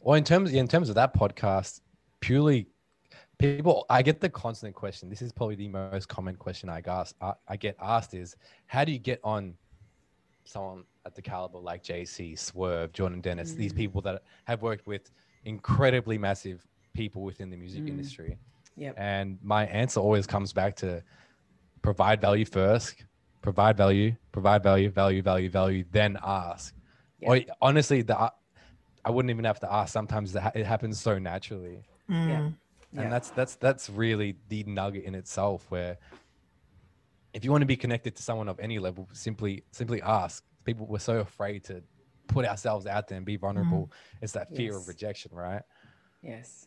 Well 0.00 0.14
in 0.14 0.24
terms 0.24 0.52
in 0.52 0.68
terms 0.68 0.88
of 0.88 0.94
that 0.94 1.14
podcast 1.14 1.80
purely 2.20 2.68
people 3.38 3.84
i 3.90 4.00
get 4.00 4.20
the 4.20 4.28
constant 4.28 4.74
question 4.74 5.10
this 5.10 5.20
is 5.20 5.30
probably 5.30 5.56
the 5.56 5.68
most 5.68 6.08
common 6.08 6.34
question 6.36 6.68
i 6.68 6.82
ask 6.86 7.14
i 7.48 7.56
get 7.56 7.76
asked 7.82 8.14
is 8.14 8.34
how 8.66 8.84
do 8.84 8.92
you 8.92 8.98
get 8.98 9.20
on 9.22 9.54
someone 10.44 10.84
at 11.04 11.14
the 11.14 11.22
caliber 11.22 11.58
like 11.58 11.82
JC, 11.82 12.38
Swerve, 12.38 12.92
Jordan 12.92 13.20
Dennis, 13.20 13.52
mm. 13.52 13.56
these 13.56 13.72
people 13.72 14.00
that 14.02 14.22
have 14.44 14.62
worked 14.62 14.86
with 14.86 15.10
incredibly 15.44 16.18
massive 16.18 16.66
people 16.94 17.22
within 17.22 17.50
the 17.50 17.56
music 17.56 17.84
mm. 17.84 17.88
industry. 17.88 18.36
Yep. 18.76 18.94
And 18.98 19.38
my 19.42 19.66
answer 19.66 20.00
always 20.00 20.26
comes 20.26 20.52
back 20.52 20.76
to 20.76 21.02
provide 21.82 22.20
value 22.20 22.44
first, 22.44 23.04
provide 23.42 23.76
value, 23.76 24.14
provide 24.32 24.62
value, 24.62 24.90
value, 24.90 25.22
value, 25.22 25.48
value, 25.48 25.84
then 25.92 26.18
ask. 26.22 26.74
Yep. 27.20 27.30
Or 27.30 27.54
honestly, 27.62 28.02
the 28.02 28.32
I 29.04 29.10
wouldn't 29.10 29.30
even 29.30 29.44
have 29.44 29.60
to 29.60 29.72
ask. 29.72 29.92
Sometimes 29.92 30.34
it 30.34 30.66
happens 30.66 31.00
so 31.00 31.18
naturally. 31.18 31.84
Mm. 32.10 32.28
Yeah. 32.28 32.48
And 32.96 33.04
yeah. 33.04 33.10
that's 33.10 33.30
that's 33.30 33.54
that's 33.56 33.90
really 33.90 34.36
the 34.48 34.64
nugget 34.64 35.04
in 35.04 35.14
itself 35.14 35.66
where 35.68 35.98
if 37.34 37.44
you 37.44 37.50
want 37.50 37.62
to 37.62 37.66
be 37.66 37.76
connected 37.76 38.16
to 38.16 38.22
someone 38.22 38.48
of 38.48 38.58
any 38.58 38.78
level, 38.78 39.08
simply 39.12 39.64
simply 39.70 40.00
ask 40.00 40.42
people 40.64 40.86
were 40.86 40.98
so 40.98 41.18
afraid 41.18 41.64
to 41.64 41.82
put 42.26 42.44
ourselves 42.44 42.86
out 42.86 43.08
there 43.08 43.16
and 43.16 43.26
be 43.26 43.36
vulnerable. 43.36 43.86
Mm. 43.86 44.22
It's 44.22 44.32
that 44.32 44.54
fear 44.54 44.72
yes. 44.72 44.82
of 44.82 44.88
rejection, 44.88 45.30
right? 45.34 45.62
Yes. 46.22 46.66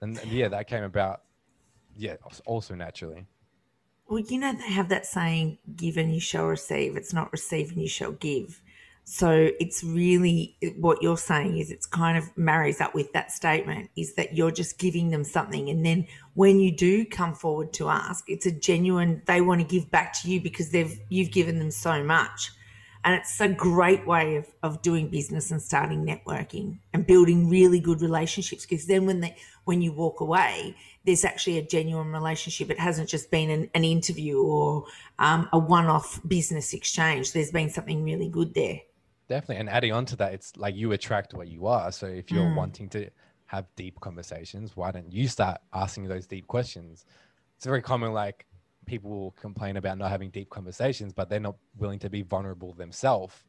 And, 0.00 0.18
and 0.18 0.30
yeah, 0.30 0.48
that 0.48 0.68
came 0.68 0.84
about, 0.84 1.22
yeah, 1.96 2.16
also 2.44 2.74
naturally. 2.74 3.26
Well, 4.08 4.20
you 4.20 4.38
know, 4.38 4.52
they 4.52 4.72
have 4.72 4.88
that 4.90 5.06
saying, 5.06 5.58
give 5.74 5.96
and 5.96 6.14
you 6.14 6.20
shall 6.20 6.46
receive. 6.46 6.96
It's 6.96 7.12
not 7.12 7.32
receive 7.32 7.72
and 7.72 7.82
you 7.82 7.88
shall 7.88 8.12
give. 8.12 8.62
So 9.10 9.48
it's 9.58 9.82
really 9.82 10.54
what 10.76 11.02
you're 11.02 11.16
saying 11.16 11.56
is 11.56 11.70
it's 11.70 11.86
kind 11.86 12.18
of 12.18 12.36
marries 12.36 12.78
up 12.78 12.94
with 12.94 13.10
that 13.14 13.32
statement 13.32 13.88
is 13.96 14.12
that 14.16 14.36
you're 14.36 14.50
just 14.50 14.78
giving 14.78 15.08
them 15.08 15.24
something. 15.24 15.70
And 15.70 15.84
then 15.84 16.06
when 16.34 16.60
you 16.60 16.70
do 16.70 17.06
come 17.06 17.34
forward 17.34 17.72
to 17.72 17.88
ask, 17.88 18.28
it's 18.28 18.44
a 18.44 18.52
genuine, 18.52 19.22
they 19.24 19.40
want 19.40 19.62
to 19.62 19.66
give 19.66 19.90
back 19.90 20.12
to 20.20 20.30
you 20.30 20.42
because 20.42 20.68
they've, 20.72 21.00
you've 21.08 21.30
given 21.30 21.58
them 21.58 21.70
so 21.70 22.04
much. 22.04 22.50
And 23.02 23.14
it's 23.14 23.40
a 23.40 23.48
great 23.48 24.06
way 24.06 24.36
of, 24.36 24.46
of 24.62 24.82
doing 24.82 25.08
business 25.08 25.50
and 25.50 25.62
starting 25.62 26.04
networking 26.04 26.78
and 26.92 27.06
building 27.06 27.48
really 27.48 27.80
good 27.80 28.02
relationships. 28.02 28.66
Because 28.66 28.84
then 28.88 29.06
when 29.06 29.20
they 29.20 29.34
when 29.64 29.80
you 29.80 29.92
walk 29.92 30.20
away, 30.20 30.76
there's 31.06 31.24
actually 31.24 31.56
a 31.56 31.62
genuine 31.62 32.12
relationship. 32.12 32.70
It 32.70 32.78
hasn't 32.78 33.08
just 33.08 33.30
been 33.30 33.48
an, 33.48 33.70
an 33.74 33.84
interview 33.84 34.42
or 34.42 34.84
um, 35.18 35.48
a 35.52 35.58
one-off 35.58 36.20
business 36.28 36.74
exchange. 36.74 37.32
There's 37.32 37.52
been 37.52 37.70
something 37.70 38.04
really 38.04 38.28
good 38.28 38.52
there. 38.52 38.80
Definitely. 39.28 39.56
And 39.56 39.68
adding 39.68 39.92
on 39.92 40.06
to 40.06 40.16
that, 40.16 40.32
it's 40.32 40.56
like 40.56 40.74
you 40.74 40.92
attract 40.92 41.34
what 41.34 41.48
you 41.48 41.66
are. 41.66 41.92
So 41.92 42.06
if 42.06 42.30
you're 42.30 42.44
mm. 42.44 42.56
wanting 42.56 42.88
to 42.90 43.10
have 43.46 43.66
deep 43.76 44.00
conversations, 44.00 44.76
why 44.76 44.90
don't 44.90 45.12
you 45.12 45.28
start 45.28 45.58
asking 45.74 46.08
those 46.08 46.26
deep 46.26 46.46
questions? 46.46 47.04
It's 47.56 47.66
very 47.66 47.82
common, 47.82 48.12
like 48.12 48.46
people 48.86 49.10
will 49.10 49.32
complain 49.32 49.76
about 49.76 49.98
not 49.98 50.10
having 50.10 50.30
deep 50.30 50.48
conversations, 50.48 51.12
but 51.12 51.28
they're 51.28 51.40
not 51.40 51.56
willing 51.76 51.98
to 51.98 52.08
be 52.08 52.22
vulnerable 52.22 52.72
themselves. 52.72 53.44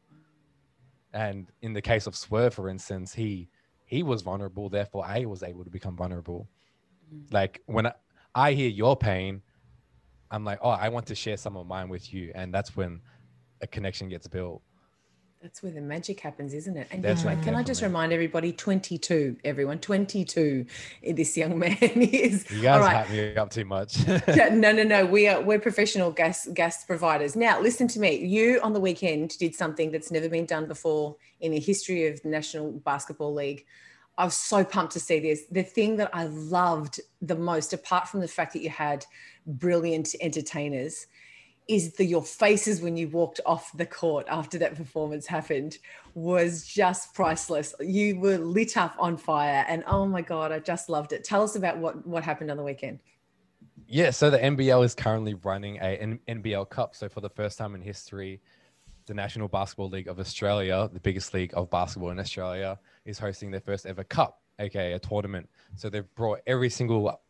And 1.12 1.50
in 1.62 1.72
the 1.72 1.82
case 1.82 2.06
of 2.06 2.14
Swerve, 2.14 2.54
for 2.54 2.68
instance, 2.68 3.14
he 3.14 3.48
he 3.86 4.04
was 4.04 4.22
vulnerable, 4.22 4.68
therefore 4.68 5.04
I 5.04 5.24
was 5.24 5.42
able 5.42 5.64
to 5.64 5.70
become 5.70 5.96
vulnerable. 5.96 6.48
Mm. 7.12 7.32
Like 7.32 7.62
when 7.66 7.86
I, 7.86 7.94
I 8.34 8.52
hear 8.52 8.68
your 8.68 8.96
pain, 8.96 9.42
I'm 10.30 10.44
like, 10.44 10.60
oh, 10.62 10.70
I 10.70 10.90
want 10.90 11.06
to 11.06 11.14
share 11.16 11.36
some 11.36 11.56
of 11.56 11.66
mine 11.66 11.88
with 11.88 12.12
you, 12.12 12.30
and 12.34 12.54
that's 12.54 12.76
when 12.76 13.00
a 13.60 13.66
connection 13.66 14.08
gets 14.08 14.28
built. 14.28 14.62
That's 15.42 15.62
where 15.62 15.72
the 15.72 15.80
magic 15.80 16.20
happens, 16.20 16.52
isn't 16.52 16.76
it? 16.76 16.88
And 16.90 17.02
That's 17.02 17.22
can 17.22 17.54
I 17.54 17.62
just 17.62 17.80
remind 17.80 18.12
everybody 18.12 18.52
22, 18.52 19.38
everyone, 19.42 19.78
22, 19.78 20.66
eh, 21.02 21.12
this 21.14 21.34
young 21.34 21.58
man 21.58 21.76
is. 21.80 22.50
You 22.50 22.60
guys 22.60 22.80
right. 22.82 23.06
hype 23.06 23.10
me 23.10 23.34
up 23.36 23.48
too 23.48 23.64
much. 23.64 24.06
no, 24.28 24.70
no, 24.70 24.82
no. 24.82 25.06
We 25.06 25.28
are 25.28 25.40
we're 25.40 25.58
professional 25.58 26.10
gas 26.10 26.46
gas 26.52 26.84
providers. 26.84 27.36
Now, 27.36 27.58
listen 27.58 27.88
to 27.88 28.00
me. 28.00 28.16
You 28.16 28.60
on 28.62 28.74
the 28.74 28.80
weekend 28.80 29.38
did 29.38 29.54
something 29.54 29.90
that's 29.90 30.10
never 30.10 30.28
been 30.28 30.44
done 30.44 30.66
before 30.66 31.16
in 31.40 31.52
the 31.52 31.60
history 31.60 32.06
of 32.06 32.20
the 32.20 32.28
National 32.28 32.72
Basketball 32.72 33.32
League. 33.32 33.64
I 34.18 34.26
was 34.26 34.34
so 34.34 34.62
pumped 34.62 34.92
to 34.92 35.00
see 35.00 35.20
this. 35.20 35.46
The 35.50 35.62
thing 35.62 35.96
that 35.96 36.10
I 36.12 36.24
loved 36.24 37.00
the 37.22 37.36
most, 37.36 37.72
apart 37.72 38.08
from 38.08 38.20
the 38.20 38.28
fact 38.28 38.52
that 38.52 38.62
you 38.62 38.68
had 38.68 39.06
brilliant 39.46 40.14
entertainers, 40.20 41.06
is 41.70 41.92
the 41.92 42.04
your 42.04 42.22
faces 42.22 42.80
when 42.80 42.96
you 42.96 43.08
walked 43.08 43.38
off 43.46 43.70
the 43.76 43.86
court 43.86 44.26
after 44.28 44.58
that 44.58 44.74
performance 44.74 45.24
happened 45.24 45.78
was 46.14 46.66
just 46.66 47.14
priceless. 47.14 47.76
You 47.78 48.18
were 48.18 48.38
lit 48.38 48.76
up 48.76 48.96
on 48.98 49.16
fire, 49.16 49.64
and 49.68 49.84
oh 49.86 50.04
my 50.04 50.20
god, 50.20 50.50
I 50.50 50.58
just 50.58 50.88
loved 50.88 51.12
it. 51.12 51.22
Tell 51.22 51.42
us 51.42 51.54
about 51.54 51.78
what 51.78 52.04
what 52.04 52.24
happened 52.24 52.50
on 52.50 52.56
the 52.56 52.64
weekend. 52.64 52.98
Yeah, 53.86 54.10
so 54.10 54.30
the 54.30 54.38
NBL 54.38 54.84
is 54.84 54.96
currently 54.96 55.34
running 55.34 55.76
a 55.76 55.96
N- 55.96 56.20
NBL 56.28 56.68
Cup. 56.70 56.96
So 56.96 57.08
for 57.08 57.20
the 57.20 57.30
first 57.30 57.56
time 57.56 57.76
in 57.76 57.82
history, 57.82 58.40
the 59.06 59.14
National 59.14 59.46
Basketball 59.46 59.90
League 59.90 60.08
of 60.08 60.18
Australia, 60.18 60.90
the 60.92 61.00
biggest 61.00 61.32
league 61.34 61.52
of 61.54 61.70
basketball 61.70 62.10
in 62.10 62.18
Australia, 62.18 62.80
is 63.04 63.18
hosting 63.18 63.52
their 63.52 63.60
first 63.60 63.86
ever 63.86 64.02
cup, 64.02 64.40
aka 64.58 64.92
a 64.92 64.98
tournament. 64.98 65.48
So 65.76 65.88
they've 65.88 66.14
brought 66.16 66.40
every 66.48 66.70
single 66.70 67.20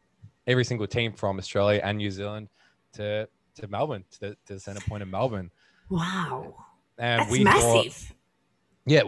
every 0.46 0.64
single 0.64 0.86
team 0.86 1.12
from 1.12 1.38
Australia 1.38 1.82
and 1.84 1.98
New 1.98 2.10
Zealand 2.10 2.48
to 2.94 3.28
to 3.56 3.68
Melbourne, 3.68 4.04
to 4.12 4.20
the, 4.20 4.28
to 4.46 4.54
the 4.54 4.60
center 4.60 4.80
point 4.88 5.02
of 5.02 5.08
Melbourne. 5.08 5.50
Wow. 5.88 6.54
And 6.98 7.20
That's 7.20 7.30
we 7.30 7.44
massive. 7.44 7.92
Thought, 7.94 8.16
yeah. 8.86 9.02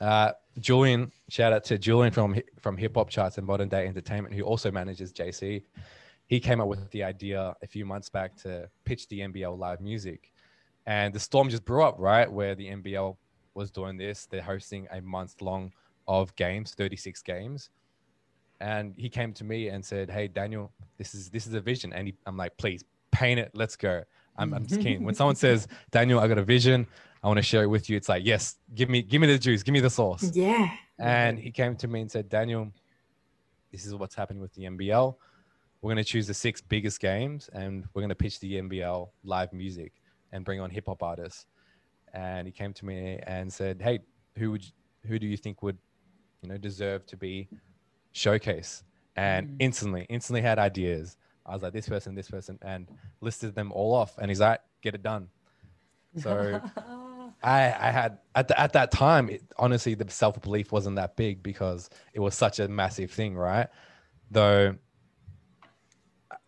Uh, 0.00 0.32
Julian, 0.60 1.12
shout 1.28 1.52
out 1.52 1.64
to 1.64 1.78
Julian 1.78 2.12
from 2.12 2.40
from 2.60 2.76
Hip 2.76 2.96
Hop 2.96 3.10
Charts 3.10 3.38
and 3.38 3.46
Modern 3.46 3.68
Day 3.68 3.86
Entertainment, 3.86 4.34
who 4.34 4.42
also 4.42 4.70
manages 4.70 5.12
JC. 5.12 5.62
He 6.26 6.40
came 6.40 6.60
up 6.60 6.68
with 6.68 6.90
the 6.90 7.04
idea 7.04 7.54
a 7.62 7.66
few 7.66 7.86
months 7.86 8.08
back 8.08 8.36
to 8.38 8.68
pitch 8.84 9.08
the 9.08 9.20
NBL 9.20 9.58
live 9.58 9.80
music, 9.80 10.32
and 10.86 11.14
the 11.14 11.20
storm 11.20 11.48
just 11.48 11.64
blew 11.64 11.82
up 11.82 11.96
right 11.98 12.30
where 12.30 12.54
the 12.54 12.68
NBL 12.68 13.16
was 13.54 13.70
doing 13.70 13.96
this. 13.96 14.26
They're 14.26 14.42
hosting 14.42 14.88
a 14.90 15.00
month 15.00 15.40
long 15.40 15.72
of 16.08 16.34
games, 16.36 16.74
36 16.74 17.22
games, 17.22 17.70
and 18.60 18.94
he 18.96 19.08
came 19.08 19.32
to 19.34 19.44
me 19.44 19.68
and 19.68 19.84
said, 19.84 20.10
"Hey, 20.10 20.28
Daniel, 20.28 20.72
this 20.98 21.14
is 21.14 21.30
this 21.30 21.46
is 21.46 21.54
a 21.54 21.60
vision," 21.60 21.92
and 21.92 22.08
he, 22.08 22.14
I'm 22.26 22.36
like, 22.36 22.56
"Please 22.56 22.84
paint 23.16 23.40
it. 23.40 23.50
Let's 23.54 23.76
go. 23.76 24.02
I'm, 24.36 24.52
I'm 24.52 24.66
just 24.66 24.80
keen. 24.80 25.02
When 25.04 25.14
someone 25.20 25.36
says, 25.36 25.66
Daniel, 25.90 26.20
I 26.20 26.28
got 26.28 26.38
a 26.38 26.42
vision, 26.42 26.86
I 27.22 27.28
want 27.28 27.38
to 27.38 27.42
share 27.42 27.62
it 27.62 27.68
with 27.68 27.88
you. 27.88 27.96
It's 27.96 28.08
like, 28.08 28.24
yes, 28.24 28.56
give 28.74 28.88
me, 28.88 29.02
give 29.02 29.20
me 29.20 29.26
the 29.26 29.38
juice, 29.38 29.62
give 29.62 29.72
me 29.72 29.80
the 29.80 29.90
sauce. 29.90 30.30
Yeah. 30.34 30.70
And 30.98 31.38
he 31.38 31.50
came 31.50 31.76
to 31.76 31.88
me 31.88 32.00
and 32.00 32.10
said, 32.10 32.28
Daniel, 32.28 32.70
this 33.72 33.86
is 33.86 33.94
what's 33.94 34.14
happening 34.14 34.40
with 34.40 34.54
the 34.54 34.64
NBL. 34.64 35.16
We're 35.82 35.92
going 35.92 36.04
to 36.04 36.10
choose 36.10 36.26
the 36.26 36.34
six 36.34 36.60
biggest 36.60 37.00
games 37.00 37.50
and 37.52 37.84
we're 37.94 38.02
going 38.02 38.10
to 38.10 38.14
pitch 38.14 38.40
the 38.40 38.54
NBL 38.54 39.08
live 39.24 39.52
music 39.52 39.92
and 40.32 40.44
bring 40.44 40.60
on 40.60 40.70
hip 40.70 40.86
hop 40.86 41.02
artists. 41.02 41.46
And 42.12 42.46
he 42.46 42.52
came 42.52 42.72
to 42.74 42.86
me 42.86 43.18
and 43.26 43.52
said, 43.52 43.80
Hey, 43.82 44.00
who 44.36 44.52
would, 44.52 44.64
who 45.06 45.18
do 45.18 45.26
you 45.26 45.36
think 45.36 45.62
would, 45.62 45.78
you 46.42 46.48
know, 46.48 46.56
deserve 46.56 47.06
to 47.06 47.16
be 47.16 47.48
showcase? 48.12 48.84
And 49.16 49.48
mm. 49.48 49.56
instantly, 49.58 50.06
instantly 50.08 50.42
had 50.42 50.58
ideas. 50.58 51.16
I 51.46 51.52
was 51.52 51.62
like, 51.62 51.72
this 51.72 51.88
person, 51.88 52.14
this 52.14 52.28
person, 52.28 52.58
and 52.62 52.88
listed 53.20 53.54
them 53.54 53.72
all 53.72 53.94
off. 53.94 54.18
And 54.18 54.30
he's 54.30 54.40
like, 54.40 54.60
get 54.82 54.94
it 54.94 55.02
done. 55.02 55.28
So 56.18 56.60
I, 57.42 57.64
I 57.64 57.90
had 57.90 58.18
at, 58.34 58.48
the, 58.48 58.60
at 58.60 58.72
that 58.72 58.90
time, 58.90 59.28
it, 59.30 59.42
honestly, 59.56 59.94
the 59.94 60.10
self 60.10 60.40
belief 60.40 60.72
wasn't 60.72 60.96
that 60.96 61.16
big 61.16 61.42
because 61.42 61.90
it 62.12 62.20
was 62.20 62.34
such 62.34 62.58
a 62.58 62.68
massive 62.68 63.10
thing, 63.10 63.36
right? 63.36 63.68
Though 64.30 64.76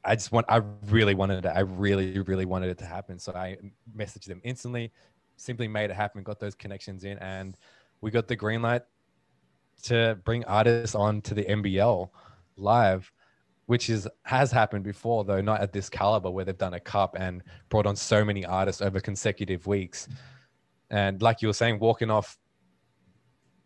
I 0.04 0.14
just 0.14 0.32
want, 0.32 0.46
I 0.48 0.62
really 0.86 1.14
wanted 1.14 1.44
it. 1.44 1.48
I 1.48 1.60
really, 1.60 2.18
really 2.20 2.46
wanted 2.46 2.70
it 2.70 2.78
to 2.78 2.86
happen. 2.86 3.18
So 3.18 3.32
I 3.32 3.58
messaged 3.96 4.24
them 4.24 4.40
instantly, 4.42 4.92
simply 5.36 5.68
made 5.68 5.90
it 5.90 5.94
happen, 5.94 6.22
got 6.22 6.40
those 6.40 6.54
connections 6.54 7.04
in, 7.04 7.18
and 7.18 7.56
we 8.00 8.10
got 8.10 8.26
the 8.26 8.36
green 8.36 8.62
light 8.62 8.82
to 9.84 10.18
bring 10.24 10.44
artists 10.44 10.94
on 10.94 11.20
to 11.22 11.34
the 11.34 11.44
NBL 11.44 12.10
live 12.56 13.12
which 13.68 13.90
is 13.90 14.08
has 14.22 14.50
happened 14.50 14.82
before 14.82 15.24
though 15.24 15.42
not 15.42 15.60
at 15.60 15.74
this 15.74 15.90
caliber 15.90 16.30
where 16.30 16.42
they've 16.42 16.56
done 16.56 16.72
a 16.72 16.80
cup 16.80 17.14
and 17.18 17.42
brought 17.68 17.84
on 17.84 17.94
so 17.94 18.24
many 18.24 18.42
artists 18.42 18.80
over 18.80 18.98
consecutive 18.98 19.66
weeks. 19.66 20.08
And 20.90 21.20
like 21.20 21.42
you 21.42 21.48
were 21.48 21.54
saying 21.54 21.78
walking 21.78 22.10
off 22.10 22.38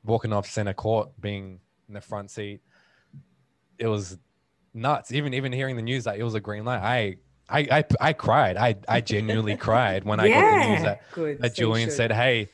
walking 0.04 0.32
off 0.32 0.48
center 0.48 0.74
court 0.74 1.10
being 1.20 1.60
in 1.86 1.94
the 1.94 2.00
front 2.00 2.32
seat 2.32 2.62
it 3.78 3.86
was 3.86 4.18
nuts. 4.74 5.12
Even 5.12 5.34
even 5.34 5.52
hearing 5.52 5.76
the 5.76 5.82
news 5.82 6.02
that 6.02 6.18
it 6.18 6.24
was 6.24 6.34
a 6.34 6.40
green 6.40 6.64
light 6.64 6.82
i 7.48 7.60
i 7.60 7.78
i, 7.78 7.84
I 8.00 8.12
cried. 8.12 8.56
I 8.56 8.74
i 8.88 9.00
genuinely 9.00 9.56
cried 9.56 10.02
when 10.02 10.18
i 10.18 10.26
yeah. 10.26 10.40
got 10.40 10.62
the 10.62 10.68
news 10.72 10.82
that, 10.82 11.02
Good. 11.12 11.38
that 11.42 11.54
julian 11.54 11.92
said 11.92 12.10
hey 12.10 12.48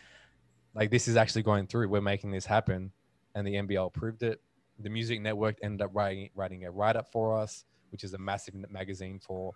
like 0.75 0.91
this 0.91 1.09
is 1.09 1.17
actually 1.17 1.45
going 1.45 1.67
through. 1.67 1.89
We're 1.89 2.03
making 2.03 2.31
this 2.31 2.45
happen. 2.45 2.93
And 3.35 3.47
the 3.47 3.55
nbl 3.55 3.95
proved 3.95 4.23
it 4.23 4.43
the 4.79 4.91
Music 4.91 5.21
Network 5.21 5.57
ended 5.63 5.83
up 5.83 5.91
writing 5.93 6.31
writing 6.35 6.65
a 6.65 6.71
write 6.71 6.97
up 6.97 7.11
for 7.11 7.39
us, 7.39 7.65
which 7.91 8.05
is 8.05 8.15
a 8.15 8.19
massive 8.19 8.55
magazine 8.71 9.19
for 9.19 9.53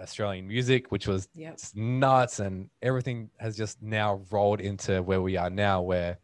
Australian 0.00 0.46
music, 0.46 0.90
which 0.90 1.06
was 1.06 1.28
yep. 1.34 1.58
nuts, 1.74 2.40
and 2.40 2.68
everything 2.82 3.30
has 3.38 3.56
just 3.56 3.82
now 3.82 4.20
rolled 4.30 4.60
into 4.60 5.02
where 5.02 5.22
we 5.22 5.36
are 5.36 5.50
now, 5.50 5.82
where 5.82 6.18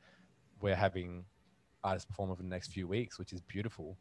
we're 0.60 0.74
having 0.74 1.24
artists 1.84 2.06
perform 2.06 2.30
over 2.30 2.42
the 2.42 2.48
next 2.48 2.72
few 2.72 2.86
weeks, 2.86 3.18
which 3.18 3.32
is 3.32 3.40
beautiful. 3.40 3.96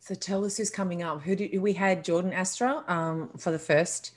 So 0.00 0.14
tell 0.14 0.44
us 0.44 0.56
who's 0.56 0.70
coming 0.70 1.02
up. 1.02 1.22
Who 1.22 1.36
did 1.36 1.60
we 1.60 1.72
had 1.72 2.04
Jordan 2.04 2.32
Astra 2.32 2.82
um, 2.88 3.30
for 3.38 3.52
the 3.52 3.58
first 3.58 4.12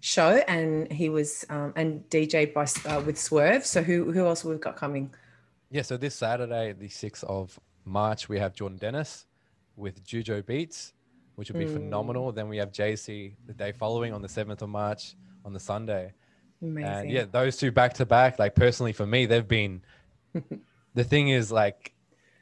show, 0.00 0.42
and 0.48 0.90
he 0.92 1.08
was 1.08 1.46
um, 1.48 1.72
and 1.76 2.08
DJ 2.10 2.52
by 2.52 2.66
uh, 2.90 3.00
with 3.00 3.18
Swerve. 3.18 3.64
So 3.64 3.82
who 3.82 4.12
who 4.12 4.26
else 4.26 4.44
we've 4.44 4.60
got 4.60 4.76
coming? 4.76 5.10
Yeah, 5.70 5.82
so 5.82 5.96
this 5.96 6.16
Saturday, 6.16 6.72
the 6.72 6.88
sixth 6.88 7.24
of 7.24 7.58
March, 7.84 8.28
we 8.28 8.38
have 8.38 8.54
Jordan 8.54 8.78
Dennis 8.78 9.26
with 9.76 10.04
Jujo 10.04 10.44
Beats, 10.44 10.92
which 11.34 11.50
will 11.50 11.60
be 11.60 11.66
mm. 11.66 11.72
phenomenal. 11.72 12.32
Then 12.32 12.48
we 12.48 12.58
have 12.58 12.72
JC 12.72 13.34
the 13.46 13.54
day 13.54 13.72
following 13.72 14.12
on 14.12 14.22
the 14.22 14.28
seventh 14.28 14.62
of 14.62 14.68
March 14.68 15.14
on 15.44 15.52
the 15.52 15.60
Sunday. 15.60 16.12
Amazing. 16.62 16.90
And 16.90 17.10
yeah, 17.10 17.24
those 17.30 17.56
two 17.56 17.72
back 17.72 17.94
to 17.94 18.06
back. 18.06 18.38
Like 18.38 18.54
personally 18.54 18.92
for 18.92 19.06
me, 19.06 19.26
they've 19.26 19.46
been. 19.46 19.82
the 20.94 21.04
thing 21.04 21.28
is, 21.30 21.50
like, 21.50 21.92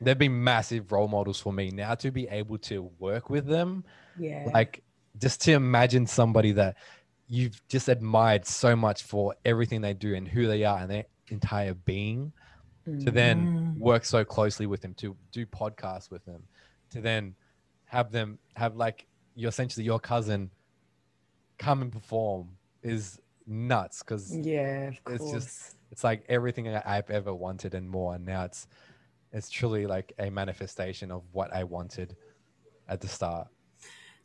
they've 0.01 0.19
been 0.19 0.45
massive 0.45 0.93
role 0.93 1.09
models 1.09 1.41
for 1.41 1.53
me. 1.53 1.71
Now 1.71 1.95
to 1.97 2.11
be 2.11 2.29
able 2.29 2.59
to 2.59 2.91
work 2.99 3.31
with 3.31 3.47
them, 3.47 3.85
yeah, 4.19 4.49
like 4.53 4.83
just 5.19 5.41
to 5.43 5.53
imagine 5.53 6.07
somebody 6.07 6.53
that 6.53 6.77
you've 7.29 7.61
just 7.69 7.89
admired 7.89 8.47
so 8.47 8.75
much 8.75 9.03
for 9.03 9.35
everything 9.45 9.81
they 9.81 9.95
do 9.95 10.15
and 10.15 10.27
who 10.27 10.47
they 10.47 10.65
are 10.65 10.79
and 10.79 10.91
their 10.91 11.05
entire 11.29 11.75
being 11.75 12.33
mm. 12.89 13.05
to 13.05 13.11
then 13.11 13.75
mm. 13.77 13.79
work 13.79 14.05
so 14.05 14.25
closely 14.25 14.67
with 14.67 14.81
them 14.81 14.95
to 14.95 15.17
do 15.33 15.47
podcasts 15.47 16.11
with 16.11 16.25
them 16.25 16.43
to 16.91 17.01
then 17.01 17.35
have 17.85 18.11
them 18.11 18.39
have 18.55 18.77
like 18.77 19.07
you 19.35 19.49
essentially 19.49 19.85
your 19.85 20.01
cousin 20.01 20.51
come 21.59 21.83
and 21.83 21.93
perform 21.93 22.49
is 22.83 23.21
nuts 23.47 24.03
because 24.03 24.37
yeah 24.37 24.91
it's 25.09 25.31
just 25.31 25.77
it's 25.91 26.05
like 26.05 26.25
everything 26.29 26.69
i've 26.69 27.11
ever 27.11 27.35
wanted 27.35 27.75
and 27.75 27.89
more 27.89 28.15
and 28.15 28.25
now 28.25 28.45
it's 28.45 28.67
it's 29.33 29.51
truly 29.51 29.87
like 29.87 30.13
a 30.19 30.31
manifestation 30.31 31.11
of 31.11 31.23
what 31.33 31.53
i 31.53 31.65
wanted 31.65 32.17
at 32.89 33.01
the 33.01 33.09
start 33.09 33.49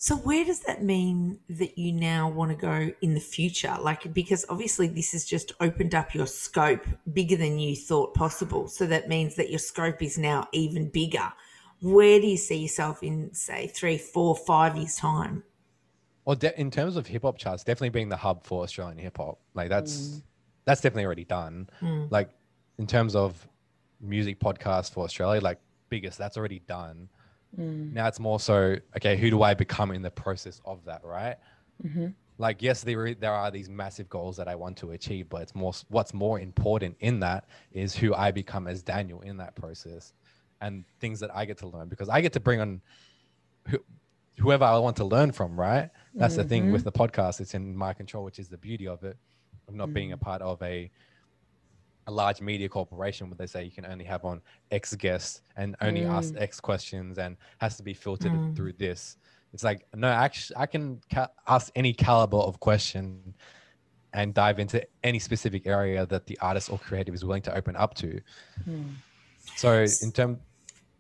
so 0.04 0.18
where 0.18 0.44
does 0.44 0.60
that 0.64 0.84
mean 0.84 1.40
that 1.48 1.78
you 1.78 1.94
now 1.94 2.30
want 2.30 2.52
to 2.52 2.58
go 2.58 2.92
in 3.02 3.14
the 3.14 3.22
future? 3.22 3.74
Like 3.80 4.14
because 4.14 4.46
obviously 4.50 4.90
this 4.90 5.14
has 5.14 5.24
just 5.24 5.54
opened 5.62 5.96
up 5.96 6.14
your 6.14 6.28
scope 6.28 6.86
bigger 7.14 7.38
than 7.38 7.58
you 7.58 7.74
thought 7.74 8.14
possible. 8.14 8.68
So 8.68 8.86
that 8.88 9.08
means 9.08 9.36
that 9.36 9.50
your 9.50 9.60
scope 9.60 10.02
is 10.02 10.18
now 10.18 10.50
even 10.52 10.90
bigger. 10.90 11.32
Where 11.82 12.20
do 12.20 12.28
you 12.28 12.36
see 12.36 12.58
yourself 12.58 13.02
in 13.02 13.34
say 13.34 13.68
three, 13.68 13.98
four, 13.98 14.36
five 14.36 14.76
years 14.76 14.98
time? 14.98 15.42
Well, 16.26 16.36
de- 16.36 16.60
in 16.60 16.70
terms 16.70 16.98
of 16.98 17.08
hip 17.08 17.22
hop 17.22 17.38
charts, 17.38 17.64
definitely 17.64 17.92
being 17.92 18.10
the 18.10 18.18
hub 18.18 18.44
for 18.44 18.64
Australian 18.64 18.98
hip 18.98 19.16
hop. 19.16 19.40
Like 19.54 19.70
that's 19.70 19.96
mm. 19.96 20.22
that's 20.66 20.82
definitely 20.82 21.06
already 21.06 21.24
done. 21.24 21.70
Mm. 21.82 22.12
Like 22.12 22.30
in 22.78 22.88
terms 22.88 23.16
of 23.16 23.48
music 24.02 24.42
podcast 24.42 24.92
for 24.92 25.06
Australia, 25.06 25.40
like 25.40 25.60
biggest, 25.88 26.18
that's 26.18 26.36
already 26.36 26.60
done. 26.68 27.08
Mm. 27.60 27.94
Now 27.94 28.08
it's 28.08 28.20
more 28.20 28.40
so, 28.40 28.78
okay, 28.98 29.16
who 29.18 29.30
do 29.30 29.44
I 29.44 29.54
become 29.54 29.92
in 29.92 30.02
the 30.02 30.12
process 30.12 30.62
of 30.66 30.84
that, 30.86 31.04
right? 31.04 31.38
Mm-hmm. 31.86 32.08
Like, 32.40 32.62
yes, 32.62 32.82
there, 32.84 33.14
there 33.14 33.32
are 33.32 33.52
these 33.52 33.70
massive 33.70 34.10
goals 34.10 34.38
that 34.38 34.48
I 34.48 34.56
want 34.56 34.78
to 34.78 34.92
achieve, 34.92 35.30
but 35.30 35.44
it's 35.44 35.54
more 35.54 35.74
what's 35.90 36.14
more 36.14 36.40
important 36.40 36.98
in 37.00 37.20
that 37.20 37.46
is 37.72 37.96
who 37.96 38.14
I 38.16 38.32
become 38.32 38.68
as 38.68 38.82
Daniel 38.82 39.22
in 39.22 39.38
that 39.38 39.56
process 39.56 40.14
and 40.62 40.84
things 41.00 41.20
that 41.20 41.30
I 41.36 41.46
get 41.46 41.58
to 41.60 41.68
learn 41.68 41.90
because 41.90 42.10
I 42.10 42.22
get 42.22 42.34
to 42.34 42.40
bring 42.40 42.60
on 42.60 42.82
who, 43.68 43.78
whoever 44.40 44.66
I 44.66 44.78
want 44.80 44.98
to 44.98 45.06
learn 45.06 45.32
from, 45.32 45.60
right? 45.60 45.90
That's 46.16 46.34
mm-hmm. 46.34 46.44
the 46.44 46.50
thing 46.50 46.72
with 46.72 46.86
mm-hmm. 46.86 46.90
the 46.90 47.08
podcast. 47.08 47.40
It's 47.40 47.54
in 47.54 47.76
my 47.76 47.94
control, 47.94 48.24
which 48.24 48.40
is 48.40 48.50
the 48.50 48.58
beauty 48.58 48.88
of 48.88 49.04
it, 49.04 49.18
of 49.68 49.76
not 49.76 49.86
mm-hmm. 49.86 49.94
being 49.94 50.12
a 50.14 50.18
part 50.18 50.42
of 50.42 50.62
a 50.64 50.90
a 52.08 52.12
large 52.12 52.42
media 52.42 52.70
corporation 52.70 53.30
where 53.30 53.38
they 53.38 53.48
say 53.48 53.64
you 53.64 53.72
can 53.72 53.86
only 53.86 54.06
have 54.06 54.26
on 54.26 54.42
X 54.72 54.96
guests 54.96 55.42
and 55.56 55.76
only 55.82 56.02
mm. 56.02 56.12
ask 56.12 56.34
X 56.38 56.60
questions 56.60 57.18
and 57.18 57.38
has 57.60 57.78
to 57.78 57.84
be 57.84 57.94
filtered 57.94 58.32
mm. 58.32 58.56
through 58.56 58.74
this. 58.74 59.18
It's 59.54 59.64
like 59.64 59.86
no, 59.96 60.08
actually, 60.08 60.58
I 60.58 60.66
can 60.66 61.02
ca- 61.12 61.30
ask 61.48 61.72
any 61.76 61.94
caliber 61.94 62.38
of 62.38 62.60
question 62.60 63.34
and 64.14 64.34
dive 64.34 64.60
into 64.60 64.86
any 65.04 65.20
specific 65.20 65.66
area 65.66 66.06
that 66.06 66.28
the 66.28 66.38
artist 66.40 66.72
or 66.72 66.78
creative 66.78 67.14
is 67.14 67.26
willing 67.26 67.42
to 67.44 67.56
open 67.56 67.76
up 67.76 67.94
to. 67.96 68.20
Mm. 68.68 68.92
So 69.56 69.86
in 70.02 70.12
terms 70.12 70.38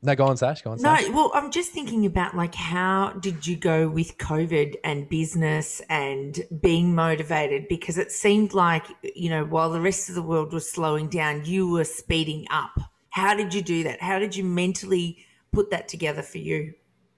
no, 0.03 0.15
go 0.15 0.25
on, 0.25 0.37
Sash. 0.37 0.61
Go 0.61 0.71
on. 0.71 0.77
No, 0.81 0.95
Sash. 0.95 1.09
well, 1.09 1.31
I'm 1.33 1.49
just 1.49 1.71
thinking 1.71 2.05
about 2.05 2.35
like 2.35 2.53
how 2.53 3.13
did 3.21 3.47
you 3.47 3.55
go 3.55 3.87
with 3.87 4.17
COVID 4.17 4.75
and 4.83 5.07
business 5.07 5.81
and 5.89 6.43
being 6.61 6.93
motivated? 6.93 7.67
Because 7.69 7.97
it 7.97 8.11
seemed 8.11 8.53
like 8.53 8.85
you 9.15 9.29
know 9.29 9.45
while 9.45 9.71
the 9.71 9.81
rest 9.81 10.09
of 10.09 10.15
the 10.15 10.21
world 10.21 10.51
was 10.51 10.69
slowing 10.69 11.07
down, 11.07 11.45
you 11.45 11.69
were 11.69 11.85
speeding 11.85 12.45
up. 12.51 12.79
How 13.09 13.33
did 13.33 13.53
you 13.53 13.61
do 13.61 13.83
that? 13.83 14.01
How 14.01 14.19
did 14.19 14.35
you 14.35 14.43
mentally 14.43 15.25
put 15.51 15.71
that 15.71 15.87
together 15.87 16.21
for 16.21 16.39
you? 16.39 16.73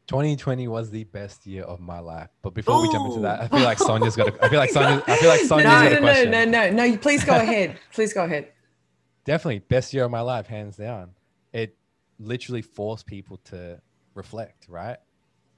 2020 0.07 0.67
was 0.67 0.91
the 0.91 1.03
best 1.05 1.47
year 1.47 1.63
of 1.63 1.79
my 1.79 1.99
life. 1.99 2.29
But 2.43 2.53
before 2.53 2.75
Ooh. 2.75 2.81
we 2.83 2.91
jump 2.91 3.07
into 3.07 3.21
that, 3.21 3.41
I 3.41 3.47
feel 3.47 3.61
like 3.61 3.79
Sonia's 3.79 4.15
got. 4.15 4.27
A, 4.27 4.45
I 4.45 4.49
feel 4.49 4.59
like 4.59 4.69
Sonia. 4.69 5.03
I 5.07 5.17
feel 5.17 5.29
like 5.29 5.39
Sonia's 5.45 5.65
no, 5.65 5.89
got 5.89 5.93
a 5.93 6.01
question. 6.01 6.31
No, 6.31 6.45
no, 6.45 6.69
no, 6.69 6.88
no. 6.88 6.97
Please 6.97 7.23
go 7.23 7.36
ahead. 7.36 7.79
Please 7.93 8.13
go 8.13 8.23
ahead. 8.23 8.51
Definitely 9.25 9.59
best 9.59 9.93
year 9.93 10.03
of 10.03 10.11
my 10.11 10.21
life, 10.21 10.45
hands 10.45 10.77
down. 10.77 11.11
It 12.20 12.26
literally 12.26 12.61
force 12.61 13.03
people 13.03 13.38
to 13.45 13.80
reflect, 14.13 14.68
right? 14.70 14.97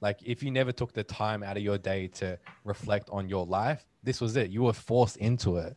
Like 0.02 0.20
if 0.24 0.44
you 0.44 0.52
never 0.52 0.72
took 0.72 0.94
the 0.94 1.04
time 1.04 1.44
out 1.44 1.58
of 1.58 1.64
your 1.64 1.78
day 1.78 2.08
to 2.08 2.38
reflect 2.64 3.10
on 3.12 3.30
your 3.30 3.46
life, 3.46 3.86
this 4.04 4.22
was 4.22 4.36
it. 4.36 4.52
You 4.52 4.64
were 4.64 4.74
forced 4.74 5.18
into 5.18 5.58
it. 5.58 5.76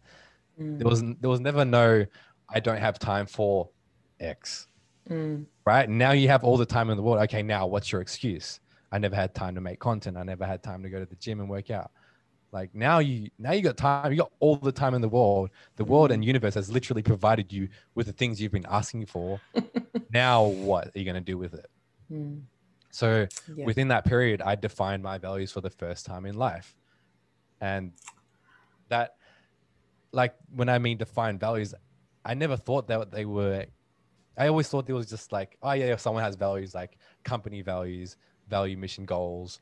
Mm. 0.61 0.79
There 0.79 0.89
was 0.89 1.03
there 1.21 1.31
was 1.31 1.41
never 1.41 1.65
no 1.65 2.05
I 2.49 2.61
don't 2.61 2.79
have 2.79 2.99
time 2.99 3.27
for 3.27 3.71
X. 4.19 4.67
Mm. 5.09 5.47
Right? 5.65 5.89
Now 5.89 6.13
you 6.13 6.29
have 6.29 6.45
all 6.45 6.57
the 6.57 6.67
time 6.67 6.91
in 6.91 6.97
the 6.97 7.03
world. 7.03 7.23
Okay, 7.25 7.43
now 7.43 7.67
what's 7.67 7.91
your 7.91 8.01
excuse? 8.01 8.61
I 8.93 8.99
never 8.99 9.17
had 9.17 9.35
time 9.35 9.55
to 9.55 9.61
make 9.61 9.79
content. 9.79 10.17
I 10.17 10.25
never 10.25 10.45
had 10.45 10.63
time 10.63 10.83
to 10.83 10.91
go 10.91 10.99
to 10.99 11.07
the 11.07 11.17
gym 11.17 11.41
and 11.41 11.49
work 11.49 11.71
out. 11.71 11.91
Like 12.53 12.75
now 12.75 12.99
you 12.99 13.31
now 13.39 13.53
you 13.53 13.63
got 13.63 13.77
time, 13.77 14.11
you 14.11 14.19
got 14.19 14.33
all 14.41 14.57
the 14.57 14.73
time 14.73 14.95
in 14.95 15.01
the 15.01 15.09
world. 15.09 15.51
The 15.77 15.85
world 15.85 16.11
and 16.11 16.23
mm. 16.23 16.27
universe 16.27 16.55
has 16.55 16.71
literally 16.71 17.03
provided 17.03 17.53
you 17.53 17.69
with 17.95 18.07
the 18.07 18.13
things 18.13 18.41
you've 18.41 18.53
been 18.53 18.67
asking 18.69 19.07
for. 19.07 19.41
now 20.13 20.45
what 20.45 20.89
are 20.89 20.99
you 20.99 21.05
going 21.05 21.15
to 21.15 21.21
do 21.21 21.39
with 21.39 21.55
it? 21.55 21.71
Mm. 22.13 22.43
So 22.91 23.29
yeah. 23.55 23.65
within 23.65 23.89
that 23.89 24.05
period, 24.05 24.43
I 24.43 24.57
defined 24.57 25.03
my 25.03 25.19
values 25.19 25.53
for 25.53 25.61
the 25.61 25.71
first 25.71 26.07
time 26.07 26.27
in 26.27 26.35
life. 26.35 26.75
And 27.61 27.93
that 28.89 29.15
like 30.13 30.35
when 30.55 30.69
I 30.69 30.79
mean 30.79 30.99
define 30.99 31.39
values, 31.39 31.73
I 32.25 32.35
never 32.35 32.57
thought 32.57 32.89
that 32.89 33.13
they 33.13 33.25
were 33.25 33.67
I 34.37 34.49
always 34.49 34.69
thought 34.69 34.87
there 34.87 34.97
was 34.97 35.11
just 35.11 35.33
like, 35.33 35.57
oh 35.63 35.73
yeah, 35.73 35.87
if 35.87 36.01
someone 36.01 36.25
has 36.25 36.35
values 36.35 36.75
like 36.75 36.97
company 37.25 37.63
values, 37.63 38.17
value 38.49 38.77
mission 38.77 39.05
goals. 39.05 39.61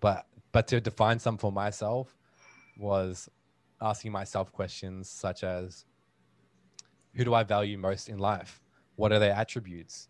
But 0.00 0.26
but 0.52 0.66
to 0.68 0.80
define 0.80 1.18
some 1.18 1.38
for 1.38 1.52
myself, 1.52 2.17
was 2.78 3.28
asking 3.80 4.12
myself 4.12 4.52
questions 4.52 5.10
such 5.10 5.44
as 5.44 5.84
who 7.14 7.24
do 7.24 7.34
I 7.34 7.42
value 7.42 7.76
most 7.76 8.08
in 8.08 8.18
life? 8.18 8.60
What 8.96 9.12
are 9.12 9.18
their 9.18 9.34
attributes? 9.34 10.08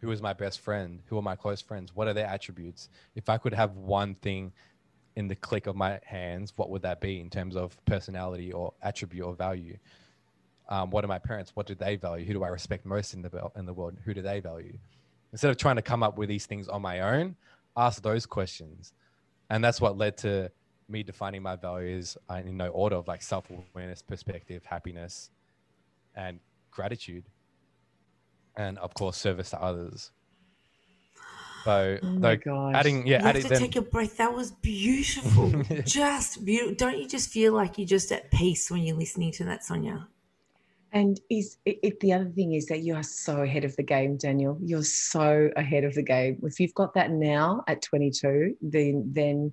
Who 0.00 0.10
is 0.10 0.22
my 0.22 0.32
best 0.32 0.60
friend? 0.60 1.02
Who 1.06 1.18
are 1.18 1.22
my 1.22 1.36
close 1.36 1.60
friends? 1.60 1.94
What 1.94 2.08
are 2.08 2.14
their 2.14 2.26
attributes? 2.26 2.88
If 3.14 3.28
I 3.28 3.38
could 3.38 3.54
have 3.54 3.76
one 3.76 4.14
thing 4.14 4.52
in 5.16 5.28
the 5.28 5.34
click 5.34 5.66
of 5.66 5.76
my 5.76 6.00
hands, 6.04 6.52
what 6.56 6.70
would 6.70 6.82
that 6.82 7.00
be 7.00 7.20
in 7.20 7.30
terms 7.30 7.56
of 7.56 7.82
personality 7.84 8.52
or 8.52 8.72
attribute 8.82 9.24
or 9.24 9.34
value? 9.34 9.76
Um, 10.68 10.90
what 10.90 11.04
are 11.04 11.08
my 11.08 11.18
parents? 11.18 11.52
What 11.54 11.66
do 11.66 11.74
they 11.74 11.96
value? 11.96 12.24
Who 12.24 12.32
do 12.32 12.44
I 12.44 12.48
respect 12.48 12.86
most 12.86 13.12
in 13.12 13.22
the 13.22 13.50
in 13.56 13.66
the 13.66 13.74
world? 13.74 13.98
Who 14.04 14.14
do 14.14 14.22
they 14.22 14.40
value? 14.40 14.78
Instead 15.32 15.50
of 15.50 15.56
trying 15.56 15.76
to 15.76 15.82
come 15.82 16.02
up 16.02 16.16
with 16.16 16.28
these 16.28 16.46
things 16.46 16.68
on 16.68 16.80
my 16.80 17.00
own, 17.00 17.36
ask 17.76 18.02
those 18.02 18.24
questions, 18.24 18.94
and 19.48 19.62
that's 19.62 19.80
what 19.80 19.98
led 19.98 20.16
to 20.18 20.50
me 20.90 21.02
defining 21.02 21.42
my 21.42 21.56
values 21.56 22.16
uh, 22.28 22.40
in 22.44 22.56
no 22.56 22.68
order 22.68 22.96
of 22.96 23.08
like 23.08 23.22
self 23.22 23.50
awareness, 23.50 24.02
perspective, 24.02 24.64
happiness, 24.64 25.30
and 26.14 26.40
gratitude, 26.70 27.24
and 28.56 28.78
of 28.78 28.94
course, 28.94 29.16
service 29.16 29.50
to 29.50 29.62
others. 29.62 30.10
So, 31.64 31.98
oh 32.02 32.06
my 32.06 32.36
gosh. 32.36 32.74
adding, 32.74 33.06
yeah, 33.06 33.18
you 33.18 33.24
have 33.26 33.42
to 33.42 33.48
them... 33.48 33.58
take 33.58 33.76
a 33.76 33.82
breath. 33.82 34.16
That 34.16 34.34
was 34.34 34.50
beautiful. 34.50 35.50
just 35.84 36.44
beautiful. 36.44 36.74
Don't 36.74 36.98
you 36.98 37.06
just 37.06 37.30
feel 37.30 37.52
like 37.52 37.76
you're 37.76 37.86
just 37.86 38.10
at 38.12 38.30
peace 38.30 38.70
when 38.70 38.82
you're 38.82 38.96
listening 38.96 39.32
to 39.32 39.44
that, 39.44 39.64
Sonia? 39.64 40.08
And 40.92 41.20
is 41.30 41.58
it, 41.64 41.78
it, 41.82 42.00
the 42.00 42.12
other 42.12 42.30
thing 42.30 42.54
is 42.54 42.66
that 42.66 42.80
you 42.80 42.94
are 42.94 43.02
so 43.02 43.42
ahead 43.42 43.64
of 43.64 43.76
the 43.76 43.82
game, 43.82 44.16
Daniel. 44.16 44.58
You're 44.60 44.82
so 44.82 45.50
ahead 45.56 45.84
of 45.84 45.94
the 45.94 46.02
game. 46.02 46.40
If 46.42 46.58
you've 46.58 46.74
got 46.74 46.94
that 46.94 47.10
now 47.10 47.62
at 47.68 47.82
22, 47.82 48.56
then 48.60 49.04
then 49.12 49.52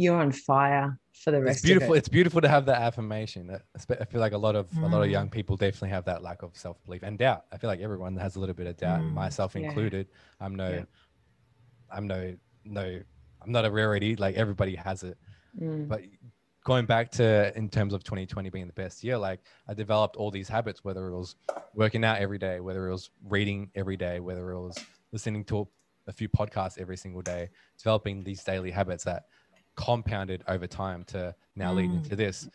you're 0.00 0.18
on 0.18 0.32
fire 0.32 0.98
for 1.22 1.30
the 1.30 1.40
rest 1.40 1.58
it's 1.58 1.64
beautiful 1.64 1.94
it. 1.94 1.98
it's 1.98 2.08
beautiful 2.08 2.40
to 2.40 2.48
have 2.48 2.64
that 2.66 2.80
affirmation 2.80 3.46
That 3.46 3.62
i 4.00 4.04
feel 4.04 4.20
like 4.20 4.32
a 4.32 4.38
lot 4.38 4.56
of 4.56 4.70
mm. 4.70 4.82
a 4.84 4.86
lot 4.86 5.02
of 5.02 5.08
mm. 5.08 5.12
young 5.12 5.28
people 5.28 5.56
definitely 5.56 5.90
have 5.90 6.04
that 6.06 6.22
lack 6.22 6.42
of 6.42 6.56
self-belief 6.56 7.02
and 7.02 7.18
doubt 7.18 7.44
i 7.52 7.58
feel 7.58 7.68
like 7.68 7.80
everyone 7.80 8.16
has 8.16 8.36
a 8.36 8.40
little 8.40 8.54
bit 8.54 8.66
of 8.66 8.76
doubt 8.76 9.00
mm. 9.00 9.12
myself 9.12 9.56
included 9.56 10.06
yeah. 10.08 10.46
i'm 10.46 10.54
no 10.54 10.70
yeah. 10.70 10.84
I'm 11.92 12.06
no 12.06 12.34
no 12.64 13.00
I'm 13.42 13.52
not 13.52 13.64
a 13.64 13.70
rarity. 13.70 14.16
Like 14.16 14.36
everybody 14.36 14.74
has 14.76 15.02
it. 15.02 15.18
Mm. 15.60 15.88
But 15.88 16.02
going 16.64 16.86
back 16.86 17.10
to 17.12 17.56
in 17.56 17.68
terms 17.68 17.94
of 17.94 18.04
2020 18.04 18.50
being 18.50 18.66
the 18.66 18.72
best 18.72 19.02
year, 19.02 19.16
like 19.16 19.40
I 19.68 19.74
developed 19.74 20.16
all 20.16 20.30
these 20.30 20.48
habits, 20.48 20.84
whether 20.84 21.08
it 21.08 21.16
was 21.16 21.36
working 21.74 22.04
out 22.04 22.18
every 22.18 22.38
day, 22.38 22.60
whether 22.60 22.88
it 22.88 22.92
was 22.92 23.10
reading 23.28 23.70
every 23.74 23.96
day, 23.96 24.20
whether 24.20 24.50
it 24.50 24.60
was 24.60 24.76
listening 25.12 25.44
to 25.46 25.66
a 26.06 26.12
few 26.12 26.28
podcasts 26.28 26.78
every 26.78 26.96
single 26.96 27.22
day, 27.22 27.48
developing 27.78 28.22
these 28.22 28.44
daily 28.44 28.70
habits 28.70 29.04
that 29.04 29.24
compounded 29.80 30.44
over 30.46 30.66
time 30.66 31.04
to 31.04 31.34
now 31.56 31.72
mm. 31.72 31.76
lead 31.76 31.90
into 31.90 32.14
this, 32.14 32.48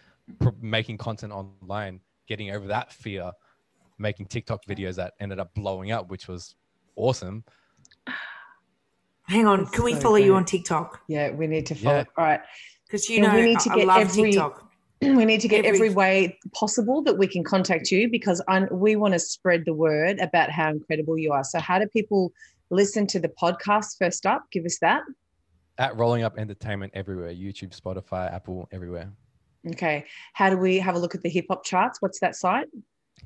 making 0.62 0.98
content 0.98 1.34
online, 1.34 2.00
getting 2.28 2.52
over 2.52 2.68
that 2.68 2.92
fear, 2.94 3.32
making 3.98 4.28
TikTok 4.28 4.64
videos 4.66 4.96
that 4.96 5.14
ended 5.20 5.40
up 5.40 5.54
blowing 5.56 5.92
up, 5.92 6.10
which 6.10 6.28
was 6.28 6.56
awesome. 6.96 7.44
Hang 9.28 9.48
on, 9.48 9.64
That's 9.64 9.72
can 9.72 9.84
we 9.84 9.96
follow 9.96 10.16
great. 10.16 10.26
you 10.26 10.36
on 10.36 10.46
TikTok? 10.46 11.02
Yeah, 11.08 11.32
we 11.32 11.48
need 11.48 11.66
to 11.66 11.76
follow. 11.76 11.98
Yeah. 11.98 12.04
All 12.16 12.26
right, 12.26 12.42
because 12.86 13.10
you 13.10 13.22
know 13.22 13.34
we 13.34 13.42
need 13.42 13.60
to 13.60 13.70
get 13.70 13.90
every. 13.90 14.32
TikTok. 14.32 14.62
We 15.02 15.26
need 15.26 15.42
to 15.42 15.50
get 15.50 15.66
every, 15.66 15.88
every 15.88 15.90
way 15.90 16.40
possible 16.54 17.04
that 17.04 17.16
we 17.16 17.28
can 17.28 17.44
contact 17.44 17.92
you 17.92 18.10
because 18.10 18.42
I, 18.48 18.64
we 18.72 18.96
want 18.96 19.14
to 19.14 19.20
spread 19.20 19.64
the 19.66 19.74
word 19.74 20.20
about 20.20 20.50
how 20.50 20.70
incredible 20.70 21.18
you 21.18 21.32
are. 21.34 21.44
So, 21.44 21.60
how 21.60 21.78
do 21.78 21.88
people 21.88 22.32
listen 22.70 23.06
to 23.08 23.20
the 23.20 23.28
podcast 23.28 23.98
first 24.00 24.26
up? 24.26 24.46
Give 24.52 24.66
us 24.66 24.80
that. 24.80 25.04
At 25.78 25.98
Rolling 25.98 26.24
Up 26.24 26.38
Entertainment 26.38 26.94
everywhere 26.96 27.34
YouTube, 27.34 27.78
Spotify, 27.78 28.34
Apple, 28.34 28.70
everywhere. 28.72 29.12
Okay. 29.72 30.06
How 30.34 30.50
do 30.50 30.58
we 30.58 30.78
have 30.78 30.96
a 30.96 31.00
look 31.00 31.16
at 31.16 31.22
the 31.22 31.30
hip 31.30 31.46
hop 31.50 31.66
charts? 31.66 32.02
What's 32.02 32.20
that 32.20 32.36
site? 32.36 32.68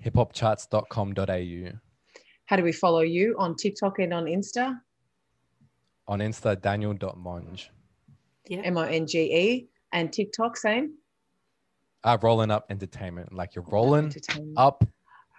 hiphopcharts.com.au. 0.04 1.80
How 2.45 2.56
do 2.56 2.64
we 2.64 2.72
follow 2.72 3.02
you 3.02 3.36
on 3.38 3.56
TikTok 3.56 4.00
and 4.00 4.14
on 4.14 4.26
Insta? 4.26 4.80
On 6.08 6.20
Insta, 6.20 6.60
daniel.monge. 6.60 7.70
Yeah. 8.47 8.62
M 8.62 8.78
O 8.78 8.82
N 8.82 9.06
G 9.06 9.20
E. 9.20 9.68
And 9.91 10.12
TikTok, 10.12 10.58
same? 10.58 10.93
Uh, 12.04 12.18
rolling 12.22 12.50
up 12.50 12.66
entertainment. 12.70 13.34
Like 13.34 13.56
you're 13.56 13.66
rolling 13.66 14.14
up 14.58 14.84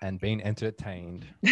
and 0.02 0.18
being 0.20 0.42
entertained. 0.42 1.26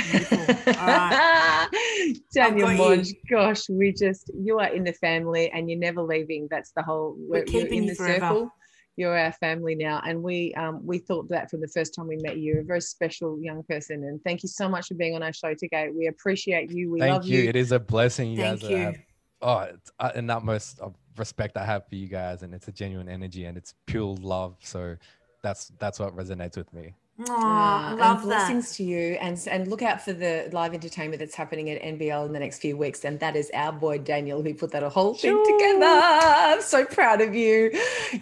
Daniel 2.34 2.70
Monge, 2.70 3.14
gosh, 3.30 3.68
we 3.68 3.92
just, 3.92 4.30
you 4.34 4.58
are 4.58 4.68
in 4.68 4.84
the 4.84 4.92
family 4.92 5.50
and 5.52 5.68
you're 5.70 5.78
never 5.78 6.02
leaving. 6.02 6.48
That's 6.50 6.72
the 6.72 6.82
whole, 6.82 7.14
we're, 7.18 7.40
we're 7.40 7.44
keeping 7.44 7.82
in 7.82 7.88
the 7.88 7.94
forever. 7.94 8.20
circle. 8.20 8.50
You're 8.96 9.16
our 9.16 9.32
family 9.32 9.74
now. 9.76 10.02
And 10.04 10.22
we 10.24 10.52
um, 10.54 10.84
we 10.84 10.98
thought 10.98 11.28
that 11.28 11.50
from 11.50 11.60
the 11.60 11.68
first 11.68 11.94
time 11.94 12.08
we 12.08 12.16
met 12.16 12.38
you 12.38 12.54
you're 12.54 12.62
a 12.62 12.64
very 12.64 12.80
special 12.80 13.38
young 13.40 13.62
person. 13.62 14.02
And 14.02 14.20
thank 14.24 14.42
you 14.42 14.48
so 14.48 14.68
much 14.68 14.88
for 14.88 14.94
being 14.94 15.14
on 15.14 15.22
our 15.22 15.32
show 15.32 15.54
today. 15.54 15.90
We 15.94 16.08
appreciate 16.08 16.72
you. 16.72 16.90
We 16.90 16.98
thank 16.98 17.12
love 17.12 17.24
you. 17.24 17.42
you. 17.42 17.48
It 17.48 17.54
is 17.54 17.70
a 17.70 17.78
blessing 17.78 18.32
you 18.32 18.38
thank 18.38 18.62
guys 18.62 18.70
you. 18.70 18.76
have 18.76 18.96
oh 19.40 19.58
it's 19.60 19.92
uh, 20.00 20.10
and 20.16 20.28
utmost 20.32 20.80
of 20.80 20.96
respect 21.16 21.56
i 21.56 21.64
have 21.64 21.86
for 21.88 21.94
you 21.94 22.08
guys 22.08 22.42
and 22.42 22.52
it's 22.52 22.66
a 22.66 22.72
genuine 22.72 23.08
energy 23.08 23.44
and 23.44 23.56
it's 23.56 23.74
pure 23.86 24.16
love. 24.20 24.56
So 24.60 24.96
that's 25.44 25.70
that's 25.78 26.00
what 26.00 26.16
resonates 26.16 26.56
with 26.56 26.72
me 26.72 26.94
Oh, 27.20 27.34
I 27.36 27.94
love 27.94 28.18
and 28.18 28.22
blessings 28.22 28.76
to 28.76 28.84
you, 28.84 29.18
and 29.20 29.36
and 29.50 29.66
look 29.66 29.82
out 29.82 30.00
for 30.00 30.12
the 30.12 30.48
live 30.52 30.72
entertainment 30.72 31.18
that's 31.18 31.34
happening 31.34 31.68
at 31.68 31.82
NBL 31.82 32.26
in 32.26 32.32
the 32.32 32.38
next 32.38 32.60
few 32.60 32.76
weeks. 32.76 33.04
And 33.04 33.18
that 33.18 33.34
is 33.34 33.50
our 33.54 33.72
boy 33.72 33.98
Daniel 33.98 34.40
who 34.40 34.54
put 34.54 34.70
that 34.70 34.84
whole 34.84 35.14
thing 35.14 35.32
sure. 35.32 35.58
together. 35.58 36.00
I'm 36.00 36.62
so 36.62 36.84
proud 36.84 37.20
of 37.20 37.34
you. 37.34 37.72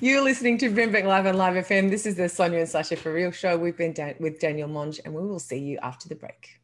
You're 0.00 0.22
listening 0.22 0.56
to 0.58 0.70
Brimbank 0.70 1.04
Live 1.04 1.26
on 1.26 1.36
Live 1.36 1.66
FM. 1.66 1.90
This 1.90 2.06
is 2.06 2.14
the 2.14 2.26
Sonia 2.30 2.60
and 2.60 2.68
Sasha 2.68 2.96
for 2.96 3.12
Real 3.12 3.30
show. 3.30 3.58
We've 3.58 3.76
been 3.76 3.92
da- 3.92 4.14
with 4.18 4.40
Daniel 4.40 4.68
Monge, 4.68 4.98
and 5.04 5.12
we 5.12 5.20
will 5.20 5.40
see 5.40 5.58
you 5.58 5.78
after 5.82 6.08
the 6.08 6.14
break. 6.14 6.58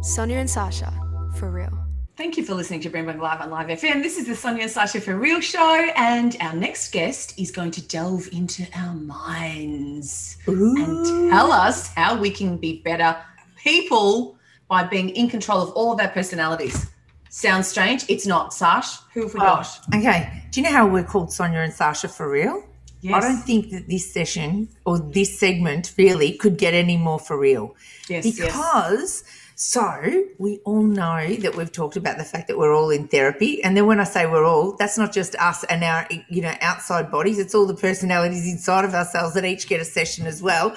Sonia 0.00 0.38
and 0.38 0.48
Sasha 0.48 0.90
for 1.34 1.50
Real. 1.50 1.85
Thank 2.16 2.38
you 2.38 2.46
for 2.46 2.54
listening 2.54 2.80
to 2.80 2.88
Brimbank 2.88 3.20
Live 3.20 3.42
on 3.42 3.50
Live 3.50 3.66
FM. 3.66 4.02
This 4.02 4.16
is 4.16 4.26
the 4.26 4.34
Sonia 4.34 4.62
and 4.62 4.70
Sasha 4.70 5.02
for 5.02 5.18
Real 5.18 5.38
show, 5.38 5.86
and 5.96 6.34
our 6.40 6.54
next 6.54 6.90
guest 6.90 7.38
is 7.38 7.50
going 7.50 7.72
to 7.72 7.86
delve 7.86 8.30
into 8.32 8.66
our 8.74 8.94
minds 8.94 10.38
Ooh. 10.48 10.74
and 10.78 11.30
tell 11.30 11.52
us 11.52 11.88
how 11.88 12.18
we 12.18 12.30
can 12.30 12.56
be 12.56 12.80
better 12.80 13.14
people 13.62 14.38
by 14.66 14.82
being 14.82 15.10
in 15.10 15.28
control 15.28 15.60
of 15.60 15.72
all 15.72 15.92
of 15.92 16.00
our 16.00 16.08
personalities. 16.08 16.86
Sounds 17.28 17.68
strange? 17.68 18.06
It's 18.08 18.26
not. 18.26 18.54
Sash, 18.54 18.96
who 19.12 19.24
have 19.24 19.34
we 19.34 19.40
oh, 19.40 19.42
got? 19.42 19.78
Okay. 19.94 20.42
Do 20.52 20.60
you 20.62 20.66
know 20.66 20.72
how 20.72 20.88
we're 20.88 21.04
called 21.04 21.30
Sonia 21.30 21.58
and 21.58 21.72
Sasha 21.72 22.08
for 22.08 22.30
Real? 22.30 22.66
Yes. 23.02 23.12
I 23.12 23.20
don't 23.20 23.42
think 23.42 23.70
that 23.72 23.90
this 23.90 24.10
session 24.10 24.70
or 24.86 24.98
this 24.98 25.38
segment 25.38 25.92
really 25.98 26.32
could 26.32 26.56
get 26.56 26.72
any 26.72 26.96
more 26.96 27.18
for 27.18 27.38
real. 27.38 27.76
Yes. 28.08 28.24
Because. 28.24 29.22
Yes 29.26 29.42
so 29.58 30.24
we 30.36 30.58
all 30.66 30.82
know 30.82 31.34
that 31.36 31.56
we've 31.56 31.72
talked 31.72 31.96
about 31.96 32.18
the 32.18 32.24
fact 32.24 32.46
that 32.48 32.58
we're 32.58 32.74
all 32.74 32.90
in 32.90 33.08
therapy. 33.08 33.64
And 33.64 33.74
then 33.74 33.86
when 33.86 33.98
I 33.98 34.04
say 34.04 34.26
we're 34.26 34.44
all, 34.44 34.76
that's 34.76 34.98
not 34.98 35.14
just 35.14 35.34
us 35.36 35.64
and 35.64 35.82
our, 35.82 36.06
you 36.28 36.42
know, 36.42 36.52
outside 36.60 37.10
bodies. 37.10 37.38
It's 37.38 37.54
all 37.54 37.64
the 37.64 37.74
personalities 37.74 38.46
inside 38.46 38.84
of 38.84 38.92
ourselves 38.92 39.32
that 39.32 39.46
each 39.46 39.66
get 39.66 39.80
a 39.80 39.84
session 39.86 40.26
as 40.26 40.42
well. 40.42 40.76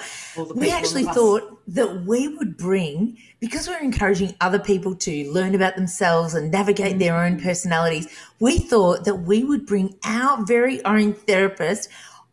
We 0.54 0.70
actually 0.70 1.04
thought 1.04 1.58
that 1.66 2.06
we 2.06 2.28
would 2.28 2.56
bring, 2.56 3.18
because 3.38 3.68
we're 3.68 3.80
encouraging 3.80 4.34
other 4.40 4.58
people 4.58 4.94
to 4.96 5.30
learn 5.30 5.54
about 5.54 5.76
themselves 5.76 6.32
and 6.32 6.50
navigate 6.50 6.98
their 6.98 7.22
own 7.22 7.38
mm. 7.38 7.42
personalities, 7.42 8.08
we 8.38 8.58
thought 8.58 9.04
that 9.04 9.16
we 9.16 9.44
would 9.44 9.66
bring 9.66 9.94
our 10.04 10.42
very 10.46 10.82
own 10.86 11.12
therapist 11.12 11.90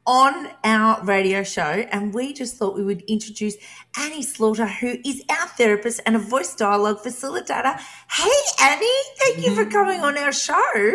on 0.07 0.47
our 0.63 1.03
radio 1.03 1.43
show, 1.43 1.61
and 1.61 2.13
we 2.13 2.33
just 2.33 2.55
thought 2.55 2.75
we 2.75 2.83
would 2.83 3.01
introduce 3.01 3.55
Annie 3.99 4.23
Slaughter, 4.23 4.65
who 4.65 4.95
is 5.05 5.21
our 5.29 5.47
therapist 5.49 5.99
and 6.05 6.15
a 6.15 6.19
voice 6.19 6.55
dialogue 6.55 6.99
facilitator. 7.03 7.77
Hey, 8.09 8.39
Annie, 8.61 8.87
thank 9.17 9.45
you 9.45 9.53
for 9.53 9.65
coming 9.65 9.99
on 9.99 10.17
our 10.17 10.31
show. 10.31 10.93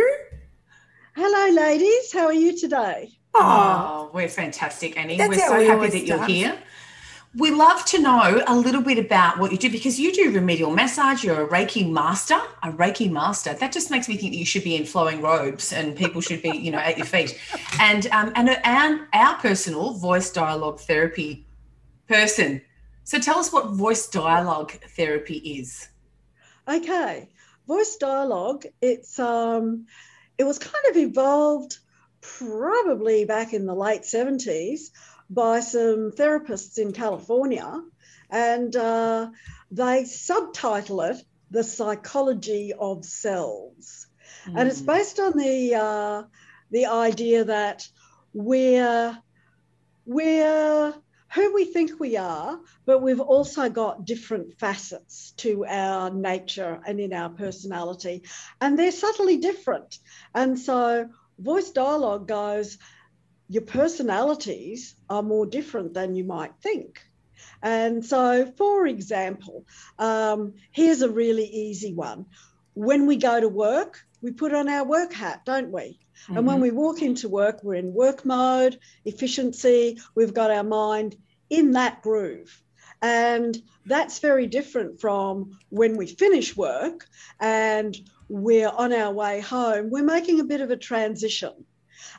Hello, 1.14 1.54
ladies. 1.54 2.10
How 2.12 2.26
are 2.26 2.32
you 2.32 2.58
today? 2.58 3.10
Oh, 3.34 4.10
we're 4.14 4.28
fantastic, 4.28 4.96
Annie. 4.96 5.18
We're 5.18 5.34
so 5.34 5.58
we 5.58 5.66
happy 5.66 5.88
that 5.88 6.06
you're 6.06 6.24
here 6.24 6.58
we 7.34 7.50
love 7.50 7.84
to 7.86 7.98
know 7.98 8.42
a 8.46 8.54
little 8.54 8.82
bit 8.82 8.98
about 8.98 9.38
what 9.38 9.52
you 9.52 9.58
do 9.58 9.70
because 9.70 9.98
you 9.98 10.12
do 10.12 10.32
remedial 10.32 10.70
massage. 10.70 11.24
You're 11.24 11.46
a 11.46 11.48
Reiki 11.48 11.90
master, 11.90 12.38
a 12.62 12.70
Reiki 12.70 13.10
master. 13.10 13.54
That 13.54 13.72
just 13.72 13.90
makes 13.90 14.06
me 14.08 14.16
think 14.16 14.32
that 14.32 14.38
you 14.38 14.44
should 14.44 14.64
be 14.64 14.76
in 14.76 14.84
flowing 14.84 15.22
robes 15.22 15.72
and 15.72 15.96
people 15.96 16.20
should 16.20 16.42
be, 16.42 16.50
you 16.50 16.70
know, 16.70 16.78
at 16.78 16.98
your 16.98 17.06
feet. 17.06 17.40
And 17.80 18.06
um, 18.08 18.32
and 18.34 18.50
our, 18.64 19.08
our 19.14 19.36
personal 19.36 19.94
voice 19.94 20.30
dialogue 20.30 20.80
therapy 20.80 21.46
person. 22.06 22.60
So 23.04 23.18
tell 23.18 23.38
us 23.38 23.52
what 23.52 23.70
voice 23.70 24.08
dialogue 24.08 24.72
therapy 24.72 25.38
is. 25.38 25.88
Okay, 26.68 27.30
voice 27.66 27.96
dialogue. 27.96 28.66
It's 28.82 29.18
um, 29.18 29.86
it 30.36 30.44
was 30.44 30.58
kind 30.58 30.84
of 30.90 30.96
evolved 30.96 31.78
probably 32.22 33.24
back 33.24 33.52
in 33.52 33.66
the 33.66 33.74
late 33.74 34.04
seventies 34.04 34.90
by 35.28 35.60
some 35.60 36.12
therapists 36.12 36.78
in 36.78 36.92
California, 36.92 37.82
and 38.30 38.74
uh, 38.74 39.30
they 39.70 40.04
subtitle 40.04 41.02
it 41.02 41.22
The 41.50 41.64
Psychology 41.64 42.72
of 42.78 43.04
Selves. 43.04 44.06
Mm. 44.46 44.58
And 44.58 44.68
it's 44.68 44.80
hmm. 44.80 44.86
based 44.86 45.20
on 45.20 45.36
the, 45.36 45.74
uh, 45.74 46.22
the 46.70 46.86
idea 46.86 47.44
that 47.44 47.86
we're, 48.32 49.18
we're 50.06 50.94
who 51.34 51.54
we 51.54 51.64
think 51.64 51.98
we 51.98 52.16
are, 52.18 52.60
but 52.84 53.00
we've 53.00 53.20
also 53.20 53.70
got 53.70 54.04
different 54.04 54.58
facets 54.58 55.32
to 55.38 55.64
our 55.64 56.10
nature 56.10 56.78
and 56.86 57.00
in 57.00 57.14
our 57.14 57.30
personality, 57.30 58.22
and 58.60 58.78
they're 58.78 58.92
subtly 58.92 59.38
different. 59.38 59.98
And 60.34 60.58
so, 60.58 61.08
voice 61.38 61.70
dialogue 61.70 62.28
goes, 62.28 62.78
your 63.48 63.62
personalities 63.62 64.94
are 65.10 65.22
more 65.22 65.46
different 65.46 65.94
than 65.94 66.14
you 66.14 66.24
might 66.24 66.54
think. 66.62 67.00
And 67.62 68.04
so, 68.04 68.52
for 68.56 68.86
example, 68.86 69.66
um, 69.98 70.54
here's 70.70 71.02
a 71.02 71.10
really 71.10 71.44
easy 71.44 71.92
one. 71.94 72.26
When 72.74 73.06
we 73.06 73.16
go 73.16 73.40
to 73.40 73.48
work, 73.48 74.00
we 74.20 74.32
put 74.32 74.54
on 74.54 74.68
our 74.68 74.84
work 74.84 75.12
hat, 75.12 75.44
don't 75.44 75.70
we? 75.70 75.98
Mm-hmm. 76.24 76.36
And 76.36 76.46
when 76.46 76.56
mm-hmm. 76.56 76.62
we 76.62 76.70
walk 76.70 77.02
into 77.02 77.28
work, 77.28 77.62
we're 77.62 77.74
in 77.74 77.92
work 77.92 78.24
mode, 78.24 78.78
efficiency, 79.04 79.98
we've 80.14 80.34
got 80.34 80.50
our 80.50 80.64
mind 80.64 81.16
in 81.50 81.72
that 81.72 82.02
groove. 82.02 82.62
And 83.02 83.60
that's 83.84 84.20
very 84.20 84.46
different 84.46 85.00
from 85.00 85.58
when 85.70 85.96
we 85.96 86.06
finish 86.06 86.56
work 86.56 87.06
and 87.40 87.96
we're 88.28 88.68
on 88.68 88.92
our 88.92 89.12
way 89.12 89.40
home. 89.40 89.90
We're 89.90 90.04
making 90.04 90.40
a 90.40 90.44
bit 90.44 90.60
of 90.60 90.70
a 90.70 90.76
transition. 90.76 91.52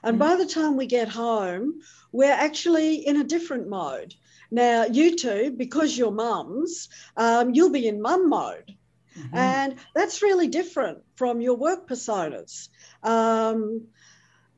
And 0.03 0.19
by 0.19 0.35
the 0.35 0.45
time 0.45 0.75
we 0.75 0.85
get 0.85 1.07
home, 1.07 1.81
we're 2.11 2.31
actually 2.31 2.95
in 3.07 3.17
a 3.17 3.23
different 3.23 3.69
mode. 3.69 4.13
Now, 4.51 4.85
you 4.85 5.15
two, 5.15 5.51
because 5.51 5.97
you're 5.97 6.11
mums, 6.11 6.89
um, 7.17 7.53
you'll 7.53 7.71
be 7.71 7.87
in 7.87 8.01
mum 8.01 8.29
mode. 8.29 8.75
Mm-hmm. 9.17 9.35
And 9.35 9.75
that's 9.95 10.21
really 10.21 10.47
different 10.47 10.99
from 11.15 11.41
your 11.41 11.55
work 11.55 11.87
personas. 11.87 12.69
Um, 13.01 13.87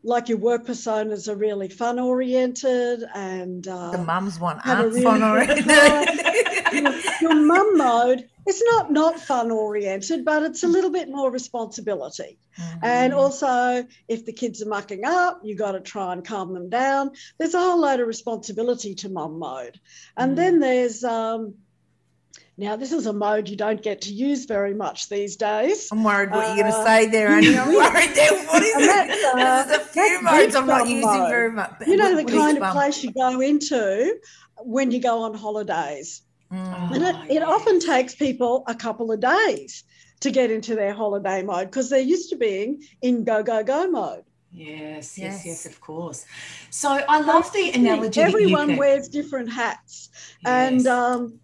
like 0.04 0.30
your 0.30 0.38
work 0.38 0.66
personas 0.66 1.28
are 1.28 1.36
really 1.36 1.68
fun 1.68 1.98
oriented 1.98 3.04
and 3.16 3.68
uh, 3.68 3.92
the 3.92 3.98
mums 3.98 4.40
one 4.40 4.60
aren't 4.64 4.94
really 4.94 5.02
fun 5.02 5.24
oriented. 5.24 5.66
your, 5.66 6.94
your 7.22 7.36
mum 7.36 7.78
mode 7.78 8.30
is 8.48 8.62
not 8.72 8.92
not 8.92 9.20
fun 9.20 9.52
oriented, 9.52 10.26
but 10.26 10.44
it's 10.44 10.64
a 10.64 10.68
little 10.68 10.92
bit 10.92 11.10
more 11.10 11.32
responsibility. 11.32 12.38
Mm-hmm. 12.60 12.86
And 12.86 13.14
also, 13.14 13.86
if 14.08 14.26
the 14.26 14.34
kids 14.34 14.62
are 14.62 14.70
mucking 14.70 15.04
up, 15.06 15.42
you've 15.44 15.58
got 15.58 15.74
to 15.74 15.82
try 15.82 16.14
and 16.14 16.26
calm 16.26 16.54
them 16.54 16.70
down. 16.70 17.12
There's 17.38 17.54
a 17.54 17.60
whole 17.60 17.82
load 17.82 18.00
of 18.00 18.08
responsibility 18.08 18.96
to 18.96 19.10
mum 19.10 19.40
mode, 19.40 19.80
and 20.18 20.32
mm-hmm. 20.32 20.36
then 20.36 20.60
there's 20.60 21.04
um, 21.04 21.56
now, 22.58 22.78
this 22.78 22.94
is 22.94 23.06
a 23.06 23.12
mode 23.12 23.50
you 23.50 23.58
don't 23.58 23.82
get 23.82 24.02
to 24.02 24.14
use 24.14 24.46
very 24.46 24.74
much 24.74 25.10
these 25.10 25.36
days. 25.36 25.90
I'm 25.92 26.06
worried 26.06 26.32
what 26.32 26.46
uh, 26.46 26.48
you're 26.48 26.64
going 26.64 26.72
to 26.72 26.84
say 26.84 27.08
there, 27.08 27.28
Annie. 27.28 27.58
I'm 27.58 27.68
worried 27.74 28.16
there. 28.16 28.46
What 28.46 28.64
is 28.64 28.76
it? 28.78 29.36
Uh, 29.36 29.64
There's 29.64 29.82
a 29.82 29.86
few 29.86 30.22
modes 30.22 30.56
I'm 30.56 30.66
not 30.66 30.88
using 30.88 31.02
mode. 31.02 31.30
very 31.30 31.52
much. 31.52 31.74
You 31.86 31.98
know, 31.98 32.16
the 32.16 32.24
kind 32.24 32.58
of 32.58 32.72
place 32.72 33.04
you 33.04 33.12
go 33.12 33.42
into 33.42 34.20
when 34.60 34.92
you 34.92 35.02
go 35.02 35.24
on 35.24 35.34
holidays. 35.34 36.22
Mm. 36.56 36.96
And 36.96 37.04
it, 37.04 37.38
it 37.38 37.44
often 37.44 37.80
takes 37.80 38.16
people 38.16 38.64
a 38.68 38.76
couple 38.76 39.12
of 39.12 39.20
days 39.20 39.84
to 40.22 40.32
get 40.32 40.52
into 40.52 40.76
their 40.76 40.94
holiday 40.94 41.44
mode 41.44 41.68
because 41.68 41.90
they're 41.90 42.00
used 42.00 42.30
to 42.30 42.38
being 42.38 42.82
in 43.02 43.24
go, 43.24 43.44
go, 43.44 43.64
go 43.64 43.90
mode. 43.90 44.24
Yes, 44.52 45.18
yes, 45.18 45.18
yes, 45.18 45.46
yes, 45.46 45.66
of 45.66 45.82
course. 45.82 46.26
So 46.70 46.90
I 46.90 47.20
love 47.20 47.52
the 47.52 47.72
analogy. 47.72 48.22
Everyone 48.22 48.78
wears 48.78 49.10
different 49.10 49.52
hats. 49.52 50.10
Yes. 50.46 50.46
And 50.46 50.88
um, 50.88 51.40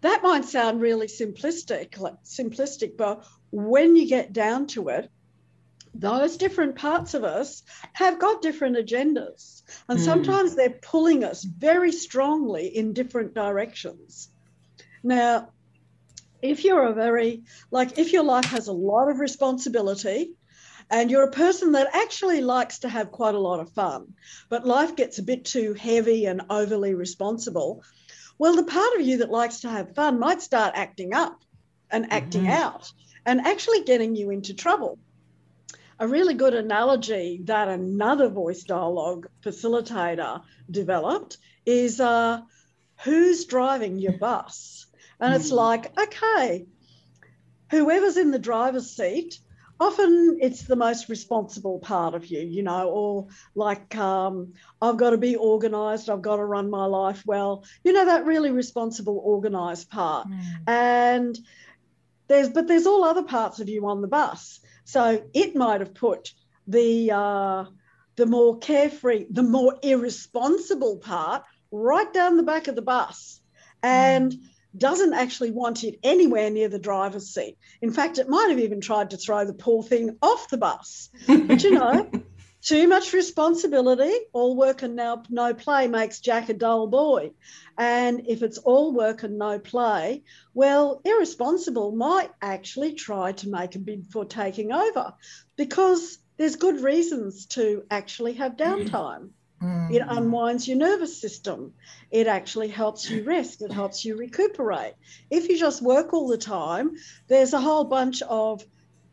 that 0.00 0.22
might 0.22 0.46
sound 0.46 0.80
really 0.80 1.06
simplistic, 1.06 1.98
like 1.98 2.14
simplistic, 2.24 2.96
but 2.96 3.26
when 3.50 3.94
you 3.94 4.06
get 4.06 4.32
down 4.32 4.66
to 4.68 4.88
it, 4.88 5.10
those 5.94 6.36
different 6.36 6.76
parts 6.76 7.14
of 7.14 7.24
us 7.24 7.62
have 7.92 8.18
got 8.18 8.42
different 8.42 8.76
agendas. 8.76 9.62
And 9.88 9.98
mm. 9.98 10.04
sometimes 10.04 10.54
they're 10.54 10.78
pulling 10.82 11.24
us 11.24 11.42
very 11.44 11.92
strongly 11.92 12.68
in 12.68 12.92
different 12.92 13.34
directions. 13.34 14.30
Now, 15.02 15.50
if 16.40 16.64
you're 16.64 16.86
a 16.86 16.94
very, 16.94 17.42
like, 17.70 17.98
if 17.98 18.12
your 18.12 18.24
life 18.24 18.46
has 18.46 18.68
a 18.68 18.72
lot 18.72 19.10
of 19.10 19.18
responsibility, 19.18 20.32
and 20.90 21.10
you're 21.10 21.24
a 21.24 21.30
person 21.30 21.72
that 21.72 21.94
actually 21.94 22.40
likes 22.40 22.78
to 22.80 22.88
have 22.88 23.10
quite 23.10 23.34
a 23.34 23.40
lot 23.40 23.60
of 23.60 23.70
fun, 23.72 24.14
but 24.48 24.66
life 24.66 24.96
gets 24.96 25.18
a 25.18 25.22
bit 25.22 25.44
too 25.44 25.74
heavy 25.74 26.26
and 26.26 26.42
overly 26.48 26.94
responsible, 26.94 27.82
well, 28.38 28.56
the 28.56 28.62
part 28.62 28.94
of 28.94 29.06
you 29.06 29.18
that 29.18 29.30
likes 29.30 29.60
to 29.60 29.68
have 29.68 29.94
fun 29.94 30.18
might 30.18 30.40
start 30.40 30.72
acting 30.76 31.12
up 31.12 31.42
and 31.90 32.12
acting 32.12 32.42
mm-hmm. 32.42 32.52
out 32.52 32.90
and 33.26 33.40
actually 33.40 33.82
getting 33.82 34.16
you 34.16 34.30
into 34.30 34.54
trouble. 34.54 34.98
A 36.00 36.06
really 36.06 36.34
good 36.34 36.54
analogy 36.54 37.40
that 37.44 37.68
another 37.68 38.28
voice 38.28 38.62
dialogue 38.62 39.28
facilitator 39.42 40.42
developed 40.70 41.38
is 41.66 42.00
uh, 42.00 42.40
who's 43.04 43.44
driving 43.46 43.98
your 43.98 44.16
bus? 44.16 44.86
And 45.20 45.34
it's 45.34 45.50
like, 45.50 45.98
okay, 45.98 46.66
whoever's 47.70 48.16
in 48.16 48.30
the 48.30 48.38
driver's 48.38 48.90
seat 48.90 49.40
often 49.80 50.38
it's 50.40 50.62
the 50.62 50.76
most 50.76 51.08
responsible 51.08 51.78
part 51.78 52.14
of 52.14 52.26
you, 52.26 52.40
you 52.40 52.62
know, 52.62 52.88
or 52.88 53.28
like 53.54 53.96
um, 53.96 54.54
I've 54.82 54.96
got 54.96 55.10
to 55.10 55.18
be 55.18 55.36
organized, 55.36 56.10
I've 56.10 56.22
got 56.22 56.36
to 56.36 56.44
run 56.44 56.70
my 56.70 56.86
life 56.86 57.22
well, 57.26 57.64
you 57.84 57.92
know, 57.92 58.06
that 58.06 58.26
really 58.26 58.50
responsible, 58.50 59.20
organized 59.22 59.88
part. 59.90 60.28
Mm. 60.28 60.40
And 60.66 61.38
there's, 62.26 62.48
but 62.48 62.66
there's 62.66 62.86
all 62.86 63.04
other 63.04 63.22
parts 63.22 63.60
of 63.60 63.68
you 63.68 63.86
on 63.86 64.02
the 64.02 64.08
bus. 64.08 64.60
So 64.88 65.22
it 65.34 65.54
might 65.54 65.80
have 65.80 65.92
put 65.92 66.32
the, 66.66 67.10
uh, 67.12 67.64
the 68.16 68.24
more 68.24 68.56
carefree, 68.56 69.26
the 69.28 69.42
more 69.42 69.76
irresponsible 69.82 70.96
part 70.96 71.42
right 71.70 72.10
down 72.14 72.38
the 72.38 72.42
back 72.42 72.68
of 72.68 72.74
the 72.74 72.80
bus. 72.82 73.40
And 73.82 74.32
mm 74.32 74.40
doesn't 74.76 75.14
actually 75.14 75.50
want 75.50 75.82
it 75.82 75.98
anywhere 76.02 76.50
near 76.50 76.68
the 76.68 76.78
driver's 76.78 77.32
seat. 77.32 77.56
In 77.80 77.90
fact, 77.90 78.18
it 78.18 78.28
might 78.28 78.48
have 78.50 78.58
even 78.58 78.82
tried 78.82 79.10
to 79.10 79.16
throw 79.16 79.44
the 79.46 79.54
poor 79.54 79.82
thing 79.82 80.16
off 80.20 80.50
the 80.50 80.58
bus. 80.58 81.08
But 81.26 81.64
you 81.64 81.70
know, 81.72 82.08
too 82.68 82.86
much 82.86 83.14
responsibility, 83.14 84.12
all 84.34 84.54
work 84.54 84.82
and 84.82 84.94
no, 84.94 85.22
no 85.30 85.54
play 85.54 85.88
makes 85.88 86.20
Jack 86.20 86.50
a 86.50 86.54
dull 86.54 86.86
boy. 86.86 87.30
And 87.78 88.26
if 88.28 88.42
it's 88.42 88.58
all 88.58 88.92
work 88.92 89.22
and 89.22 89.38
no 89.38 89.58
play, 89.58 90.22
well, 90.52 91.00
irresponsible 91.02 91.92
might 91.92 92.30
actually 92.42 92.92
try 92.92 93.32
to 93.32 93.48
make 93.48 93.74
a 93.74 93.78
bid 93.78 94.08
for 94.08 94.26
taking 94.26 94.70
over 94.70 95.14
because 95.56 96.18
there's 96.36 96.56
good 96.56 96.82
reasons 96.82 97.46
to 97.46 97.84
actually 97.90 98.34
have 98.34 98.58
downtime. 98.58 99.30
Mm. 99.62 99.94
It 99.94 100.02
unwinds 100.06 100.68
your 100.68 100.76
nervous 100.76 101.18
system. 101.18 101.72
It 102.10 102.26
actually 102.26 102.68
helps 102.68 103.08
you 103.08 103.24
rest. 103.24 103.62
It 103.62 103.72
helps 103.72 104.04
you 104.04 104.18
recuperate. 104.18 104.92
If 105.30 105.48
you 105.48 105.58
just 105.58 105.80
work 105.80 106.12
all 106.12 106.28
the 106.28 106.36
time, 106.36 106.96
there's 107.28 107.54
a 107.54 107.60
whole 107.62 107.84
bunch 107.84 108.20
of 108.20 108.62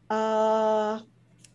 uh, 0.10 1.00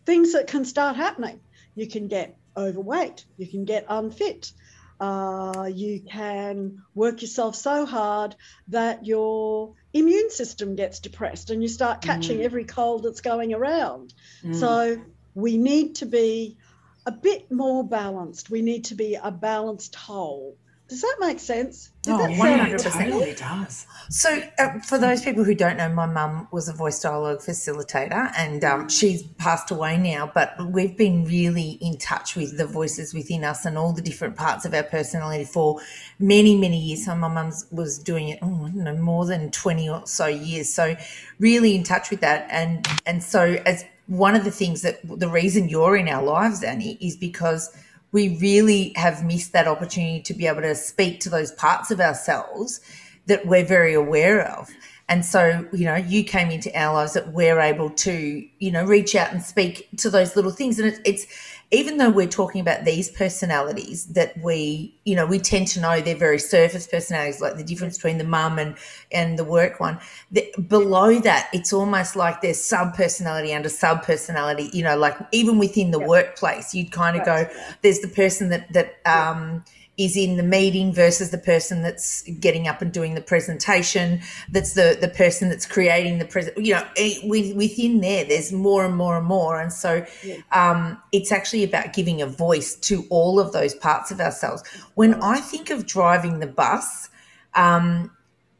things 0.07 0.33
that 0.33 0.47
can 0.47 0.65
start 0.65 0.95
happening. 0.95 1.39
You 1.75 1.87
can 1.87 2.07
get 2.07 2.37
overweight. 2.55 3.25
You 3.37 3.47
can 3.47 3.65
get 3.65 3.85
unfit. 3.89 4.51
Uh, 4.99 5.67
you 5.73 5.99
can 5.99 6.83
work 6.93 7.21
yourself 7.21 7.55
so 7.55 7.87
hard 7.87 8.35
that 8.67 9.05
your 9.05 9.73
immune 9.93 10.29
system 10.29 10.75
gets 10.75 10.99
depressed 10.99 11.49
and 11.49 11.61
you 11.63 11.67
start 11.67 12.01
catching 12.03 12.37
mm. 12.37 12.43
every 12.43 12.65
cold 12.65 13.01
that's 13.03 13.21
going 13.21 13.51
around. 13.51 14.13
Mm. 14.43 14.55
So 14.55 15.01
we 15.33 15.57
need 15.57 15.95
to 15.95 16.05
be 16.05 16.57
a 17.05 17.11
bit 17.11 17.51
more 17.51 17.83
balanced. 17.83 18.51
We 18.51 18.61
need 18.61 18.85
to 18.85 18.95
be 18.95 19.15
a 19.15 19.31
balanced 19.31 19.95
whole. 19.95 20.55
Does 20.91 21.03
that 21.03 21.15
make 21.21 21.39
sense? 21.39 21.89
Did 22.01 22.15
oh, 22.15 22.17
that 22.17 22.31
100% 22.31 22.91
totally 22.91 23.33
does. 23.33 23.87
So, 24.09 24.43
uh, 24.59 24.79
for 24.79 24.97
those 24.97 25.21
people 25.21 25.45
who 25.45 25.55
don't 25.55 25.77
know, 25.77 25.87
my 25.87 26.05
mum 26.05 26.49
was 26.51 26.67
a 26.67 26.73
voice 26.73 26.99
dialogue 26.99 27.39
facilitator 27.39 28.29
and 28.37 28.61
um, 28.65 28.89
she's 28.89 29.23
passed 29.23 29.71
away 29.71 29.95
now, 29.95 30.29
but 30.35 30.53
we've 30.69 30.97
been 30.97 31.23
really 31.23 31.77
in 31.79 31.97
touch 31.97 32.35
with 32.35 32.57
the 32.57 32.65
voices 32.67 33.13
within 33.13 33.45
us 33.45 33.63
and 33.63 33.77
all 33.77 33.93
the 33.93 34.01
different 34.01 34.35
parts 34.35 34.65
of 34.65 34.73
our 34.73 34.83
personality 34.83 35.45
for 35.45 35.79
many, 36.19 36.57
many 36.57 36.77
years. 36.77 37.05
So, 37.05 37.15
my 37.15 37.29
mum 37.29 37.53
was 37.71 37.97
doing 37.97 38.27
it, 38.27 38.39
oh, 38.41 38.65
I 38.65 38.71
don't 38.71 38.83
know, 38.83 38.97
more 38.97 39.25
than 39.25 39.49
20 39.49 39.89
or 39.89 40.05
so 40.05 40.27
years. 40.27 40.73
So, 40.73 40.97
really 41.39 41.73
in 41.73 41.83
touch 41.83 42.09
with 42.09 42.19
that. 42.19 42.47
And, 42.51 42.85
and 43.05 43.23
so, 43.23 43.55
as 43.65 43.85
one 44.07 44.35
of 44.35 44.43
the 44.43 44.51
things 44.51 44.81
that 44.81 44.99
the 45.05 45.29
reason 45.29 45.69
you're 45.69 45.95
in 45.95 46.09
our 46.09 46.21
lives, 46.21 46.63
Annie, 46.63 46.97
is 46.99 47.15
because 47.15 47.73
we 48.11 48.37
really 48.37 48.93
have 48.95 49.23
missed 49.23 49.53
that 49.53 49.67
opportunity 49.67 50.21
to 50.21 50.33
be 50.33 50.47
able 50.47 50.61
to 50.61 50.75
speak 50.75 51.19
to 51.21 51.29
those 51.29 51.51
parts 51.53 51.91
of 51.91 51.99
ourselves 51.99 52.81
that 53.27 53.45
we're 53.45 53.65
very 53.65 53.93
aware 53.93 54.41
of. 54.41 54.69
And 55.07 55.25
so, 55.25 55.67
you 55.73 55.85
know, 55.85 55.95
you 55.95 56.23
came 56.23 56.49
into 56.51 56.73
our 56.77 56.93
lives 56.93 57.13
that 57.13 57.33
we're 57.33 57.59
able 57.59 57.89
to, 57.89 58.47
you 58.59 58.71
know, 58.71 58.85
reach 58.85 59.13
out 59.13 59.31
and 59.31 59.41
speak 59.41 59.89
to 59.97 60.09
those 60.09 60.35
little 60.35 60.51
things. 60.51 60.79
And 60.79 60.87
it, 60.87 61.01
it's, 61.03 61.27
even 61.71 61.97
though 61.97 62.09
we're 62.09 62.27
talking 62.27 62.59
about 62.59 62.83
these 62.83 63.09
personalities 63.09 64.05
that 64.07 64.37
we, 64.43 64.93
you 65.05 65.15
know, 65.15 65.25
we 65.25 65.39
tend 65.39 65.67
to 65.69 65.79
know 65.79 66.01
they're 66.01 66.15
very 66.15 66.37
surface 66.37 66.85
personalities, 66.85 67.39
like 67.39 67.55
the 67.55 67.63
difference 67.63 67.97
between 67.97 68.17
the 68.17 68.25
mum 68.25 68.59
and 68.59 68.75
and 69.11 69.39
the 69.39 69.45
work 69.45 69.79
one. 69.79 69.97
The, 70.31 70.53
below 70.67 71.19
that, 71.19 71.49
it's 71.53 71.71
almost 71.71 72.17
like 72.17 72.41
there's 72.41 72.61
sub 72.61 72.93
personality 72.93 73.53
under 73.53 73.69
sub 73.69 74.03
personality. 74.03 74.69
You 74.73 74.83
know, 74.83 74.97
like 74.97 75.17
even 75.31 75.59
within 75.59 75.91
the 75.91 75.99
workplace, 75.99 76.75
you'd 76.75 76.91
kind 76.91 77.17
of 77.17 77.25
go, 77.25 77.47
there's 77.81 77.99
the 77.99 78.09
person 78.09 78.49
that 78.49 78.71
that 78.73 78.97
um, 79.05 79.63
is 80.03 80.17
in 80.17 80.37
the 80.37 80.43
meeting 80.43 80.93
versus 80.93 81.29
the 81.29 81.37
person 81.37 81.83
that's 81.83 82.23
getting 82.39 82.67
up 82.67 82.81
and 82.81 82.91
doing 82.91 83.13
the 83.13 83.21
presentation 83.21 84.19
that's 84.49 84.73
the 84.73 84.97
the 84.99 85.07
person 85.07 85.49
that's 85.49 85.65
creating 85.65 86.17
the 86.17 86.25
present 86.25 86.57
you 86.57 86.73
know 86.73 86.83
within 87.27 88.01
there 88.01 88.25
there's 88.25 88.51
more 88.51 88.83
and 88.83 88.95
more 88.95 89.17
and 89.17 89.27
more 89.27 89.59
and 89.59 89.71
so 89.71 90.03
yeah. 90.23 90.37
um, 90.51 91.01
it's 91.11 91.31
actually 91.31 91.63
about 91.63 91.93
giving 91.93 92.21
a 92.21 92.25
voice 92.25 92.75
to 92.75 93.05
all 93.09 93.39
of 93.39 93.51
those 93.53 93.75
parts 93.75 94.09
of 94.09 94.19
ourselves 94.19 94.63
when 94.95 95.13
i 95.21 95.37
think 95.37 95.69
of 95.69 95.85
driving 95.85 96.39
the 96.39 96.47
bus 96.47 97.09
um, 97.53 98.09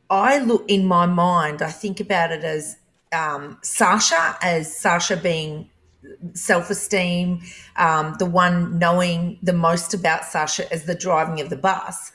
i 0.10 0.38
look 0.38 0.64
in 0.68 0.86
my 0.86 1.06
mind 1.08 1.62
i 1.62 1.72
think 1.72 2.00
about 2.00 2.32
it 2.32 2.44
as 2.44 2.78
um, 3.14 3.58
sasha 3.64 4.38
as 4.42 4.76
sasha 4.76 5.18
being 5.18 5.71
self 6.34 6.70
esteem, 6.70 7.42
um, 7.78 8.16
the 8.20 8.26
one 8.26 8.78
knowing 8.80 9.38
the 9.42 9.54
most 9.54 9.94
about 9.94 10.26
Sasha 10.26 10.72
as 10.72 10.86
the 10.86 10.96
driving 10.96 11.42
of 11.42 11.50
the 11.50 11.58
bus. 11.58 12.12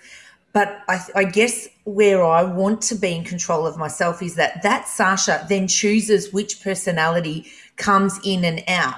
But 0.52 0.82
I, 0.88 1.00
I, 1.14 1.24
guess 1.24 1.68
where 1.84 2.24
I 2.24 2.42
want 2.42 2.80
to 2.82 2.94
be 2.94 3.14
in 3.14 3.24
control 3.24 3.66
of 3.66 3.76
myself 3.76 4.22
is 4.22 4.36
that 4.36 4.62
that 4.62 4.88
Sasha 4.88 5.44
then 5.50 5.68
chooses 5.68 6.32
which 6.32 6.62
personality 6.62 7.46
comes 7.76 8.18
in 8.24 8.42
and 8.42 8.64
out. 8.66 8.96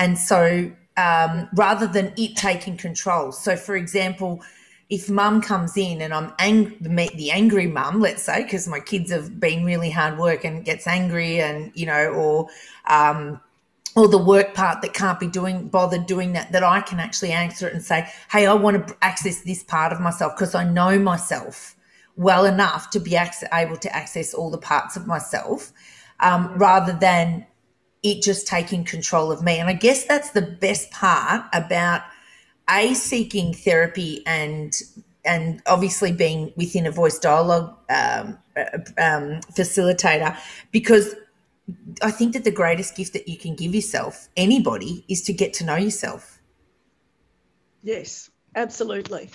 And 0.00 0.18
so 0.18 0.72
um, 0.98 1.48
rather 1.54 1.86
than 1.86 2.12
it 2.16 2.36
taking 2.36 2.76
control. 2.76 3.30
So, 3.30 3.56
for 3.56 3.76
example, 3.76 4.42
if 4.90 5.08
mum 5.08 5.40
comes 5.40 5.76
in 5.76 6.02
and 6.02 6.12
I'm 6.12 6.32
ang- 6.38 6.76
the, 6.80 7.10
the 7.14 7.30
angry 7.30 7.68
mum, 7.68 8.00
let's 8.00 8.22
say, 8.22 8.42
because 8.42 8.66
my 8.66 8.80
kids 8.80 9.10
have 9.12 9.38
been 9.38 9.64
really 9.64 9.90
hard 9.90 10.18
work 10.18 10.44
and 10.44 10.64
gets 10.64 10.86
angry 10.86 11.40
and, 11.40 11.70
you 11.74 11.86
know, 11.86 12.08
or, 12.08 12.48
um, 12.86 13.40
or 13.98 14.08
the 14.08 14.18
work 14.18 14.54
part 14.54 14.80
that 14.82 14.94
can't 14.94 15.18
be 15.18 15.26
doing 15.26 15.68
bothered 15.68 16.06
doing 16.06 16.32
that 16.32 16.52
that 16.52 16.62
i 16.62 16.80
can 16.80 17.00
actually 17.00 17.32
answer 17.32 17.66
it 17.66 17.74
and 17.74 17.82
say 17.82 18.08
hey 18.30 18.46
i 18.46 18.54
want 18.54 18.86
to 18.86 18.96
access 19.02 19.42
this 19.42 19.62
part 19.62 19.92
of 19.92 20.00
myself 20.00 20.32
because 20.36 20.54
i 20.54 20.64
know 20.64 20.98
myself 20.98 21.74
well 22.18 22.44
enough 22.44 22.90
to 22.90 22.98
be 23.00 23.16
able 23.52 23.76
to 23.76 23.96
access 23.96 24.34
all 24.34 24.50
the 24.50 24.58
parts 24.58 24.96
of 24.96 25.06
myself 25.06 25.72
um, 26.20 26.52
rather 26.58 26.92
than 26.92 27.46
it 28.02 28.22
just 28.22 28.46
taking 28.46 28.84
control 28.84 29.30
of 29.32 29.42
me. 29.42 29.58
And 29.58 29.70
i 29.70 29.72
guess 29.72 30.04
that's 30.04 30.30
the 30.30 30.42
best 30.42 30.90
part 30.90 31.46
about 31.52 32.02
a 32.68 32.92
seeking 32.94 33.54
therapy 33.54 34.22
and 34.26 34.74
and 35.24 35.62
obviously 35.66 36.10
being 36.12 36.52
within 36.56 36.86
a 36.86 36.90
voice 36.90 37.18
dialogue 37.18 37.76
um, 37.88 38.38
um, 38.98 39.40
facilitator 39.54 40.36
because 40.72 41.14
I 42.02 42.10
think 42.10 42.32
that 42.32 42.44
the 42.44 42.50
greatest 42.50 42.96
gift 42.96 43.12
that 43.12 43.28
you 43.28 43.36
can 43.36 43.54
give 43.54 43.74
yourself, 43.74 44.28
anybody, 44.36 45.04
is 45.08 45.22
to 45.22 45.32
get 45.32 45.52
to 45.54 45.64
know 45.64 45.76
yourself. 45.76 46.38
Yes, 47.82 48.30
absolutely. 48.54 49.30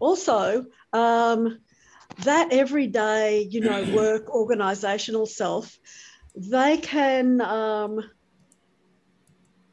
Also, 0.00 0.66
um, 0.92 1.58
that 2.24 2.52
everyday, 2.52 3.42
you 3.50 3.60
know, 3.60 3.84
work 3.94 4.30
organizational 4.30 5.26
self, 5.26 5.78
they 6.34 6.76
can 6.78 7.40
um, 7.40 8.00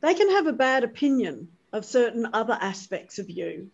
they 0.01 0.13
can 0.13 0.29
have 0.31 0.47
a 0.47 0.53
bad 0.53 0.83
opinion 0.83 1.49
of 1.71 1.85
certain 1.85 2.27
other 2.33 2.57
aspects 2.59 3.19
of 3.19 3.29
you, 3.29 3.71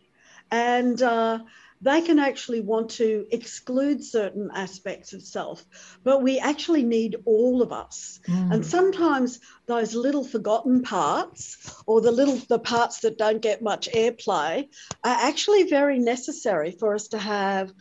and 0.50 1.02
uh, 1.02 1.40
they 1.82 2.02
can 2.02 2.20
actually 2.20 2.62
want 2.62 2.92
to 2.92 3.26
exclude 3.32 4.04
certain 4.04 4.50
aspects 4.54 5.14
of 5.14 5.22
self, 5.22 5.66
but 6.04 6.22
we 6.22 6.40
actually 6.40 6.84
need 6.84 7.18
all 7.26 7.62
of 7.62 7.72
us. 7.72 8.20
Mm. 8.28 8.54
And 8.54 8.66
sometimes 8.66 9.40
those 9.66 9.96
little 9.96 10.24
forgotten 10.24 10.84
parts 10.84 11.82
or 11.88 12.02
the 12.02 12.12
little 12.12 12.38
the 12.50 12.60
parts 12.60 13.00
that 13.02 13.18
don't 13.18 13.42
get 13.42 13.62
much 13.62 13.90
airplay 13.94 14.68
are 15.04 15.18
actually 15.30 15.64
very 15.64 16.00
necessary 16.00 16.72
for 16.72 16.94
us 16.94 17.10
to 17.10 17.18
have 17.18 17.74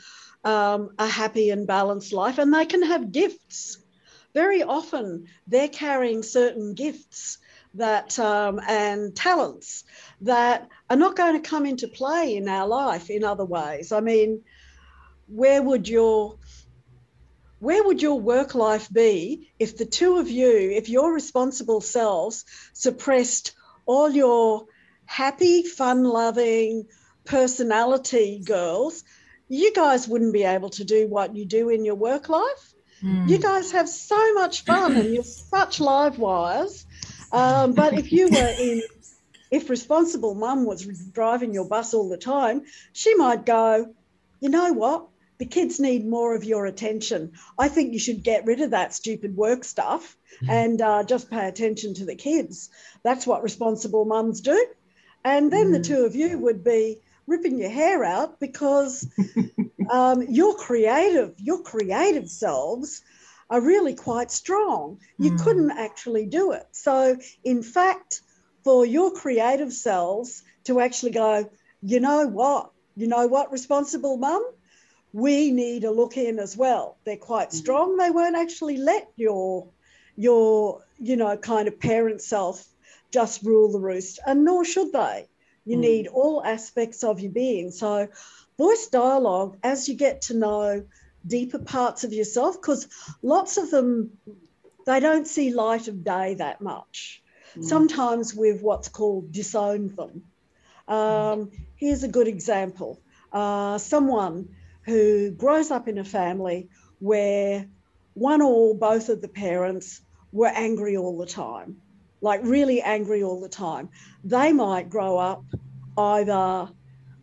um, 0.44 0.90
a 0.98 1.06
happy 1.06 1.50
and 1.50 1.66
balanced 1.66 2.12
life, 2.12 2.38
and 2.38 2.52
they 2.52 2.66
can 2.66 2.82
have 2.82 3.12
gifts. 3.12 3.78
Very 4.32 4.62
often, 4.62 5.26
they're 5.46 5.68
carrying 5.68 6.22
certain 6.22 6.74
gifts 6.74 7.38
that 7.74 8.18
um, 8.18 8.60
and 8.66 9.14
talents 9.14 9.84
that 10.22 10.68
are 10.88 10.96
not 10.96 11.16
going 11.16 11.40
to 11.40 11.48
come 11.48 11.66
into 11.66 11.88
play 11.88 12.36
in 12.36 12.48
our 12.48 12.66
life 12.66 13.10
in 13.10 13.24
other 13.24 13.44
ways. 13.44 13.92
I 13.92 14.00
mean, 14.00 14.42
where 15.26 15.62
would 15.62 15.88
your 15.88 16.38
where 17.60 17.84
would 17.84 18.00
your 18.00 18.18
work 18.18 18.54
life 18.54 18.90
be 18.90 19.50
if 19.58 19.76
the 19.76 19.84
two 19.84 20.16
of 20.16 20.30
you, 20.30 20.70
if 20.70 20.88
your 20.88 21.12
responsible 21.12 21.82
selves 21.82 22.46
suppressed 22.72 23.52
all 23.84 24.10
your 24.10 24.64
happy, 25.04 25.62
fun 25.62 26.04
loving 26.04 26.86
personality 27.24 28.42
girls? 28.44 29.04
You 29.48 29.74
guys 29.74 30.08
wouldn't 30.08 30.32
be 30.32 30.44
able 30.44 30.70
to 30.70 30.84
do 30.84 31.06
what 31.06 31.36
you 31.36 31.44
do 31.44 31.68
in 31.68 31.84
your 31.84 31.96
work 31.96 32.30
life. 32.30 32.72
Mm. 33.02 33.28
You 33.28 33.38
guys 33.38 33.72
have 33.72 33.88
so 33.88 34.34
much 34.34 34.64
fun 34.64 34.96
and 34.96 35.14
you're 35.14 35.24
such 35.24 35.80
live 35.80 36.18
wires. 36.18 36.86
Um, 37.32 37.72
but 37.80 37.94
if 37.94 38.12
you 38.12 38.28
were 38.28 38.54
in 38.58 38.82
if 39.50 39.68
responsible 39.68 40.34
mum 40.34 40.64
was 40.64 40.84
driving 40.84 41.52
your 41.52 41.66
bus 41.66 41.92
all 41.92 42.08
the 42.08 42.16
time, 42.16 42.62
she 42.92 43.14
might 43.16 43.44
go, 43.44 43.92
you 44.40 44.48
know 44.48 44.72
what? 44.72 45.08
The 45.38 45.46
kids 45.46 45.80
need 45.80 46.06
more 46.06 46.36
of 46.36 46.44
your 46.44 46.66
attention. 46.66 47.32
I 47.58 47.68
think 47.68 47.92
you 47.92 47.98
should 47.98 48.22
get 48.22 48.46
rid 48.46 48.60
of 48.60 48.70
that 48.70 48.94
stupid 48.94 49.34
work 49.34 49.64
stuff 49.64 50.16
mm-hmm. 50.36 50.50
and 50.50 50.80
uh, 50.80 51.02
just 51.04 51.30
pay 51.30 51.48
attention 51.48 51.94
to 51.94 52.04
the 52.04 52.14
kids. 52.14 52.70
That's 53.02 53.26
what 53.26 53.42
responsible 53.42 54.04
mums 54.04 54.40
do. 54.42 54.66
And 55.24 55.52
then 55.52 55.72
the 55.72 55.80
two 55.80 56.04
of 56.04 56.14
you 56.14 56.38
would 56.38 56.62
be 56.62 56.98
ripping 57.26 57.58
your 57.58 57.70
hair 57.70 58.04
out 58.04 58.38
because 58.40 59.06
um, 59.90 60.22
your 60.28 60.54
creative, 60.54 61.34
your 61.38 61.62
creative 61.62 62.28
selves 62.28 63.02
are 63.50 63.60
really 63.60 63.94
quite 63.94 64.30
strong. 64.30 64.98
You 65.18 65.32
mm. 65.32 65.42
couldn't 65.42 65.72
actually 65.72 66.26
do 66.26 66.52
it. 66.52 66.66
So, 66.70 67.16
in 67.44 67.62
fact, 67.62 68.22
for 68.62 68.86
your 68.86 69.10
creative 69.10 69.72
selves 69.72 70.44
to 70.64 70.80
actually 70.80 71.12
go, 71.12 71.50
you 71.82 71.98
know 71.98 72.28
what? 72.28 72.70
You 72.96 73.08
know 73.08 73.26
what, 73.26 73.50
responsible 73.50 74.16
mum? 74.16 74.44
We 75.12 75.50
need 75.50 75.82
a 75.82 75.90
look 75.90 76.16
in 76.16 76.38
as 76.38 76.56
well. 76.56 76.96
They're 77.04 77.16
quite 77.16 77.48
mm-hmm. 77.48 77.56
strong. 77.58 77.96
They 77.96 78.10
won't 78.10 78.36
actually 78.36 78.76
let 78.76 79.10
your 79.16 79.68
your, 80.16 80.84
you 80.98 81.16
know, 81.16 81.36
kind 81.36 81.66
of 81.66 81.80
parent 81.80 82.20
self 82.20 82.66
just 83.10 83.42
rule 83.42 83.72
the 83.72 83.80
roost, 83.80 84.20
and 84.26 84.44
nor 84.44 84.64
should 84.64 84.92
they. 84.92 85.26
You 85.64 85.76
mm. 85.76 85.80
need 85.80 86.06
all 86.06 86.44
aspects 86.44 87.02
of 87.02 87.20
your 87.20 87.32
being. 87.32 87.70
So 87.70 88.08
voice 88.58 88.86
dialogue, 88.88 89.56
as 89.62 89.88
you 89.88 89.94
get 89.94 90.22
to 90.22 90.34
know 90.34 90.84
deeper 91.26 91.58
parts 91.58 92.04
of 92.04 92.12
yourself, 92.12 92.60
because 92.60 92.88
lots 93.22 93.56
of 93.56 93.70
them 93.70 94.10
they 94.86 95.00
don't 95.00 95.26
see 95.26 95.52
light 95.52 95.88
of 95.88 96.02
day 96.04 96.34
that 96.34 96.60
much. 96.60 97.22
Mm. 97.56 97.64
Sometimes 97.64 98.34
we've 98.34 98.62
what's 98.62 98.88
called 98.88 99.32
disowned 99.32 99.96
them. 99.96 100.22
Um, 100.88 101.50
here's 101.76 102.02
a 102.02 102.08
good 102.08 102.26
example 102.26 103.00
uh, 103.32 103.78
someone 103.78 104.48
who 104.82 105.30
grows 105.30 105.70
up 105.70 105.86
in 105.86 105.98
a 105.98 106.04
family 106.04 106.68
where 106.98 107.66
one 108.14 108.42
or 108.42 108.74
both 108.74 109.08
of 109.08 109.20
the 109.22 109.28
parents 109.28 110.00
were 110.32 110.48
angry 110.48 110.96
all 110.96 111.16
the 111.16 111.26
time, 111.26 111.76
like 112.20 112.40
really 112.42 112.82
angry 112.82 113.22
all 113.22 113.40
the 113.40 113.48
time. 113.48 113.88
They 114.24 114.52
might 114.52 114.90
grow 114.90 115.16
up 115.18 115.44
either 115.96 116.68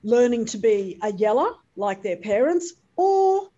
learning 0.04 0.46
to 0.46 0.58
be 0.58 0.98
a 1.02 1.12
yeller 1.12 1.52
like 1.76 2.04
their 2.04 2.18
parents 2.18 2.74
or 2.96 3.50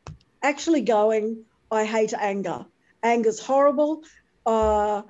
actually 0.41 0.81
going, 0.81 1.45
I 1.71 1.85
hate 1.85 2.13
anger. 2.13 2.65
Anger's 3.03 3.39
horrible. 3.39 4.03
Uh, 4.45 5.03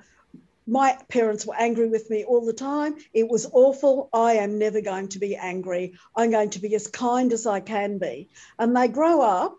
my 0.66 0.96
parents 1.08 1.44
were 1.44 1.56
angry 1.58 1.88
with 1.88 2.08
me 2.10 2.24
all 2.24 2.46
the 2.46 2.52
time. 2.52 2.94
It 3.12 3.28
was 3.28 3.46
awful. 3.52 4.08
I 4.12 4.34
am 4.34 4.58
never 4.58 4.80
going 4.80 5.08
to 5.08 5.18
be 5.18 5.34
angry. 5.34 5.94
I'm 6.14 6.30
going 6.30 6.50
to 6.50 6.60
be 6.60 6.74
as 6.74 6.86
kind 6.86 7.32
as 7.32 7.46
I 7.46 7.60
can 7.60 7.98
be. 7.98 8.28
And 8.58 8.76
they 8.76 8.88
grow 8.88 9.20
up, 9.20 9.56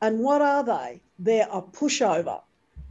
and 0.00 0.20
what 0.20 0.40
are 0.40 0.64
they? 0.64 1.02
They're 1.18 1.48
a 1.50 1.60
pushover 1.60 2.40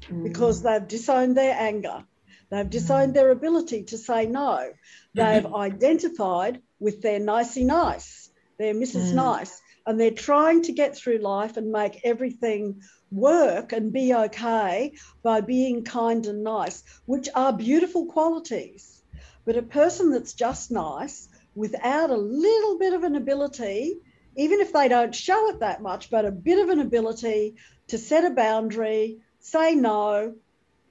mm. 0.04 0.24
because 0.24 0.62
they've 0.62 0.88
disowned 0.88 1.36
their 1.36 1.56
anger. 1.58 2.04
They've 2.50 2.70
disowned 2.70 3.12
mm. 3.12 3.16
their 3.16 3.32
ability 3.32 3.84
to 3.86 3.98
say 3.98 4.26
no. 4.28 4.72
They've 5.16 5.46
identified 5.54 6.62
with 6.80 7.02
their 7.02 7.20
nicey 7.20 7.64
nice, 7.64 8.30
their 8.60 8.74
Mrs. 8.74 9.12
Mm. 9.12 9.14
Nice, 9.14 9.62
and 9.88 10.00
they're 10.00 10.12
trying 10.12 10.62
to 10.64 10.74
get 10.74 10.96
through 10.96 11.20
life 11.20 11.56
and 11.56 11.72
make 11.72 12.02
everything 12.04 12.82
work 13.10 13.72
and 13.72 13.94
be 13.94 14.14
okay 14.14 14.92
by 15.24 15.40
being 15.40 15.84
kind 15.86 16.26
and 16.28 16.44
nice, 16.44 16.84
which 17.06 17.30
are 17.34 17.54
beautiful 17.54 18.06
qualities. 18.06 19.02
But 19.46 19.56
a 19.56 19.62
person 19.62 20.12
that's 20.12 20.34
just 20.34 20.72
nice 20.72 21.30
without 21.56 22.10
a 22.10 22.18
little 22.18 22.78
bit 22.78 22.94
of 22.94 23.06
an 23.06 23.16
ability, 23.16 23.96
even 24.36 24.60
if 24.60 24.74
they 24.74 24.90
don't 24.90 25.16
show 25.16 25.50
it 25.50 25.62
that 25.62 25.82
much, 25.82 26.12
but 26.12 26.26
a 26.26 26.32
bit 26.32 26.60
of 26.60 26.70
an 26.70 26.80
ability 26.80 27.56
to 27.88 27.98
set 27.98 28.26
a 28.26 28.36
boundary, 28.36 29.20
say 29.40 29.74
no, 29.74 30.36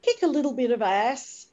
kick 0.01 0.23
a 0.23 0.27
little 0.27 0.55
bit 0.55 0.71
of 0.71 0.81
ass, 0.81 1.46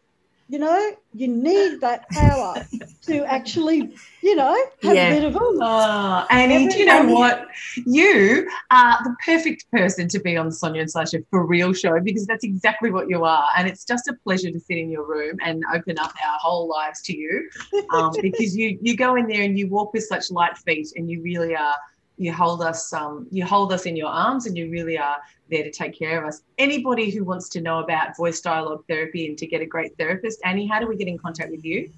you 0.53 0.59
know, 0.59 0.91
you 1.15 1.27
need 1.27 1.81
that 1.81 2.07
power 2.11 2.63
to 3.07 3.25
actually, 3.25 3.91
you 4.21 4.35
know, 4.35 4.55
have 4.83 4.95
yeah. 4.95 5.07
a 5.07 5.15
bit 5.15 5.23
of 5.23 5.35
oomph. 5.35 5.59
Oh, 5.59 6.27
Annie, 6.29 6.67
do 6.67 6.77
you 6.77 6.85
know 6.85 7.05
what? 7.05 7.47
You 7.87 8.47
are 8.69 9.03
the 9.03 9.15
perfect 9.25 9.65
person 9.71 10.07
to 10.09 10.19
be 10.19 10.37
on 10.37 10.45
the 10.45 10.51
Sonia 10.51 10.81
and 10.81 10.91
Sasha 10.91 11.23
for 11.31 11.43
real 11.43 11.73
show 11.73 11.99
because 11.99 12.27
that's 12.27 12.43
exactly 12.43 12.91
what 12.91 13.09
you 13.09 13.23
are. 13.23 13.47
And 13.57 13.67
it's 13.67 13.83
just 13.83 14.07
a 14.07 14.13
pleasure 14.23 14.51
to 14.51 14.59
sit 14.59 14.77
in 14.77 14.91
your 14.91 15.07
room 15.07 15.37
and 15.43 15.63
open 15.73 15.97
up 15.97 16.13
our 16.23 16.37
whole 16.37 16.69
lives 16.69 17.01
to 17.05 17.17
you 17.17 17.49
um, 17.91 18.13
because 18.21 18.55
you 18.55 18.77
you 18.79 18.95
go 18.95 19.15
in 19.15 19.25
there 19.25 19.41
and 19.41 19.57
you 19.57 19.67
walk 19.67 19.91
with 19.91 20.03
such 20.03 20.29
light 20.29 20.55
feet 20.59 20.89
and 20.95 21.09
you 21.09 21.23
really 21.23 21.55
are 21.55 21.73
you 22.17 22.31
hold 22.31 22.61
us 22.61 22.93
um, 22.93 23.27
you 23.31 23.45
hold 23.45 23.73
us 23.73 23.85
in 23.85 23.95
your 23.95 24.09
arms 24.09 24.45
and 24.45 24.57
you 24.57 24.69
really 24.69 24.97
are 24.97 25.17
there 25.49 25.63
to 25.63 25.71
take 25.71 25.97
care 25.97 26.21
of 26.21 26.27
us. 26.27 26.41
Anybody 26.57 27.09
who 27.09 27.23
wants 27.23 27.49
to 27.49 27.61
know 27.61 27.79
about 27.79 28.15
voice 28.15 28.41
dialogue 28.41 28.83
therapy 28.87 29.27
and 29.27 29.37
to 29.37 29.47
get 29.47 29.61
a 29.61 29.65
great 29.65 29.97
therapist 29.97 30.39
annie 30.43 30.67
how 30.67 30.79
do 30.79 30.87
we 30.87 30.95
get 30.95 31.07
in 31.07 31.17
contact 31.17 31.51
with 31.51 31.65
you? 31.65 31.91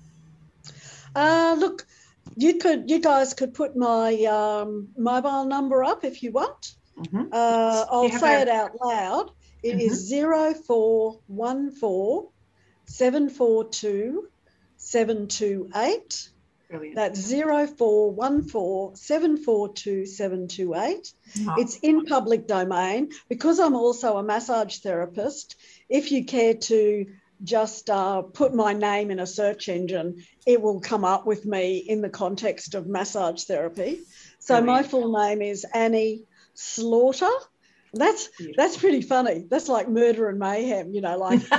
Uh, 1.16 1.56
look 1.58 1.86
you 2.36 2.58
could 2.58 2.90
you 2.90 3.00
guys 3.00 3.34
could 3.34 3.54
put 3.54 3.76
my 3.76 4.24
um, 4.26 4.88
mobile 4.98 5.46
number 5.46 5.84
up 5.84 6.04
if 6.04 6.24
you 6.24 6.32
want. 6.32 6.76
Mm-hmm. 6.98 7.26
uh, 7.34 7.86
i'll 7.92 8.10
say 8.10 8.42
it 8.42 8.48
out 8.48 8.72
loud. 8.82 9.32
It 9.64 9.78
mm-hmm. 9.78 9.82
is 9.82 10.10
0414 10.10 12.30
742 12.86 14.30
728 14.78 16.30
Brilliant. 16.70 16.96
That's 16.96 17.32
0414 17.32 18.96
742 18.96 20.06
728. 20.06 21.14
It's 21.58 21.78
in 21.78 22.06
public 22.06 22.48
domain. 22.48 23.12
Because 23.30 23.60
I'm 23.60 23.76
also 23.76 24.18
a 24.18 24.24
massage 24.24 24.80
therapist, 24.80 25.56
if 25.90 26.12
you 26.12 26.26
care 26.26 26.56
to 26.56 27.06
just 27.44 27.90
uh, 27.90 28.22
put 28.22 28.54
my 28.54 28.74
name 28.74 29.12
in 29.12 29.20
a 29.20 29.28
search 29.28 29.70
engine, 29.70 30.24
it 30.46 30.62
will 30.62 30.80
come 30.80 31.04
up 31.04 31.26
with 31.26 31.46
me 31.46 31.78
in 31.78 32.02
the 32.02 32.10
context 32.10 32.76
of 32.76 32.88
massage 32.88 33.44
therapy. 33.44 34.00
So 34.40 34.62
my 34.62 34.84
full 34.84 35.12
name 35.12 35.42
is 35.42 35.66
Annie 35.74 36.24
Slaughter. 36.54 37.30
That's 37.94 38.30
that's 38.58 38.78
pretty 38.78 39.02
funny. 39.02 39.46
That's 39.50 39.70
like 39.70 39.90
murder 39.90 40.28
and 40.28 40.38
mayhem, 40.38 40.94
you 40.94 41.02
know, 41.02 41.18
like 41.18 41.42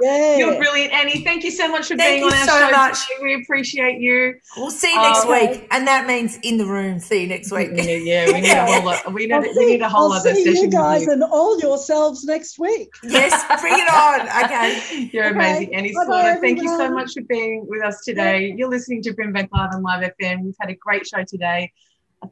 Yeah. 0.00 0.36
You're 0.36 0.56
brilliant, 0.56 0.92
Annie. 0.92 1.24
Thank 1.24 1.44
you 1.44 1.50
so 1.50 1.68
much 1.68 1.88
for 1.88 1.96
Thank 1.96 2.22
being 2.22 2.24
on 2.24 2.32
our 2.32 2.46
so 2.46 2.58
show. 2.58 2.70
Much. 2.70 2.98
We 3.22 3.34
appreciate 3.34 4.00
you. 4.00 4.34
We'll 4.56 4.70
see 4.70 4.92
you 4.92 5.00
next 5.00 5.24
um, 5.24 5.30
week. 5.30 5.66
And 5.70 5.86
that 5.86 6.06
means 6.06 6.38
in 6.42 6.56
the 6.58 6.66
room. 6.66 6.98
See 7.00 7.22
you 7.22 7.28
next 7.28 7.52
week. 7.52 7.70
Yeah, 7.74 7.82
yeah 7.82 8.26
we 8.26 8.40
need 8.40 8.50
a 8.50 8.66
whole 8.66 8.84
lot. 8.84 9.12
We 9.12 9.26
need, 9.26 9.56
we 9.56 9.66
need 9.66 9.82
a 9.82 9.88
whole 9.88 10.12
I'll 10.12 10.20
other 10.20 10.34
see 10.34 10.44
session. 10.44 10.64
You 10.64 10.70
guys 10.70 11.06
and 11.06 11.22
all 11.22 11.58
yourselves 11.60 12.24
next 12.24 12.58
week. 12.58 12.90
Yes, 13.02 13.44
bring 13.60 13.74
it 13.74 13.88
on. 13.88 14.44
Okay. 14.44 15.08
You're 15.12 15.26
okay. 15.26 15.34
amazing, 15.34 15.74
Annie 15.74 15.92
Slaughter. 15.92 16.40
Thank 16.40 16.62
you 16.62 16.68
so 16.68 16.90
much 16.90 17.12
for 17.14 17.22
being 17.22 17.66
with 17.68 17.82
us 17.82 18.02
today. 18.04 18.54
You're 18.56 18.70
listening 18.70 19.02
to 19.02 19.14
Brimbank 19.14 19.48
Live 19.52 19.70
and 19.72 19.82
Live 19.82 20.12
FM. 20.20 20.42
We've 20.44 20.56
had 20.60 20.70
a 20.70 20.76
great 20.76 21.06
show 21.06 21.24
today. 21.24 21.72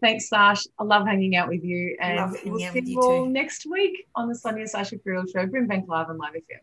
Thanks, 0.00 0.28
Sash. 0.28 0.64
I 0.78 0.84
love 0.84 1.06
hanging 1.06 1.36
out 1.36 1.48
with 1.48 1.62
you. 1.62 1.96
And 2.00 2.36
we'll 2.44 2.58
see 2.72 2.82
you 2.84 3.00
all 3.00 3.26
next 3.26 3.66
week 3.66 4.06
on 4.14 4.28
the 4.28 4.34
Sonia 4.34 4.66
Sasha 4.66 4.96
Real 5.04 5.24
Show, 5.26 5.46
Brimbank 5.46 5.86
Live 5.88 6.08
and 6.08 6.18
Live 6.18 6.34
FM. 6.34 6.60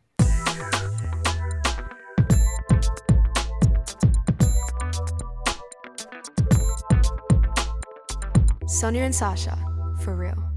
Sonia 8.68 9.04
and 9.04 9.14
Sasha, 9.14 9.58
for 10.00 10.16
real. 10.16 10.51